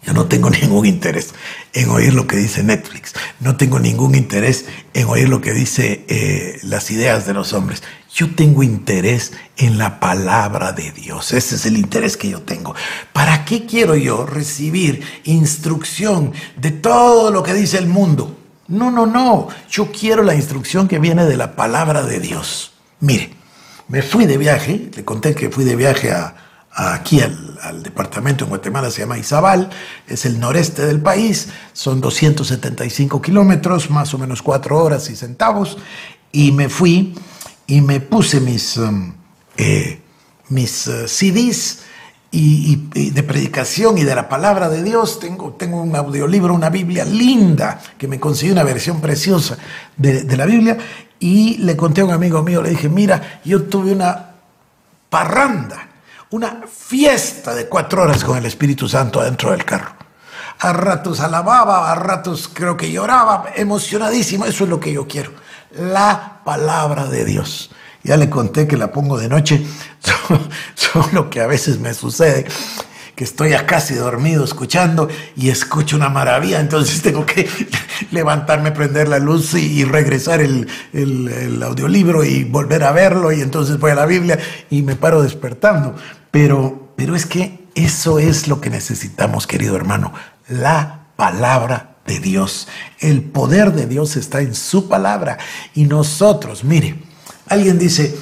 Yo 0.06 0.14
no 0.14 0.26
tengo 0.26 0.50
ningún 0.62 0.86
interés 0.86 1.34
en 1.74 1.90
oír 1.90 2.14
lo 2.14 2.28
que 2.28 2.36
dice 2.36 2.64
Netflix. 2.64 3.14
No 3.40 3.56
tengo 3.56 3.80
ningún 3.80 4.16
interés 4.16 4.66
en 4.94 5.08
oír 5.08 5.30
lo 5.30 5.42
que 5.42 5.54
dice 5.54 6.60
las 6.64 6.92
ideas 6.92 7.26
de 7.26 7.34
los 7.34 7.54
hombres. 7.54 7.84
Yo 8.14 8.36
tengo 8.36 8.62
interés 8.62 9.34
en 9.58 9.78
la 9.78 10.00
palabra 10.00 10.72
de 10.72 10.92
Dios. 10.92 11.34
Ese 11.34 11.56
es 11.56 11.66
el 11.66 11.78
interés 11.78 12.16
que 12.16 12.30
yo 12.30 12.42
tengo. 12.42 12.76
¿Para 13.12 13.44
qué 13.46 13.66
quiero 13.66 13.96
yo 13.96 14.26
recibir 14.26 15.04
instrucción 15.24 16.32
de 16.58 16.72
todo 16.72 17.32
lo 17.32 17.42
que 17.42 17.54
dice 17.54 17.78
el 17.78 17.88
mundo? 17.88 18.38
No, 18.68 18.92
no, 18.92 19.06
no. 19.06 19.48
Yo 19.70 19.92
quiero 19.92 20.24
la 20.24 20.36
instrucción 20.36 20.88
que 20.88 21.00
viene 21.00 21.26
de 21.26 21.38
la 21.38 21.56
palabra 21.56 22.04
de 22.04 22.20
Dios. 22.20 22.74
Mire, 23.00 23.32
me 23.88 24.02
fui 24.02 24.26
de 24.26 24.38
viaje, 24.38 24.90
le 24.96 25.04
conté 25.04 25.36
que 25.36 25.50
fui 25.50 25.66
de 25.66 25.76
viaje 25.76 26.12
a, 26.12 26.36
aquí 26.76 27.22
al, 27.22 27.58
al, 27.62 27.84
departamento 27.84 28.46
en 28.46 28.50
Guatemala, 28.50 28.90
se 28.90 29.02
llama 29.02 29.18
Izabal, 29.18 29.70
es 30.08 30.26
el 30.26 30.40
noreste 30.40 30.86
del 30.86 31.02
país, 31.02 31.50
son 31.74 32.02
275 32.02 33.22
kilómetros, 33.22 33.90
más 33.90 34.14
o 34.14 34.18
menos 34.18 34.42
cuatro 34.42 34.84
horas 34.84 35.10
y 35.10 35.16
centavos, 35.16 35.78
y 36.32 36.52
me 36.52 36.70
fui 36.70 37.16
y 37.68 37.82
me 37.82 38.00
puse 38.00 38.40
mis, 38.40 38.78
um, 38.78 39.14
eh, 39.58 40.02
mis 40.50 40.88
uh, 40.88 41.08
CDs 41.08 41.80
y, 42.32 42.76
de 43.12 43.24
predicación 43.24 43.98
y 43.98 44.04
de 44.04 44.16
la 44.16 44.28
palabra 44.28 44.68
de 44.68 44.84
Dios. 44.84 45.20
Tengo, 45.20 45.54
tengo 45.54 45.82
un 45.82 45.96
audiolibro, 45.96 46.54
una 46.54 46.70
Biblia 46.70 47.06
linda, 47.06 47.80
que 47.98 48.08
me 48.08 48.20
conseguí 48.20 48.52
una 48.52 48.64
versión 48.64 49.02
preciosa 49.02 49.58
de, 49.96 50.24
de 50.24 50.38
la 50.38 50.46
Biblia. 50.46 50.78
Y 51.20 51.58
le 51.60 51.78
conté 51.78 52.02
a 52.02 52.06
un 52.06 52.12
amigo 52.12 52.42
mío, 52.42 52.62
le 52.62 52.72
dije, 52.72 52.90
mira, 52.90 53.40
yo 53.46 53.64
tuve 53.64 53.94
una 53.94 54.32
parranda, 55.10 55.90
una 56.34 56.62
fiesta 56.68 57.54
de 57.54 57.68
cuatro 57.68 58.02
horas 58.02 58.24
con 58.24 58.38
el 58.38 58.46
Espíritu 58.46 58.90
Santo 58.90 59.22
adentro 59.22 59.52
del 59.52 59.64
carro. 59.64 59.96
A 60.60 60.74
ratos 60.74 61.20
alababa, 61.20 61.92
a 61.92 61.96
ratos 61.96 62.50
creo 62.52 62.76
que 62.76 62.92
lloraba, 62.92 63.46
emocionadísimo, 63.56 64.46
eso 64.46 64.64
es 64.64 64.70
lo 64.70 64.80
que 64.80 64.92
yo 64.92 65.08
quiero 65.08 65.32
la 65.76 66.42
palabra 66.44 67.06
de 67.06 67.26
Dios. 67.26 67.72
Ya 68.04 68.18
le 68.18 68.30
conté 68.30 68.68
que 68.68 68.78
la 68.78 68.92
pongo 68.92 69.18
de 69.18 69.30
noche, 69.30 69.66
solo 70.76 71.30
que 71.30 71.42
a 71.42 71.48
veces 71.48 71.80
me 71.80 71.94
sucede 71.94 72.46
estoy 73.24 73.52
ya 73.52 73.66
casi 73.66 73.96
dormido 73.96 74.44
escuchando 74.44 75.10
y 75.36 75.50
escucho 75.50 75.96
una 75.96 76.10
maravilla, 76.10 76.60
entonces 76.60 77.02
tengo 77.04 77.26
que 77.26 77.48
levantarme, 78.12 78.72
prender 78.72 79.08
la 79.08 79.20
luz 79.20 79.54
y, 79.54 79.84
regresar 79.84 80.42
el, 80.42 80.68
el, 80.94 81.62
audiolibro 81.64 82.24
y 82.24 82.44
volver 82.44 82.84
a 82.84 82.92
verlo 82.92 83.32
y 83.32 83.42
entonces 83.42 83.80
voy 83.80 83.92
a 83.92 83.96
la 83.96 84.06
Biblia 84.06 84.40
y 84.70 84.82
me 84.82 84.96
paro 84.96 85.22
despertando. 85.22 85.96
Pero, 86.32 86.94
pero 86.96 87.16
es 87.16 87.26
que 87.26 87.68
eso 87.76 88.20
es 88.20 88.48
lo 88.48 88.62
que 88.62 88.70
necesitamos, 88.70 89.48
querido 89.48 89.76
hermano, 89.76 90.14
la 90.48 91.08
palabra 91.16 91.96
de 92.06 92.20
Dios. 92.20 92.68
El 93.00 93.24
poder 93.24 93.74
de 93.74 93.88
Dios 93.88 94.16
está 94.16 94.42
en 94.42 94.56
su 94.56 94.88
palabra 94.88 95.38
y 95.74 95.86
nosotros, 95.86 96.64
mire, 96.64 96.96
alguien 97.48 97.78
dice, 97.78 98.16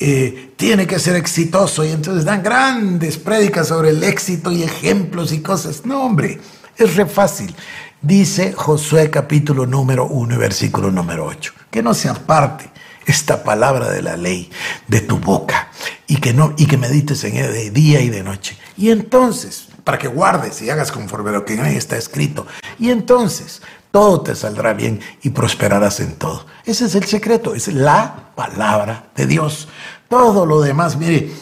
eh, 0.00 0.52
tiene 0.56 0.86
que 0.86 0.98
ser 0.98 1.16
exitoso 1.16 1.84
y 1.84 1.90
entonces 1.90 2.24
dan 2.24 2.42
grandes 2.42 3.16
prédicas 3.16 3.68
sobre 3.68 3.90
el 3.90 4.04
éxito 4.04 4.52
y 4.52 4.62
ejemplos 4.62 5.32
y 5.32 5.40
cosas. 5.40 5.84
No, 5.84 6.04
hombre, 6.04 6.40
es 6.76 6.96
re 6.96 7.06
fácil. 7.06 7.54
Dice 8.00 8.52
Josué 8.52 9.10
capítulo 9.10 9.66
número 9.66 10.06
1 10.06 10.38
versículo 10.38 10.92
número 10.92 11.26
8, 11.26 11.52
que 11.70 11.82
no 11.82 11.94
se 11.94 12.08
aparte 12.08 12.70
esta 13.06 13.42
palabra 13.42 13.90
de 13.90 14.02
la 14.02 14.16
ley 14.16 14.50
de 14.86 15.00
tu 15.00 15.18
boca 15.18 15.68
y 16.06 16.16
que 16.18 16.32
no 16.32 16.54
y 16.56 16.66
que 16.66 16.76
medites 16.76 17.24
en 17.24 17.36
ella 17.36 17.50
de 17.50 17.70
día 17.70 18.00
y 18.00 18.08
de 18.08 18.22
noche. 18.22 18.56
Y 18.76 18.90
entonces, 18.90 19.66
para 19.82 19.98
que 19.98 20.06
guardes 20.06 20.62
y 20.62 20.70
hagas 20.70 20.92
conforme 20.92 21.30
a 21.30 21.32
lo 21.32 21.44
que 21.44 21.54
en 21.54 21.60
ahí 21.60 21.76
está 21.76 21.96
escrito. 21.96 22.46
Y 22.78 22.90
entonces 22.90 23.62
todo 23.90 24.20
te 24.20 24.34
saldrá 24.34 24.74
bien 24.74 25.00
y 25.22 25.30
prosperarás 25.30 26.00
en 26.00 26.16
todo. 26.16 26.46
Ese 26.64 26.86
es 26.86 26.94
el 26.94 27.04
secreto, 27.04 27.54
es 27.54 27.68
la 27.68 28.30
palabra 28.34 29.10
de 29.14 29.26
Dios. 29.26 29.68
Todo 30.08 30.44
lo 30.44 30.60
demás, 30.60 30.96
mire, 30.96 31.32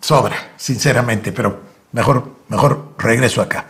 sobra, 0.00 0.52
sinceramente, 0.56 1.32
pero 1.32 1.60
mejor, 1.92 2.36
mejor 2.48 2.94
regreso 2.98 3.42
acá. 3.42 3.66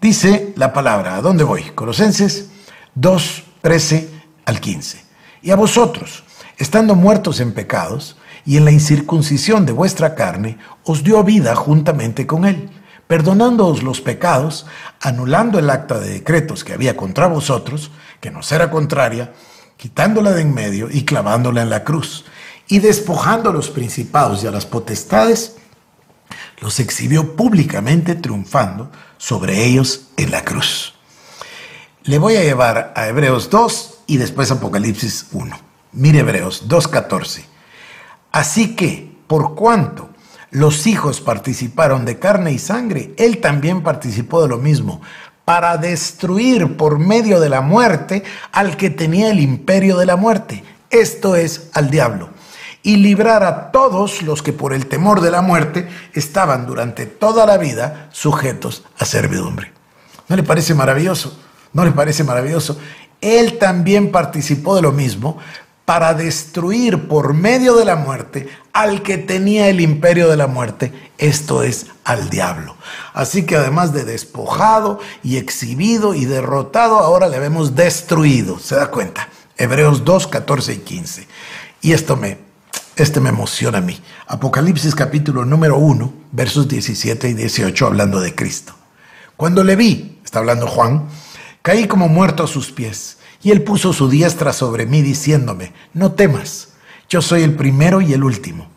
Dice 0.00 0.52
la 0.56 0.72
palabra, 0.72 1.16
¿a 1.16 1.22
dónde 1.22 1.42
voy? 1.42 1.62
Colosenses 1.74 2.48
2, 2.94 3.44
13 3.62 4.10
al 4.44 4.60
15. 4.60 5.04
Y 5.42 5.50
a 5.50 5.56
vosotros, 5.56 6.24
estando 6.58 6.94
muertos 6.94 7.40
en 7.40 7.52
pecados 7.52 8.16
y 8.44 8.56
en 8.56 8.64
la 8.64 8.70
incircuncisión 8.70 9.66
de 9.66 9.72
vuestra 9.72 10.14
carne, 10.14 10.58
os 10.84 11.02
dio 11.02 11.24
vida 11.24 11.56
juntamente 11.56 12.26
con 12.26 12.44
él 12.44 12.70
perdonándoos 13.06 13.82
los 13.82 14.00
pecados, 14.00 14.66
anulando 15.00 15.58
el 15.58 15.70
acta 15.70 15.98
de 15.98 16.10
decretos 16.10 16.64
que 16.64 16.72
había 16.72 16.96
contra 16.96 17.26
vosotros, 17.28 17.90
que 18.20 18.30
nos 18.30 18.50
era 18.52 18.70
contraria, 18.70 19.32
quitándola 19.76 20.32
de 20.32 20.42
en 20.42 20.54
medio 20.54 20.88
y 20.90 21.04
clavándola 21.04 21.62
en 21.62 21.70
la 21.70 21.84
cruz, 21.84 22.24
y 22.68 22.80
despojando 22.80 23.50
a 23.50 23.52
los 23.52 23.70
principados 23.70 24.42
y 24.42 24.46
a 24.46 24.50
las 24.50 24.66
potestades, 24.66 25.56
los 26.60 26.80
exhibió 26.80 27.36
públicamente 27.36 28.14
triunfando 28.14 28.90
sobre 29.18 29.64
ellos 29.64 30.08
en 30.16 30.30
la 30.30 30.44
cruz. 30.44 30.94
Le 32.02 32.18
voy 32.18 32.36
a 32.36 32.42
llevar 32.42 32.92
a 32.96 33.08
Hebreos 33.08 33.50
2 33.50 33.98
y 34.06 34.16
después 34.16 34.50
Apocalipsis 34.50 35.26
1. 35.32 35.58
Mire 35.92 36.20
Hebreos 36.20 36.68
2.14. 36.68 37.44
Así 38.32 38.76
que, 38.76 39.16
por 39.26 39.54
cuanto 39.54 40.10
los 40.50 40.86
hijos 40.86 41.20
participaron 41.20 42.04
de 42.04 42.18
carne 42.18 42.52
y 42.52 42.58
sangre, 42.58 43.12
él 43.16 43.40
también 43.40 43.82
participó 43.82 44.42
de 44.42 44.48
lo 44.48 44.58
mismo, 44.58 45.00
para 45.44 45.76
destruir 45.76 46.76
por 46.76 46.98
medio 46.98 47.38
de 47.38 47.48
la 47.48 47.60
muerte 47.60 48.24
al 48.52 48.76
que 48.76 48.90
tenía 48.90 49.30
el 49.30 49.40
imperio 49.40 49.96
de 49.96 50.06
la 50.06 50.16
muerte, 50.16 50.64
esto 50.90 51.36
es, 51.36 51.70
al 51.72 51.90
diablo, 51.90 52.30
y 52.82 52.96
librar 52.96 53.44
a 53.44 53.70
todos 53.70 54.22
los 54.22 54.42
que 54.42 54.52
por 54.52 54.72
el 54.72 54.86
temor 54.86 55.20
de 55.20 55.30
la 55.30 55.42
muerte 55.42 55.88
estaban 56.14 56.66
durante 56.66 57.06
toda 57.06 57.46
la 57.46 57.58
vida 57.58 58.08
sujetos 58.12 58.84
a 58.98 59.04
servidumbre. 59.04 59.72
¿No 60.28 60.36
le 60.36 60.42
parece 60.42 60.74
maravilloso? 60.74 61.38
¿No 61.72 61.84
le 61.84 61.92
parece 61.92 62.24
maravilloso? 62.24 62.78
Él 63.20 63.58
también 63.58 64.10
participó 64.10 64.74
de 64.74 64.82
lo 64.82 64.92
mismo 64.92 65.38
para 65.86 66.14
destruir 66.14 67.06
por 67.06 67.32
medio 67.32 67.76
de 67.76 67.84
la 67.84 67.94
muerte 67.96 68.48
al 68.72 69.02
que 69.02 69.16
tenía 69.16 69.68
el 69.68 69.80
imperio 69.80 70.28
de 70.28 70.36
la 70.36 70.48
muerte, 70.48 70.92
esto 71.16 71.62
es 71.62 71.86
al 72.04 72.28
diablo. 72.28 72.76
Así 73.14 73.46
que 73.46 73.56
además 73.56 73.94
de 73.94 74.04
despojado 74.04 74.98
y 75.22 75.36
exhibido 75.38 76.12
y 76.12 76.26
derrotado, 76.26 76.98
ahora 76.98 77.28
le 77.28 77.38
vemos 77.38 77.76
destruido. 77.76 78.58
¿Se 78.58 78.74
da 78.74 78.90
cuenta? 78.90 79.28
Hebreos 79.56 80.04
2, 80.04 80.26
14 80.26 80.74
y 80.74 80.78
15. 80.78 81.28
Y 81.80 81.92
esto 81.92 82.16
me, 82.16 82.38
este 82.96 83.20
me 83.20 83.30
emociona 83.30 83.78
a 83.78 83.80
mí. 83.80 83.98
Apocalipsis 84.26 84.94
capítulo 84.94 85.44
número 85.44 85.78
1, 85.78 86.12
versos 86.32 86.66
17 86.66 87.28
y 87.28 87.34
18, 87.34 87.86
hablando 87.86 88.20
de 88.20 88.34
Cristo. 88.34 88.74
Cuando 89.36 89.62
le 89.62 89.76
vi, 89.76 90.18
está 90.24 90.40
hablando 90.40 90.66
Juan, 90.66 91.06
caí 91.62 91.86
como 91.86 92.08
muerto 92.08 92.42
a 92.42 92.48
sus 92.48 92.72
pies 92.72 93.15
y 93.42 93.50
él 93.50 93.62
puso 93.62 93.92
su 93.92 94.08
diestra 94.08 94.52
sobre 94.52 94.86
mí 94.86 95.02
diciéndome, 95.02 95.72
no 95.94 96.12
temas, 96.12 96.74
yo 97.08 97.22
soy 97.22 97.42
el 97.42 97.54
primero 97.54 98.00
y 98.00 98.12
el 98.12 98.24
último, 98.24 98.68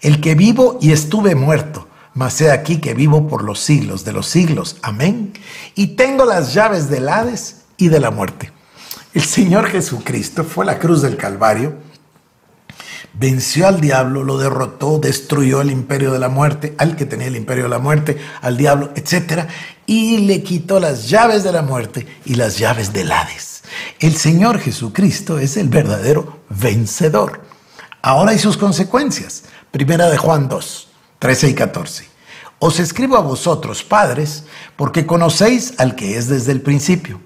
el 0.00 0.20
que 0.20 0.34
vivo 0.34 0.78
y 0.80 0.92
estuve 0.92 1.34
muerto, 1.34 1.88
mas 2.14 2.40
he 2.40 2.50
aquí 2.50 2.78
que 2.78 2.94
vivo 2.94 3.28
por 3.28 3.42
los 3.44 3.60
siglos 3.60 4.04
de 4.04 4.12
los 4.12 4.26
siglos. 4.26 4.76
Amén. 4.82 5.32
Y 5.74 5.88
tengo 5.88 6.24
las 6.24 6.54
llaves 6.54 6.88
del 6.88 7.08
Hades 7.08 7.62
y 7.76 7.88
de 7.88 8.00
la 8.00 8.10
muerte. 8.10 8.52
El 9.12 9.22
Señor 9.22 9.66
Jesucristo 9.66 10.44
fue 10.44 10.64
la 10.64 10.78
cruz 10.78 11.02
del 11.02 11.16
Calvario, 11.16 11.74
venció 13.14 13.68
al 13.68 13.80
diablo, 13.80 14.24
lo 14.24 14.38
derrotó, 14.38 14.98
destruyó 14.98 15.60
el 15.60 15.70
imperio 15.70 16.12
de 16.12 16.18
la 16.18 16.28
muerte, 16.28 16.74
al 16.78 16.96
que 16.96 17.06
tenía 17.06 17.28
el 17.28 17.36
imperio 17.36 17.64
de 17.64 17.70
la 17.70 17.78
muerte, 17.78 18.18
al 18.40 18.56
diablo, 18.56 18.92
etc. 18.96 19.46
Y 19.86 20.18
le 20.18 20.42
quitó 20.42 20.80
las 20.80 21.08
llaves 21.08 21.44
de 21.44 21.52
la 21.52 21.62
muerte 21.62 22.06
y 22.24 22.34
las 22.34 22.58
llaves 22.58 22.92
del 22.92 23.12
Hades. 23.12 23.53
El 24.00 24.16
Señor 24.16 24.58
Jesucristo 24.58 25.38
es 25.38 25.56
el 25.56 25.68
verdadero 25.68 26.40
vencedor. 26.48 27.42
Ahora 28.02 28.32
hay 28.32 28.38
sus 28.38 28.56
consecuencias. 28.56 29.44
Primera 29.70 30.08
de 30.10 30.16
Juan 30.16 30.48
2, 30.48 30.88
13 31.18 31.48
y 31.48 31.54
14. 31.54 32.08
Os 32.58 32.78
escribo 32.78 33.16
a 33.16 33.20
vosotros, 33.20 33.82
padres, 33.82 34.44
porque 34.76 35.06
conocéis 35.06 35.74
al 35.78 35.96
que 35.96 36.16
es 36.16 36.28
desde 36.28 36.52
el 36.52 36.62
principio. 36.62 37.20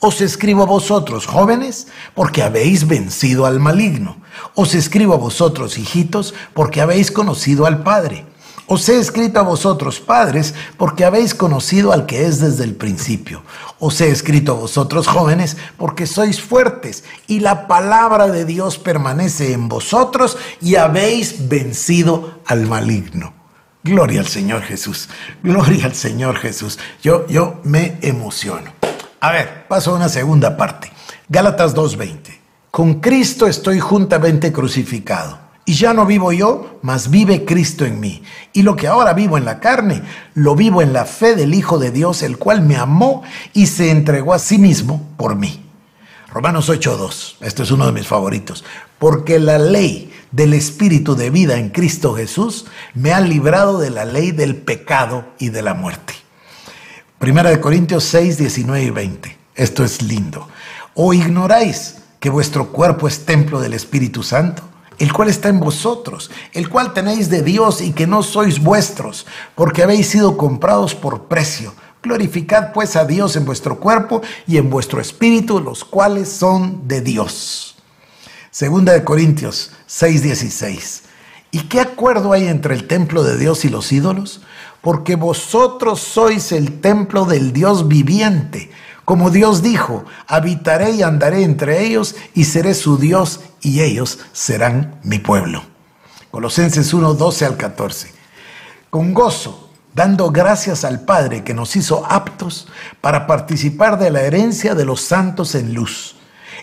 Os 0.00 0.20
escribo 0.20 0.62
a 0.62 0.66
vosotros, 0.66 1.26
jóvenes, 1.26 1.86
porque 2.14 2.42
habéis 2.42 2.86
vencido 2.88 3.46
al 3.46 3.60
maligno. 3.60 4.16
Os 4.54 4.74
escribo 4.74 5.14
a 5.14 5.18
vosotros, 5.18 5.78
hijitos, 5.78 6.34
porque 6.54 6.80
habéis 6.80 7.10
conocido 7.10 7.66
al 7.66 7.82
Padre. 7.82 8.26
Os 8.72 8.88
he 8.88 8.98
escrito 8.98 9.38
a 9.38 9.42
vosotros, 9.42 10.00
padres, 10.00 10.54
porque 10.78 11.04
habéis 11.04 11.34
conocido 11.34 11.92
al 11.92 12.06
que 12.06 12.24
es 12.24 12.40
desde 12.40 12.64
el 12.64 12.74
principio. 12.74 13.42
Os 13.78 14.00
he 14.00 14.08
escrito 14.08 14.52
a 14.52 14.60
vosotros, 14.60 15.06
jóvenes, 15.06 15.58
porque 15.76 16.06
sois 16.06 16.40
fuertes 16.40 17.04
y 17.26 17.40
la 17.40 17.66
palabra 17.68 18.28
de 18.28 18.46
Dios 18.46 18.78
permanece 18.78 19.52
en 19.52 19.68
vosotros 19.68 20.38
y 20.62 20.76
habéis 20.76 21.50
vencido 21.50 22.40
al 22.46 22.66
maligno. 22.66 23.34
Gloria 23.84 24.20
al 24.20 24.28
Señor 24.28 24.62
Jesús. 24.62 25.10
Gloria 25.42 25.84
al 25.84 25.94
Señor 25.94 26.38
Jesús. 26.38 26.78
Yo, 27.02 27.26
yo 27.26 27.60
me 27.64 27.98
emociono. 28.00 28.72
A 29.20 29.32
ver, 29.32 29.66
paso 29.68 29.90
a 29.90 29.96
una 29.96 30.08
segunda 30.08 30.56
parte. 30.56 30.90
Gálatas 31.28 31.76
2.20. 31.76 32.40
Con 32.70 33.00
Cristo 33.00 33.46
estoy 33.46 33.80
juntamente 33.80 34.50
crucificado 34.50 35.41
y 35.64 35.74
ya 35.74 35.94
no 35.94 36.06
vivo 36.06 36.32
yo, 36.32 36.78
mas 36.82 37.08
vive 37.10 37.44
Cristo 37.44 37.84
en 37.84 38.00
mí. 38.00 38.22
Y 38.52 38.62
lo 38.62 38.74
que 38.74 38.88
ahora 38.88 39.12
vivo 39.12 39.38
en 39.38 39.44
la 39.44 39.60
carne, 39.60 40.02
lo 40.34 40.56
vivo 40.56 40.82
en 40.82 40.92
la 40.92 41.04
fe 41.04 41.36
del 41.36 41.54
Hijo 41.54 41.78
de 41.78 41.92
Dios, 41.92 42.22
el 42.22 42.36
cual 42.36 42.62
me 42.62 42.76
amó 42.76 43.22
y 43.52 43.66
se 43.66 43.90
entregó 43.90 44.34
a 44.34 44.40
sí 44.40 44.58
mismo 44.58 45.08
por 45.16 45.36
mí. 45.36 45.64
Romanos 46.32 46.68
8.2, 46.68 47.36
esto 47.42 47.62
es 47.62 47.70
uno 47.70 47.86
de 47.86 47.92
mis 47.92 48.08
favoritos. 48.08 48.64
Porque 48.98 49.38
la 49.38 49.58
ley 49.58 50.12
del 50.32 50.54
Espíritu 50.54 51.14
de 51.14 51.30
vida 51.30 51.58
en 51.58 51.68
Cristo 51.68 52.14
Jesús 52.14 52.66
me 52.94 53.12
ha 53.12 53.20
librado 53.20 53.78
de 53.78 53.90
la 53.90 54.04
ley 54.04 54.32
del 54.32 54.56
pecado 54.56 55.26
y 55.38 55.50
de 55.50 55.62
la 55.62 55.74
muerte. 55.74 56.14
Primera 57.18 57.50
de 57.50 57.60
Corintios 57.60 58.02
6, 58.04 58.38
19 58.38 58.82
y 58.82 58.90
20. 58.90 59.38
Esto 59.54 59.84
es 59.84 60.02
lindo. 60.02 60.48
¿O 60.94 61.14
ignoráis 61.14 61.98
que 62.18 62.30
vuestro 62.30 62.72
cuerpo 62.72 63.06
es 63.06 63.24
templo 63.24 63.60
del 63.60 63.74
Espíritu 63.74 64.22
Santo? 64.24 64.71
El 65.02 65.12
cual 65.12 65.28
está 65.28 65.48
en 65.48 65.58
vosotros, 65.58 66.30
el 66.52 66.68
cual 66.68 66.92
tenéis 66.92 67.28
de 67.28 67.42
Dios 67.42 67.80
y 67.80 67.90
que 67.90 68.06
no 68.06 68.22
sois 68.22 68.62
vuestros, 68.62 69.26
porque 69.56 69.82
habéis 69.82 70.06
sido 70.06 70.36
comprados 70.36 70.94
por 70.94 71.24
precio. 71.24 71.74
Glorificad 72.00 72.72
pues 72.72 72.94
a 72.94 73.04
Dios 73.04 73.34
en 73.34 73.44
vuestro 73.44 73.80
cuerpo 73.80 74.22
y 74.46 74.58
en 74.58 74.70
vuestro 74.70 75.00
espíritu, 75.00 75.58
los 75.58 75.84
cuales 75.84 76.28
son 76.28 76.86
de 76.86 77.00
Dios. 77.00 77.74
Segunda 78.52 78.92
de 78.92 79.02
Corintios 79.02 79.72
6:16. 79.88 81.02
¿Y 81.50 81.62
qué 81.62 81.80
acuerdo 81.80 82.32
hay 82.32 82.46
entre 82.46 82.76
el 82.76 82.86
templo 82.86 83.24
de 83.24 83.36
Dios 83.36 83.64
y 83.64 83.70
los 83.70 83.90
ídolos? 83.90 84.40
Porque 84.82 85.16
vosotros 85.16 85.98
sois 85.98 86.52
el 86.52 86.80
templo 86.80 87.24
del 87.24 87.52
Dios 87.52 87.88
viviente 87.88 88.70
como 89.04 89.30
Dios 89.30 89.62
dijo, 89.62 90.04
habitaré 90.26 90.92
y 90.92 91.02
andaré 91.02 91.42
entre 91.42 91.84
ellos 91.84 92.14
y 92.34 92.44
seré 92.44 92.74
su 92.74 92.98
Dios 92.98 93.40
y 93.60 93.80
ellos 93.80 94.20
serán 94.32 95.00
mi 95.02 95.18
pueblo. 95.18 95.64
Colosenses 96.30 96.94
1, 96.94 97.14
12 97.14 97.44
al 97.44 97.56
14. 97.56 98.12
Con 98.90 99.12
gozo 99.12 99.70
dando 99.94 100.30
gracias 100.30 100.84
al 100.84 101.00
Padre 101.00 101.44
que 101.44 101.54
nos 101.54 101.76
hizo 101.76 102.06
aptos 102.06 102.68
para 103.00 103.26
participar 103.26 103.98
de 103.98 104.10
la 104.10 104.22
herencia 104.22 104.74
de 104.74 104.84
los 104.84 105.02
santos 105.02 105.54
en 105.54 105.74
luz, 105.74 106.16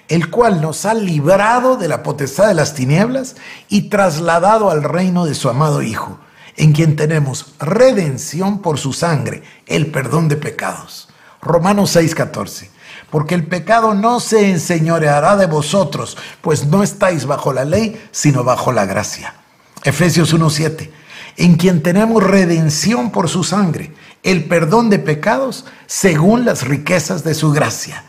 el 0.07 0.29
cual 0.29 0.61
nos 0.61 0.85
ha 0.85 0.93
librado 0.93 1.77
de 1.77 1.87
la 1.87 2.03
potestad 2.03 2.47
de 2.47 2.53
las 2.55 2.73
tinieblas 2.73 3.35
y 3.67 3.89
trasladado 3.89 4.71
al 4.71 4.83
reino 4.83 5.25
de 5.25 5.35
su 5.35 5.49
amado 5.49 5.81
Hijo, 5.81 6.19
en 6.55 6.73
quien 6.73 6.95
tenemos 6.95 7.53
redención 7.59 8.61
por 8.61 8.79
su 8.79 8.93
sangre, 8.93 9.43
el 9.67 9.91
perdón 9.91 10.27
de 10.27 10.35
pecados. 10.35 11.08
Romanos 11.41 11.95
6:14. 11.95 12.69
Porque 13.09 13.35
el 13.35 13.47
pecado 13.47 13.93
no 13.93 14.19
se 14.19 14.49
enseñoreará 14.49 15.35
de 15.35 15.47
vosotros, 15.47 16.17
pues 16.41 16.65
no 16.67 16.83
estáis 16.83 17.25
bajo 17.25 17.53
la 17.53 17.65
ley, 17.65 17.99
sino 18.11 18.43
bajo 18.43 18.71
la 18.71 18.85
gracia. 18.85 19.33
Efesios 19.83 20.33
1:7 20.33 20.91
en 21.39 21.55
quien 21.55 21.81
tenemos 21.81 22.21
redención 22.21 23.11
por 23.11 23.29
su 23.29 23.45
sangre, 23.45 23.93
el 24.23 24.43
perdón 24.49 24.89
de 24.89 24.99
pecados 24.99 25.65
según 25.87 26.43
las 26.43 26.67
riquezas 26.67 27.23
de 27.23 27.33
su 27.33 27.51
gracia. 27.51 28.03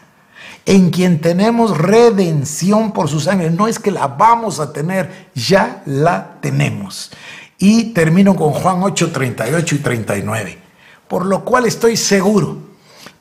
En 0.66 0.90
quien 0.90 1.20
tenemos 1.20 1.78
redención 1.78 2.92
por 2.92 3.08
su 3.08 3.20
sangre. 3.20 3.50
No 3.50 3.68
es 3.68 3.78
que 3.78 3.92
la 3.92 4.08
vamos 4.08 4.58
a 4.58 4.72
tener, 4.72 5.30
ya 5.34 5.80
la 5.86 6.38
tenemos. 6.40 7.12
Y 7.56 7.92
termino 7.92 8.34
con 8.34 8.50
Juan 8.50 8.82
8, 8.82 9.12
38 9.12 9.74
y 9.76 9.78
39. 9.78 10.58
Por 11.06 11.24
lo 11.24 11.44
cual 11.44 11.66
estoy 11.66 11.96
seguro 11.96 12.58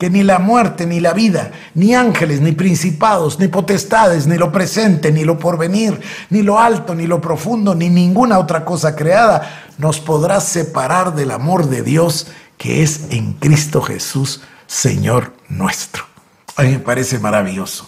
que 0.00 0.08
ni 0.08 0.22
la 0.22 0.38
muerte, 0.38 0.86
ni 0.86 0.98
la 0.98 1.12
vida, 1.12 1.52
ni 1.74 1.94
ángeles, 1.94 2.40
ni 2.40 2.52
principados, 2.52 3.38
ni 3.38 3.48
potestades, 3.48 4.26
ni 4.26 4.38
lo 4.38 4.50
presente, 4.50 5.12
ni 5.12 5.24
lo 5.24 5.38
porvenir, 5.38 6.00
ni 6.30 6.42
lo 6.42 6.58
alto, 6.58 6.94
ni 6.94 7.06
lo 7.06 7.20
profundo, 7.20 7.74
ni 7.74 7.90
ninguna 7.90 8.38
otra 8.38 8.64
cosa 8.64 8.96
creada 8.96 9.66
nos 9.76 10.00
podrá 10.00 10.40
separar 10.40 11.14
del 11.14 11.30
amor 11.30 11.68
de 11.68 11.82
Dios 11.82 12.28
que 12.56 12.82
es 12.82 13.08
en 13.10 13.34
Cristo 13.34 13.82
Jesús, 13.82 14.40
Señor 14.66 15.34
nuestro. 15.50 16.04
A 16.56 16.62
mí 16.62 16.70
me 16.70 16.78
parece 16.78 17.18
maravilloso. 17.18 17.86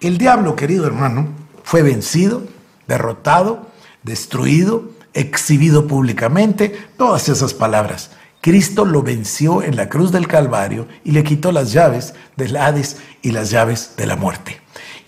El 0.00 0.16
diablo, 0.16 0.56
querido 0.56 0.86
hermano, 0.86 1.28
fue 1.64 1.82
vencido, 1.82 2.44
derrotado, 2.88 3.68
destruido, 4.02 4.84
exhibido 5.12 5.86
públicamente, 5.86 6.88
todas 6.96 7.28
esas 7.28 7.52
palabras. 7.52 8.10
Cristo 8.42 8.84
lo 8.84 9.02
venció 9.02 9.62
en 9.62 9.76
la 9.76 9.88
cruz 9.88 10.10
del 10.10 10.26
Calvario 10.26 10.88
y 11.04 11.12
le 11.12 11.22
quitó 11.22 11.52
las 11.52 11.72
llaves 11.72 12.12
del 12.36 12.56
Hades 12.56 12.96
y 13.22 13.30
las 13.30 13.50
llaves 13.50 13.92
de 13.96 14.04
la 14.04 14.16
muerte. 14.16 14.60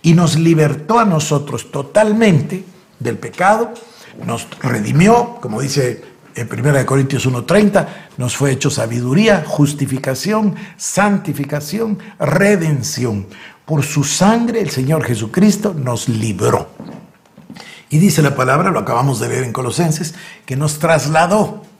Y 0.02 0.14
nos 0.14 0.38
libertó 0.38 1.00
a 1.00 1.04
nosotros 1.04 1.72
totalmente 1.72 2.64
del 3.00 3.18
pecado, 3.18 3.74
nos 4.24 4.46
redimió, 4.60 5.38
como 5.40 5.60
dice 5.60 6.04
en 6.36 6.48
1 6.48 6.86
Corintios 6.86 7.26
1:30, 7.26 7.88
nos 8.18 8.36
fue 8.36 8.52
hecho 8.52 8.70
sabiduría, 8.70 9.42
justificación, 9.44 10.54
santificación, 10.76 11.98
redención. 12.20 13.26
Por 13.64 13.82
su 13.82 14.04
sangre 14.04 14.60
el 14.60 14.70
Señor 14.70 15.02
Jesucristo 15.02 15.74
nos 15.74 16.08
libró. 16.08 16.68
Y 17.90 17.98
dice 17.98 18.22
la 18.22 18.36
palabra, 18.36 18.70
lo 18.70 18.78
acabamos 18.78 19.18
de 19.18 19.28
leer 19.28 19.42
en 19.42 19.52
Colosenses, 19.52 20.14
que 20.46 20.54
nos 20.54 20.78
trasladó 20.78 21.73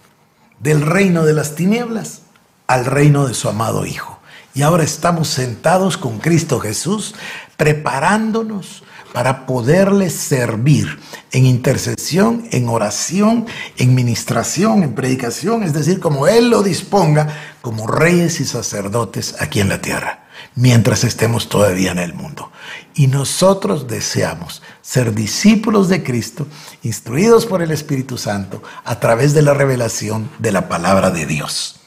del 0.61 0.83
reino 0.83 1.25
de 1.25 1.33
las 1.33 1.55
tinieblas 1.55 2.23
al 2.67 2.87
reino 2.87 3.27
de 3.27 3.35
su 3.35 3.49
amado 3.49 3.87
Hijo. 3.87 4.14
Y 4.55 4.63
ahora 4.63 4.85
estamos 4.85 5.29
sentados 5.29 5.97
con 5.97 6.21
Cristo 6.21 6.61
Jesús, 6.61 7.17
preparándonos 7.57 8.85
para 9.13 9.47
poderle 9.47 10.11
servir 10.11 10.99
en 11.33 11.47
intercesión, 11.47 12.49
en 12.53 12.69
oración, 12.69 13.47
en 13.77 13.95
ministración, 13.95 14.85
en 14.85 14.95
predicación, 14.95 15.65
es 15.65 15.73
decir, 15.73 15.99
como 15.99 16.29
Él 16.29 16.51
lo 16.51 16.63
disponga, 16.63 17.57
como 17.63 17.89
reyes 17.89 18.41
y 18.41 18.45
sacerdotes 18.45 19.37
aquí 19.41 19.61
en 19.61 19.69
la 19.69 19.81
tierra, 19.81 20.25
mientras 20.55 21.03
estemos 21.03 21.49
todavía 21.49 21.91
en 21.91 21.99
el 21.99 22.15
mundo. 22.15 22.53
Y 22.95 23.09
nosotros 23.09 23.89
deseamos 23.89 24.63
ser 24.83 25.15
discípulos 25.15 25.89
de 25.89 26.05
Cristo, 26.05 26.47
instruidos 26.83 27.47
por 27.47 27.63
el 27.63 27.73
Espíritu 27.73 28.19
Santo 28.19 28.63
a 28.85 29.01
través 29.01 29.35
de 29.35 29.43
la 29.43 29.55
revelación 29.55 30.29
de 30.39 30.53
la 30.53 30.69
palabra 30.69 31.11
de 31.11 31.27
Dios. 31.27 31.81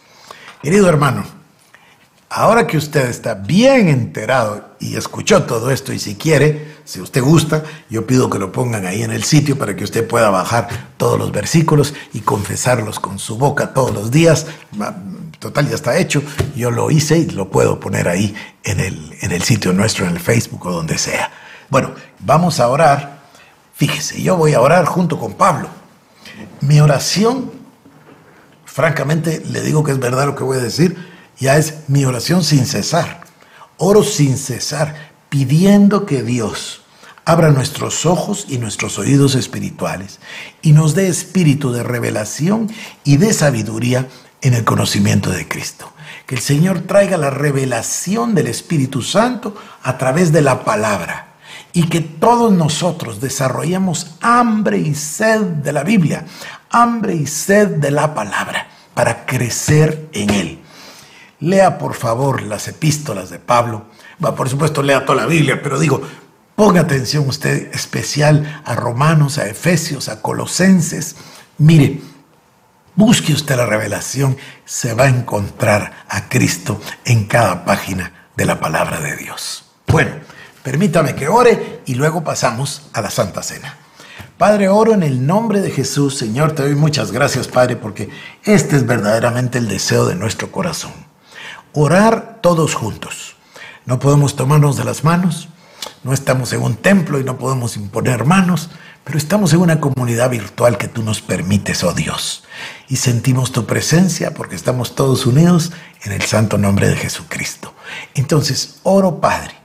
Querido 0.62 0.90
hermano, 0.90 1.37
ahora 2.30 2.68
que 2.68 2.78
usted 2.78 3.10
está 3.10 3.36
bien 3.36 3.88
enterado 3.88 4.76
y 4.80 4.96
escuchó 4.96 5.44
todo 5.44 5.72
esto 5.72 5.94
y 5.94 6.00
si 6.00 6.16
quiere, 6.16 6.76
si 6.84 7.02
usted 7.02 7.22
gusta, 7.22 7.64
yo 7.90 8.06
pido 8.06 8.30
que 8.30 8.40
lo 8.40 8.52
pongan 8.52 8.86
ahí 8.86 9.04
en 9.04 9.12
el 9.12 9.24
sitio 9.24 9.58
para 9.58 9.76
que 9.76 9.84
usted 9.84 10.08
pueda 10.08 10.30
bajar 10.30 10.68
todos 10.98 11.18
los 11.18 11.32
versículos 11.32 11.94
y 12.14 12.22
confesarlos 12.22 13.00
con 13.00 13.20
su 13.20 13.38
boca 13.38 13.74
todos 13.74 13.94
los 13.94 14.12
días. 14.12 14.46
Total, 15.40 15.70
ya 15.70 15.76
está 15.76 15.98
hecho. 15.98 16.22
Yo 16.56 16.72
lo 16.72 16.90
hice 16.92 17.18
y 17.20 17.26
lo 17.30 17.50
puedo 17.50 17.80
poner 17.80 18.08
ahí 18.08 18.36
en 18.64 18.80
el, 18.80 19.18
en 19.22 19.32
el 19.32 19.44
sitio 19.44 19.74
nuestro, 19.74 20.06
en 20.06 20.14
el 20.14 20.20
Facebook 20.20 20.66
o 20.66 20.72
donde 20.72 20.98
sea. 20.98 21.32
Bueno, 21.70 21.92
vamos 22.20 22.60
a 22.60 22.68
orar. 22.68 23.18
Fíjese, 23.74 24.22
yo 24.22 24.36
voy 24.36 24.54
a 24.54 24.62
orar 24.62 24.86
junto 24.86 25.20
con 25.20 25.34
Pablo. 25.34 25.70
Mi 26.62 26.80
oración, 26.80 27.52
francamente 28.66 29.42
le 29.46 29.62
digo 29.62 29.84
que 29.84 29.92
es 29.92 30.00
verdad 30.00 30.26
lo 30.26 30.36
que 30.36 30.44
voy 30.44 30.58
a 30.58 30.62
decir, 30.62 30.98
ya 31.40 31.58
es 31.58 31.76
mi 31.88 32.06
oración 32.06 32.44
sin 32.44 32.66
cesar. 32.66 33.22
Oro 33.78 34.04
sin 34.04 34.38
cesar, 34.38 35.12
pidiendo 35.30 36.06
que 36.06 36.24
Dios 36.24 36.82
abra 37.26 37.52
nuestros 37.52 38.06
ojos 38.06 38.46
y 38.48 38.58
nuestros 38.58 38.98
oídos 38.98 39.36
espirituales 39.36 40.20
y 40.62 40.72
nos 40.72 40.96
dé 40.96 41.10
espíritu 41.10 41.74
de 41.74 41.84
revelación 41.84 42.72
y 43.04 43.18
de 43.18 43.34
sabiduría 43.34 44.08
en 44.42 44.54
el 44.54 44.64
conocimiento 44.64 45.30
de 45.30 45.46
Cristo. 45.46 45.92
Que 46.26 46.36
el 46.36 46.42
Señor 46.42 46.84
traiga 46.88 47.18
la 47.18 47.30
revelación 47.30 48.34
del 48.34 48.48
Espíritu 48.48 49.02
Santo 49.02 49.56
a 49.84 49.98
través 49.98 50.32
de 50.32 50.42
la 50.42 50.64
palabra 50.64 51.34
y 51.74 51.90
que 51.90 52.00
todos 52.00 52.54
nosotros 52.54 53.20
desarrollemos 53.20 54.16
hambre 54.22 54.78
y 54.80 54.96
sed 54.96 55.42
de 55.42 55.74
la 55.74 55.84
Biblia, 55.84 56.26
hambre 56.70 57.14
y 57.16 57.28
sed 57.28 57.76
de 57.76 57.92
la 57.92 58.14
palabra, 58.16 58.70
para 58.94 59.26
crecer 59.26 60.08
en 60.14 60.30
él. 60.30 60.60
Lea 61.40 61.78
por 61.78 61.94
favor 61.94 62.42
las 62.42 62.68
epístolas 62.68 63.30
de 63.30 63.40
Pablo. 63.40 63.86
Por 64.20 64.50
supuesto, 64.50 64.82
lea 64.82 65.06
toda 65.06 65.22
la 65.22 65.28
Biblia, 65.28 65.62
pero 65.62 65.80
digo, 65.80 66.02
ponga 66.56 66.82
atención 66.82 67.28
usted 67.28 67.74
especial 67.74 68.62
a 68.66 68.76
Romanos, 68.76 69.38
a 69.38 69.48
Efesios, 69.48 70.10
a 70.10 70.22
Colosenses. 70.22 71.16
Mire, 71.58 72.02
busque 72.96 73.34
usted 73.34 73.56
la 73.56 73.66
revelación, 73.66 74.38
se 74.66 74.94
va 74.94 75.06
a 75.06 75.10
encontrar 75.10 76.06
a 76.10 76.30
Cristo 76.30 76.82
en 77.06 77.26
cada 77.26 77.66
página 77.66 78.30
de 78.36 78.46
la 78.46 78.60
palabra 78.60 79.00
de 79.00 79.16
Dios. 79.16 79.66
Bueno, 79.88 80.12
Permítame 80.68 81.16
que 81.16 81.30
ore 81.30 81.80
y 81.86 81.96
luego 81.96 82.26
pasamos 82.26 82.90
a 82.92 83.00
la 83.00 83.10
Santa 83.10 83.42
Cena. 83.42 83.78
Padre, 84.38 84.68
oro 84.68 84.94
en 84.94 85.02
el 85.02 85.26
nombre 85.26 85.62
de 85.62 85.72
Jesús. 85.72 86.18
Señor, 86.18 86.52
te 86.52 86.64
doy 86.64 86.76
muchas 86.76 87.14
gracias, 87.14 87.48
Padre, 87.48 87.78
porque 87.78 88.10
este 88.44 88.76
es 88.76 88.86
verdaderamente 88.86 89.60
el 89.60 89.70
deseo 89.70 90.06
de 90.06 90.16
nuestro 90.16 90.52
corazón. 90.52 90.92
Orar 91.74 92.40
todos 92.42 92.76
juntos. 92.76 93.36
No 93.86 94.00
podemos 94.00 94.36
tomarnos 94.36 94.78
de 94.78 94.84
las 94.84 95.04
manos, 95.04 95.50
no 96.04 96.14
estamos 96.14 96.52
en 96.54 96.62
un 96.62 96.76
templo 96.76 97.20
y 97.20 97.24
no 97.24 97.38
podemos 97.38 97.78
imponer 97.78 98.26
manos, 98.26 98.70
pero 99.04 99.18
estamos 99.18 99.54
en 99.54 99.60
una 99.60 99.80
comunidad 99.80 100.30
virtual 100.30 100.78
que 100.78 100.90
tú 100.90 101.04
nos 101.04 101.22
permites, 101.22 101.84
oh 101.84 101.94
Dios. 101.94 102.44
Y 102.90 102.98
sentimos 102.98 103.52
tu 103.52 103.66
presencia 103.66 104.34
porque 104.34 104.56
estamos 104.56 104.96
todos 104.96 105.26
unidos 105.26 105.72
en 106.04 106.12
el 106.12 106.24
santo 106.24 106.58
nombre 106.58 106.90
de 106.90 106.98
Jesucristo. 106.98 107.74
Entonces, 108.16 108.80
oro, 108.84 109.22
Padre 109.22 109.58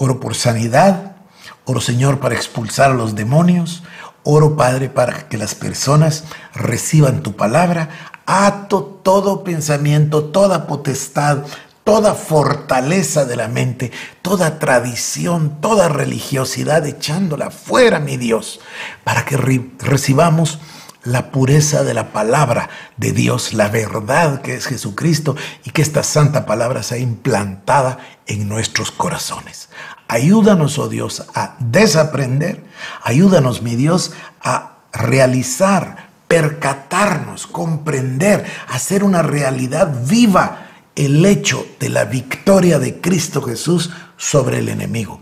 Oro 0.00 0.20
por 0.20 0.36
sanidad, 0.36 1.16
oro 1.64 1.80
Señor 1.80 2.20
para 2.20 2.36
expulsar 2.36 2.92
a 2.92 2.94
los 2.94 3.16
demonios, 3.16 3.82
oro 4.22 4.54
Padre 4.54 4.88
para 4.90 5.28
que 5.28 5.36
las 5.36 5.56
personas 5.56 6.22
reciban 6.54 7.24
tu 7.24 7.34
palabra, 7.34 8.07
ato 8.28 9.00
todo 9.02 9.42
pensamiento, 9.42 10.24
toda 10.24 10.66
potestad, 10.66 11.44
toda 11.82 12.12
fortaleza 12.12 13.24
de 13.24 13.36
la 13.36 13.48
mente, 13.48 13.90
toda 14.20 14.58
tradición, 14.58 15.62
toda 15.62 15.88
religiosidad, 15.88 16.84
echándola 16.86 17.50
fuera, 17.50 18.00
mi 18.00 18.18
Dios, 18.18 18.60
para 19.02 19.24
que 19.24 19.38
recibamos 19.78 20.58
la 21.04 21.30
pureza 21.30 21.84
de 21.84 21.94
la 21.94 22.12
palabra 22.12 22.68
de 22.98 23.12
Dios, 23.12 23.54
la 23.54 23.68
verdad 23.68 24.42
que 24.42 24.56
es 24.56 24.66
Jesucristo 24.66 25.34
y 25.64 25.70
que 25.70 25.80
esta 25.80 26.02
santa 26.02 26.44
palabra 26.44 26.82
sea 26.82 26.98
implantada 26.98 27.98
en 28.26 28.46
nuestros 28.46 28.90
corazones. 28.90 29.70
Ayúdanos, 30.06 30.78
oh 30.78 30.90
Dios, 30.90 31.24
a 31.34 31.56
desaprender, 31.60 32.62
ayúdanos, 33.02 33.62
mi 33.62 33.74
Dios, 33.74 34.12
a 34.42 34.80
realizar, 34.92 36.07
percatarnos, 36.28 37.46
comprender, 37.46 38.44
hacer 38.68 39.02
una 39.02 39.22
realidad 39.22 39.92
viva 40.06 40.68
el 40.94 41.24
hecho 41.24 41.66
de 41.80 41.88
la 41.88 42.04
victoria 42.04 42.78
de 42.78 43.00
Cristo 43.00 43.42
Jesús 43.42 43.90
sobre 44.16 44.58
el 44.58 44.68
enemigo, 44.68 45.20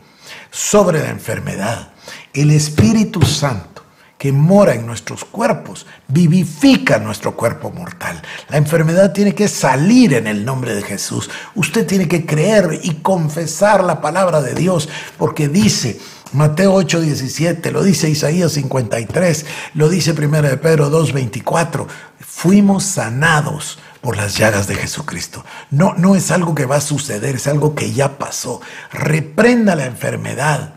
sobre 0.50 1.00
la 1.00 1.10
enfermedad. 1.10 1.92
El 2.32 2.50
Espíritu 2.50 3.22
Santo 3.22 3.76
que 4.18 4.32
mora 4.32 4.74
en 4.74 4.86
nuestros 4.86 5.24
cuerpos, 5.24 5.86
vivifica 6.08 6.98
nuestro 6.98 7.36
cuerpo 7.36 7.70
mortal. 7.70 8.20
La 8.48 8.56
enfermedad 8.56 9.12
tiene 9.12 9.34
que 9.34 9.46
salir 9.46 10.14
en 10.14 10.26
el 10.26 10.44
nombre 10.44 10.74
de 10.74 10.82
Jesús. 10.82 11.28
Usted 11.54 11.86
tiene 11.86 12.08
que 12.08 12.24
creer 12.24 12.80
y 12.82 12.94
confesar 12.94 13.84
la 13.84 14.00
palabra 14.00 14.40
de 14.40 14.54
Dios, 14.54 14.88
porque 15.18 15.48
dice, 15.48 16.00
Mateo 16.32 16.74
8:17, 16.74 17.70
lo 17.70 17.82
dice 17.82 18.10
Isaías 18.10 18.52
53, 18.52 19.46
lo 19.74 19.88
dice 19.88 20.12
1 20.12 20.42
de 20.42 20.56
Pedro 20.56 20.90
2:24, 20.90 21.86
fuimos 22.18 22.82
sanados 22.82 23.78
por 24.00 24.16
las 24.16 24.36
llagas 24.36 24.66
de 24.66 24.74
Jesucristo. 24.74 25.44
No, 25.70 25.94
no 25.96 26.16
es 26.16 26.30
algo 26.32 26.54
que 26.54 26.66
va 26.66 26.76
a 26.76 26.80
suceder, 26.80 27.36
es 27.36 27.46
algo 27.46 27.74
que 27.74 27.92
ya 27.92 28.18
pasó. 28.18 28.60
Reprenda 28.92 29.76
la 29.76 29.86
enfermedad. 29.86 30.74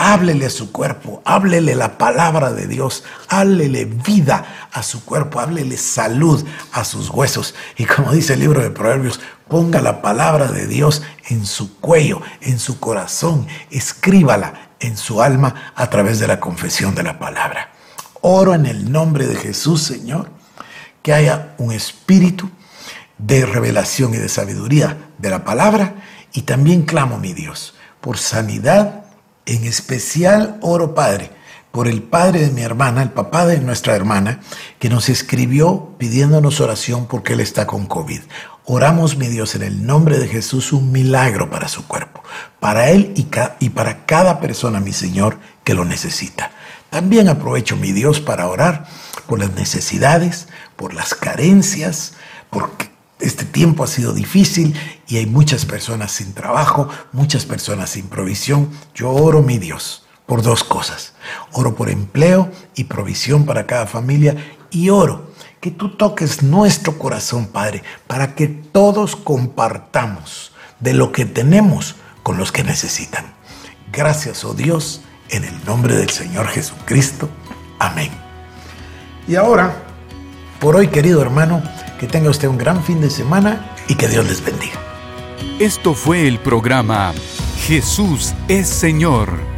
Háblele 0.00 0.46
a 0.46 0.50
su 0.50 0.70
cuerpo, 0.70 1.22
háblele 1.24 1.74
la 1.74 1.98
palabra 1.98 2.52
de 2.52 2.68
Dios, 2.68 3.02
háblele 3.28 3.84
vida 3.84 4.68
a 4.70 4.84
su 4.84 5.04
cuerpo, 5.04 5.40
háblele 5.40 5.76
salud 5.76 6.44
a 6.70 6.84
sus 6.84 7.10
huesos. 7.10 7.56
Y 7.76 7.84
como 7.84 8.12
dice 8.12 8.34
el 8.34 8.40
libro 8.40 8.62
de 8.62 8.70
Proverbios, 8.70 9.18
ponga 9.48 9.82
la 9.82 10.00
palabra 10.00 10.52
de 10.52 10.68
Dios 10.68 11.02
en 11.28 11.44
su 11.44 11.78
cuello, 11.80 12.22
en 12.40 12.60
su 12.60 12.78
corazón, 12.78 13.48
escríbala 13.72 14.67
en 14.80 14.96
su 14.96 15.22
alma 15.22 15.72
a 15.74 15.90
través 15.90 16.18
de 16.18 16.26
la 16.26 16.40
confesión 16.40 16.94
de 16.94 17.02
la 17.02 17.18
palabra. 17.18 17.70
Oro 18.20 18.54
en 18.54 18.66
el 18.66 18.90
nombre 18.90 19.26
de 19.26 19.36
Jesús, 19.36 19.82
Señor, 19.82 20.30
que 21.02 21.12
haya 21.12 21.54
un 21.58 21.72
espíritu 21.72 22.50
de 23.18 23.46
revelación 23.46 24.14
y 24.14 24.18
de 24.18 24.28
sabiduría 24.28 24.96
de 25.18 25.30
la 25.30 25.44
palabra 25.44 25.94
y 26.32 26.42
también 26.42 26.82
clamo, 26.82 27.18
mi 27.18 27.32
Dios, 27.32 27.74
por 28.00 28.18
sanidad, 28.18 29.04
en 29.46 29.64
especial 29.64 30.58
oro, 30.60 30.94
Padre, 30.94 31.30
por 31.72 31.88
el 31.88 32.02
padre 32.02 32.40
de 32.40 32.50
mi 32.50 32.62
hermana, 32.62 33.02
el 33.02 33.10
papá 33.10 33.46
de 33.46 33.60
nuestra 33.60 33.94
hermana, 33.94 34.40
que 34.78 34.88
nos 34.88 35.08
escribió 35.08 35.94
pidiéndonos 35.98 36.60
oración 36.60 37.06
porque 37.06 37.34
él 37.34 37.40
está 37.40 37.66
con 37.66 37.86
COVID. 37.86 38.20
Oramos, 38.64 39.16
mi 39.16 39.28
Dios, 39.28 39.54
en 39.54 39.62
el 39.62 39.86
nombre 39.86 40.18
de 40.18 40.28
Jesús, 40.28 40.72
un 40.72 40.92
milagro 40.92 41.48
para 41.50 41.68
su 41.68 41.86
cuerpo, 41.86 42.22
para 42.60 42.90
él 42.90 43.14
y, 43.16 43.68
para 43.70 44.04
cada 44.04 44.40
persona, 44.40 44.80
mi 44.80 44.92
Señor, 44.92 45.38
que 45.64 45.74
lo 45.74 45.84
necesita. 45.84 46.50
También 46.90 47.28
aprovecho, 47.28 47.76
mi 47.76 47.92
Dios, 47.92 48.20
para 48.20 48.48
orar 48.48 48.86
por 49.26 49.38
las 49.38 49.52
necesidades, 49.52 50.48
por 50.76 50.94
las 50.94 51.14
carencias, 51.14 52.14
porque 52.50 52.90
este 53.20 53.44
tiempo 53.44 53.84
ha 53.84 53.86
sido 53.86 54.12
difícil 54.12 54.74
y 55.06 55.16
hay 55.16 55.26
muchas 55.26 55.64
personas 55.64 56.12
sin 56.12 56.34
trabajo, 56.34 56.88
muchas 57.12 57.46
personas 57.46 57.90
sin 57.90 58.08
provisión. 58.08 58.70
Yo 58.94 59.10
oro, 59.10 59.42
mi 59.42 59.58
Dios, 59.58 60.06
por 60.28 60.42
dos 60.42 60.62
cosas. 60.62 61.14
Oro 61.52 61.74
por 61.74 61.88
empleo 61.88 62.52
y 62.76 62.84
provisión 62.84 63.46
para 63.46 63.66
cada 63.66 63.86
familia 63.86 64.36
y 64.70 64.90
oro 64.90 65.32
que 65.60 65.70
tú 65.70 65.96
toques 65.96 66.42
nuestro 66.42 66.98
corazón, 66.98 67.46
Padre, 67.46 67.82
para 68.06 68.34
que 68.34 68.46
todos 68.46 69.16
compartamos 69.16 70.52
de 70.80 70.92
lo 70.92 71.12
que 71.12 71.24
tenemos 71.24 71.96
con 72.22 72.36
los 72.36 72.52
que 72.52 72.62
necesitan. 72.62 73.24
Gracias, 73.90 74.44
oh 74.44 74.52
Dios, 74.52 75.00
en 75.30 75.44
el 75.44 75.64
nombre 75.64 75.96
del 75.96 76.10
Señor 76.10 76.46
Jesucristo. 76.48 77.30
Amén. 77.78 78.10
Y 79.26 79.34
ahora, 79.34 79.82
por 80.60 80.76
hoy, 80.76 80.88
querido 80.88 81.22
hermano, 81.22 81.62
que 81.98 82.06
tenga 82.06 82.28
usted 82.28 82.48
un 82.48 82.58
gran 82.58 82.84
fin 82.84 83.00
de 83.00 83.08
semana 83.08 83.74
y 83.88 83.94
que 83.94 84.08
Dios 84.08 84.26
les 84.26 84.44
bendiga. 84.44 84.78
Esto 85.58 85.94
fue 85.94 86.28
el 86.28 86.38
programa 86.38 87.14
Jesús 87.66 88.34
es 88.46 88.68
Señor 88.68 89.57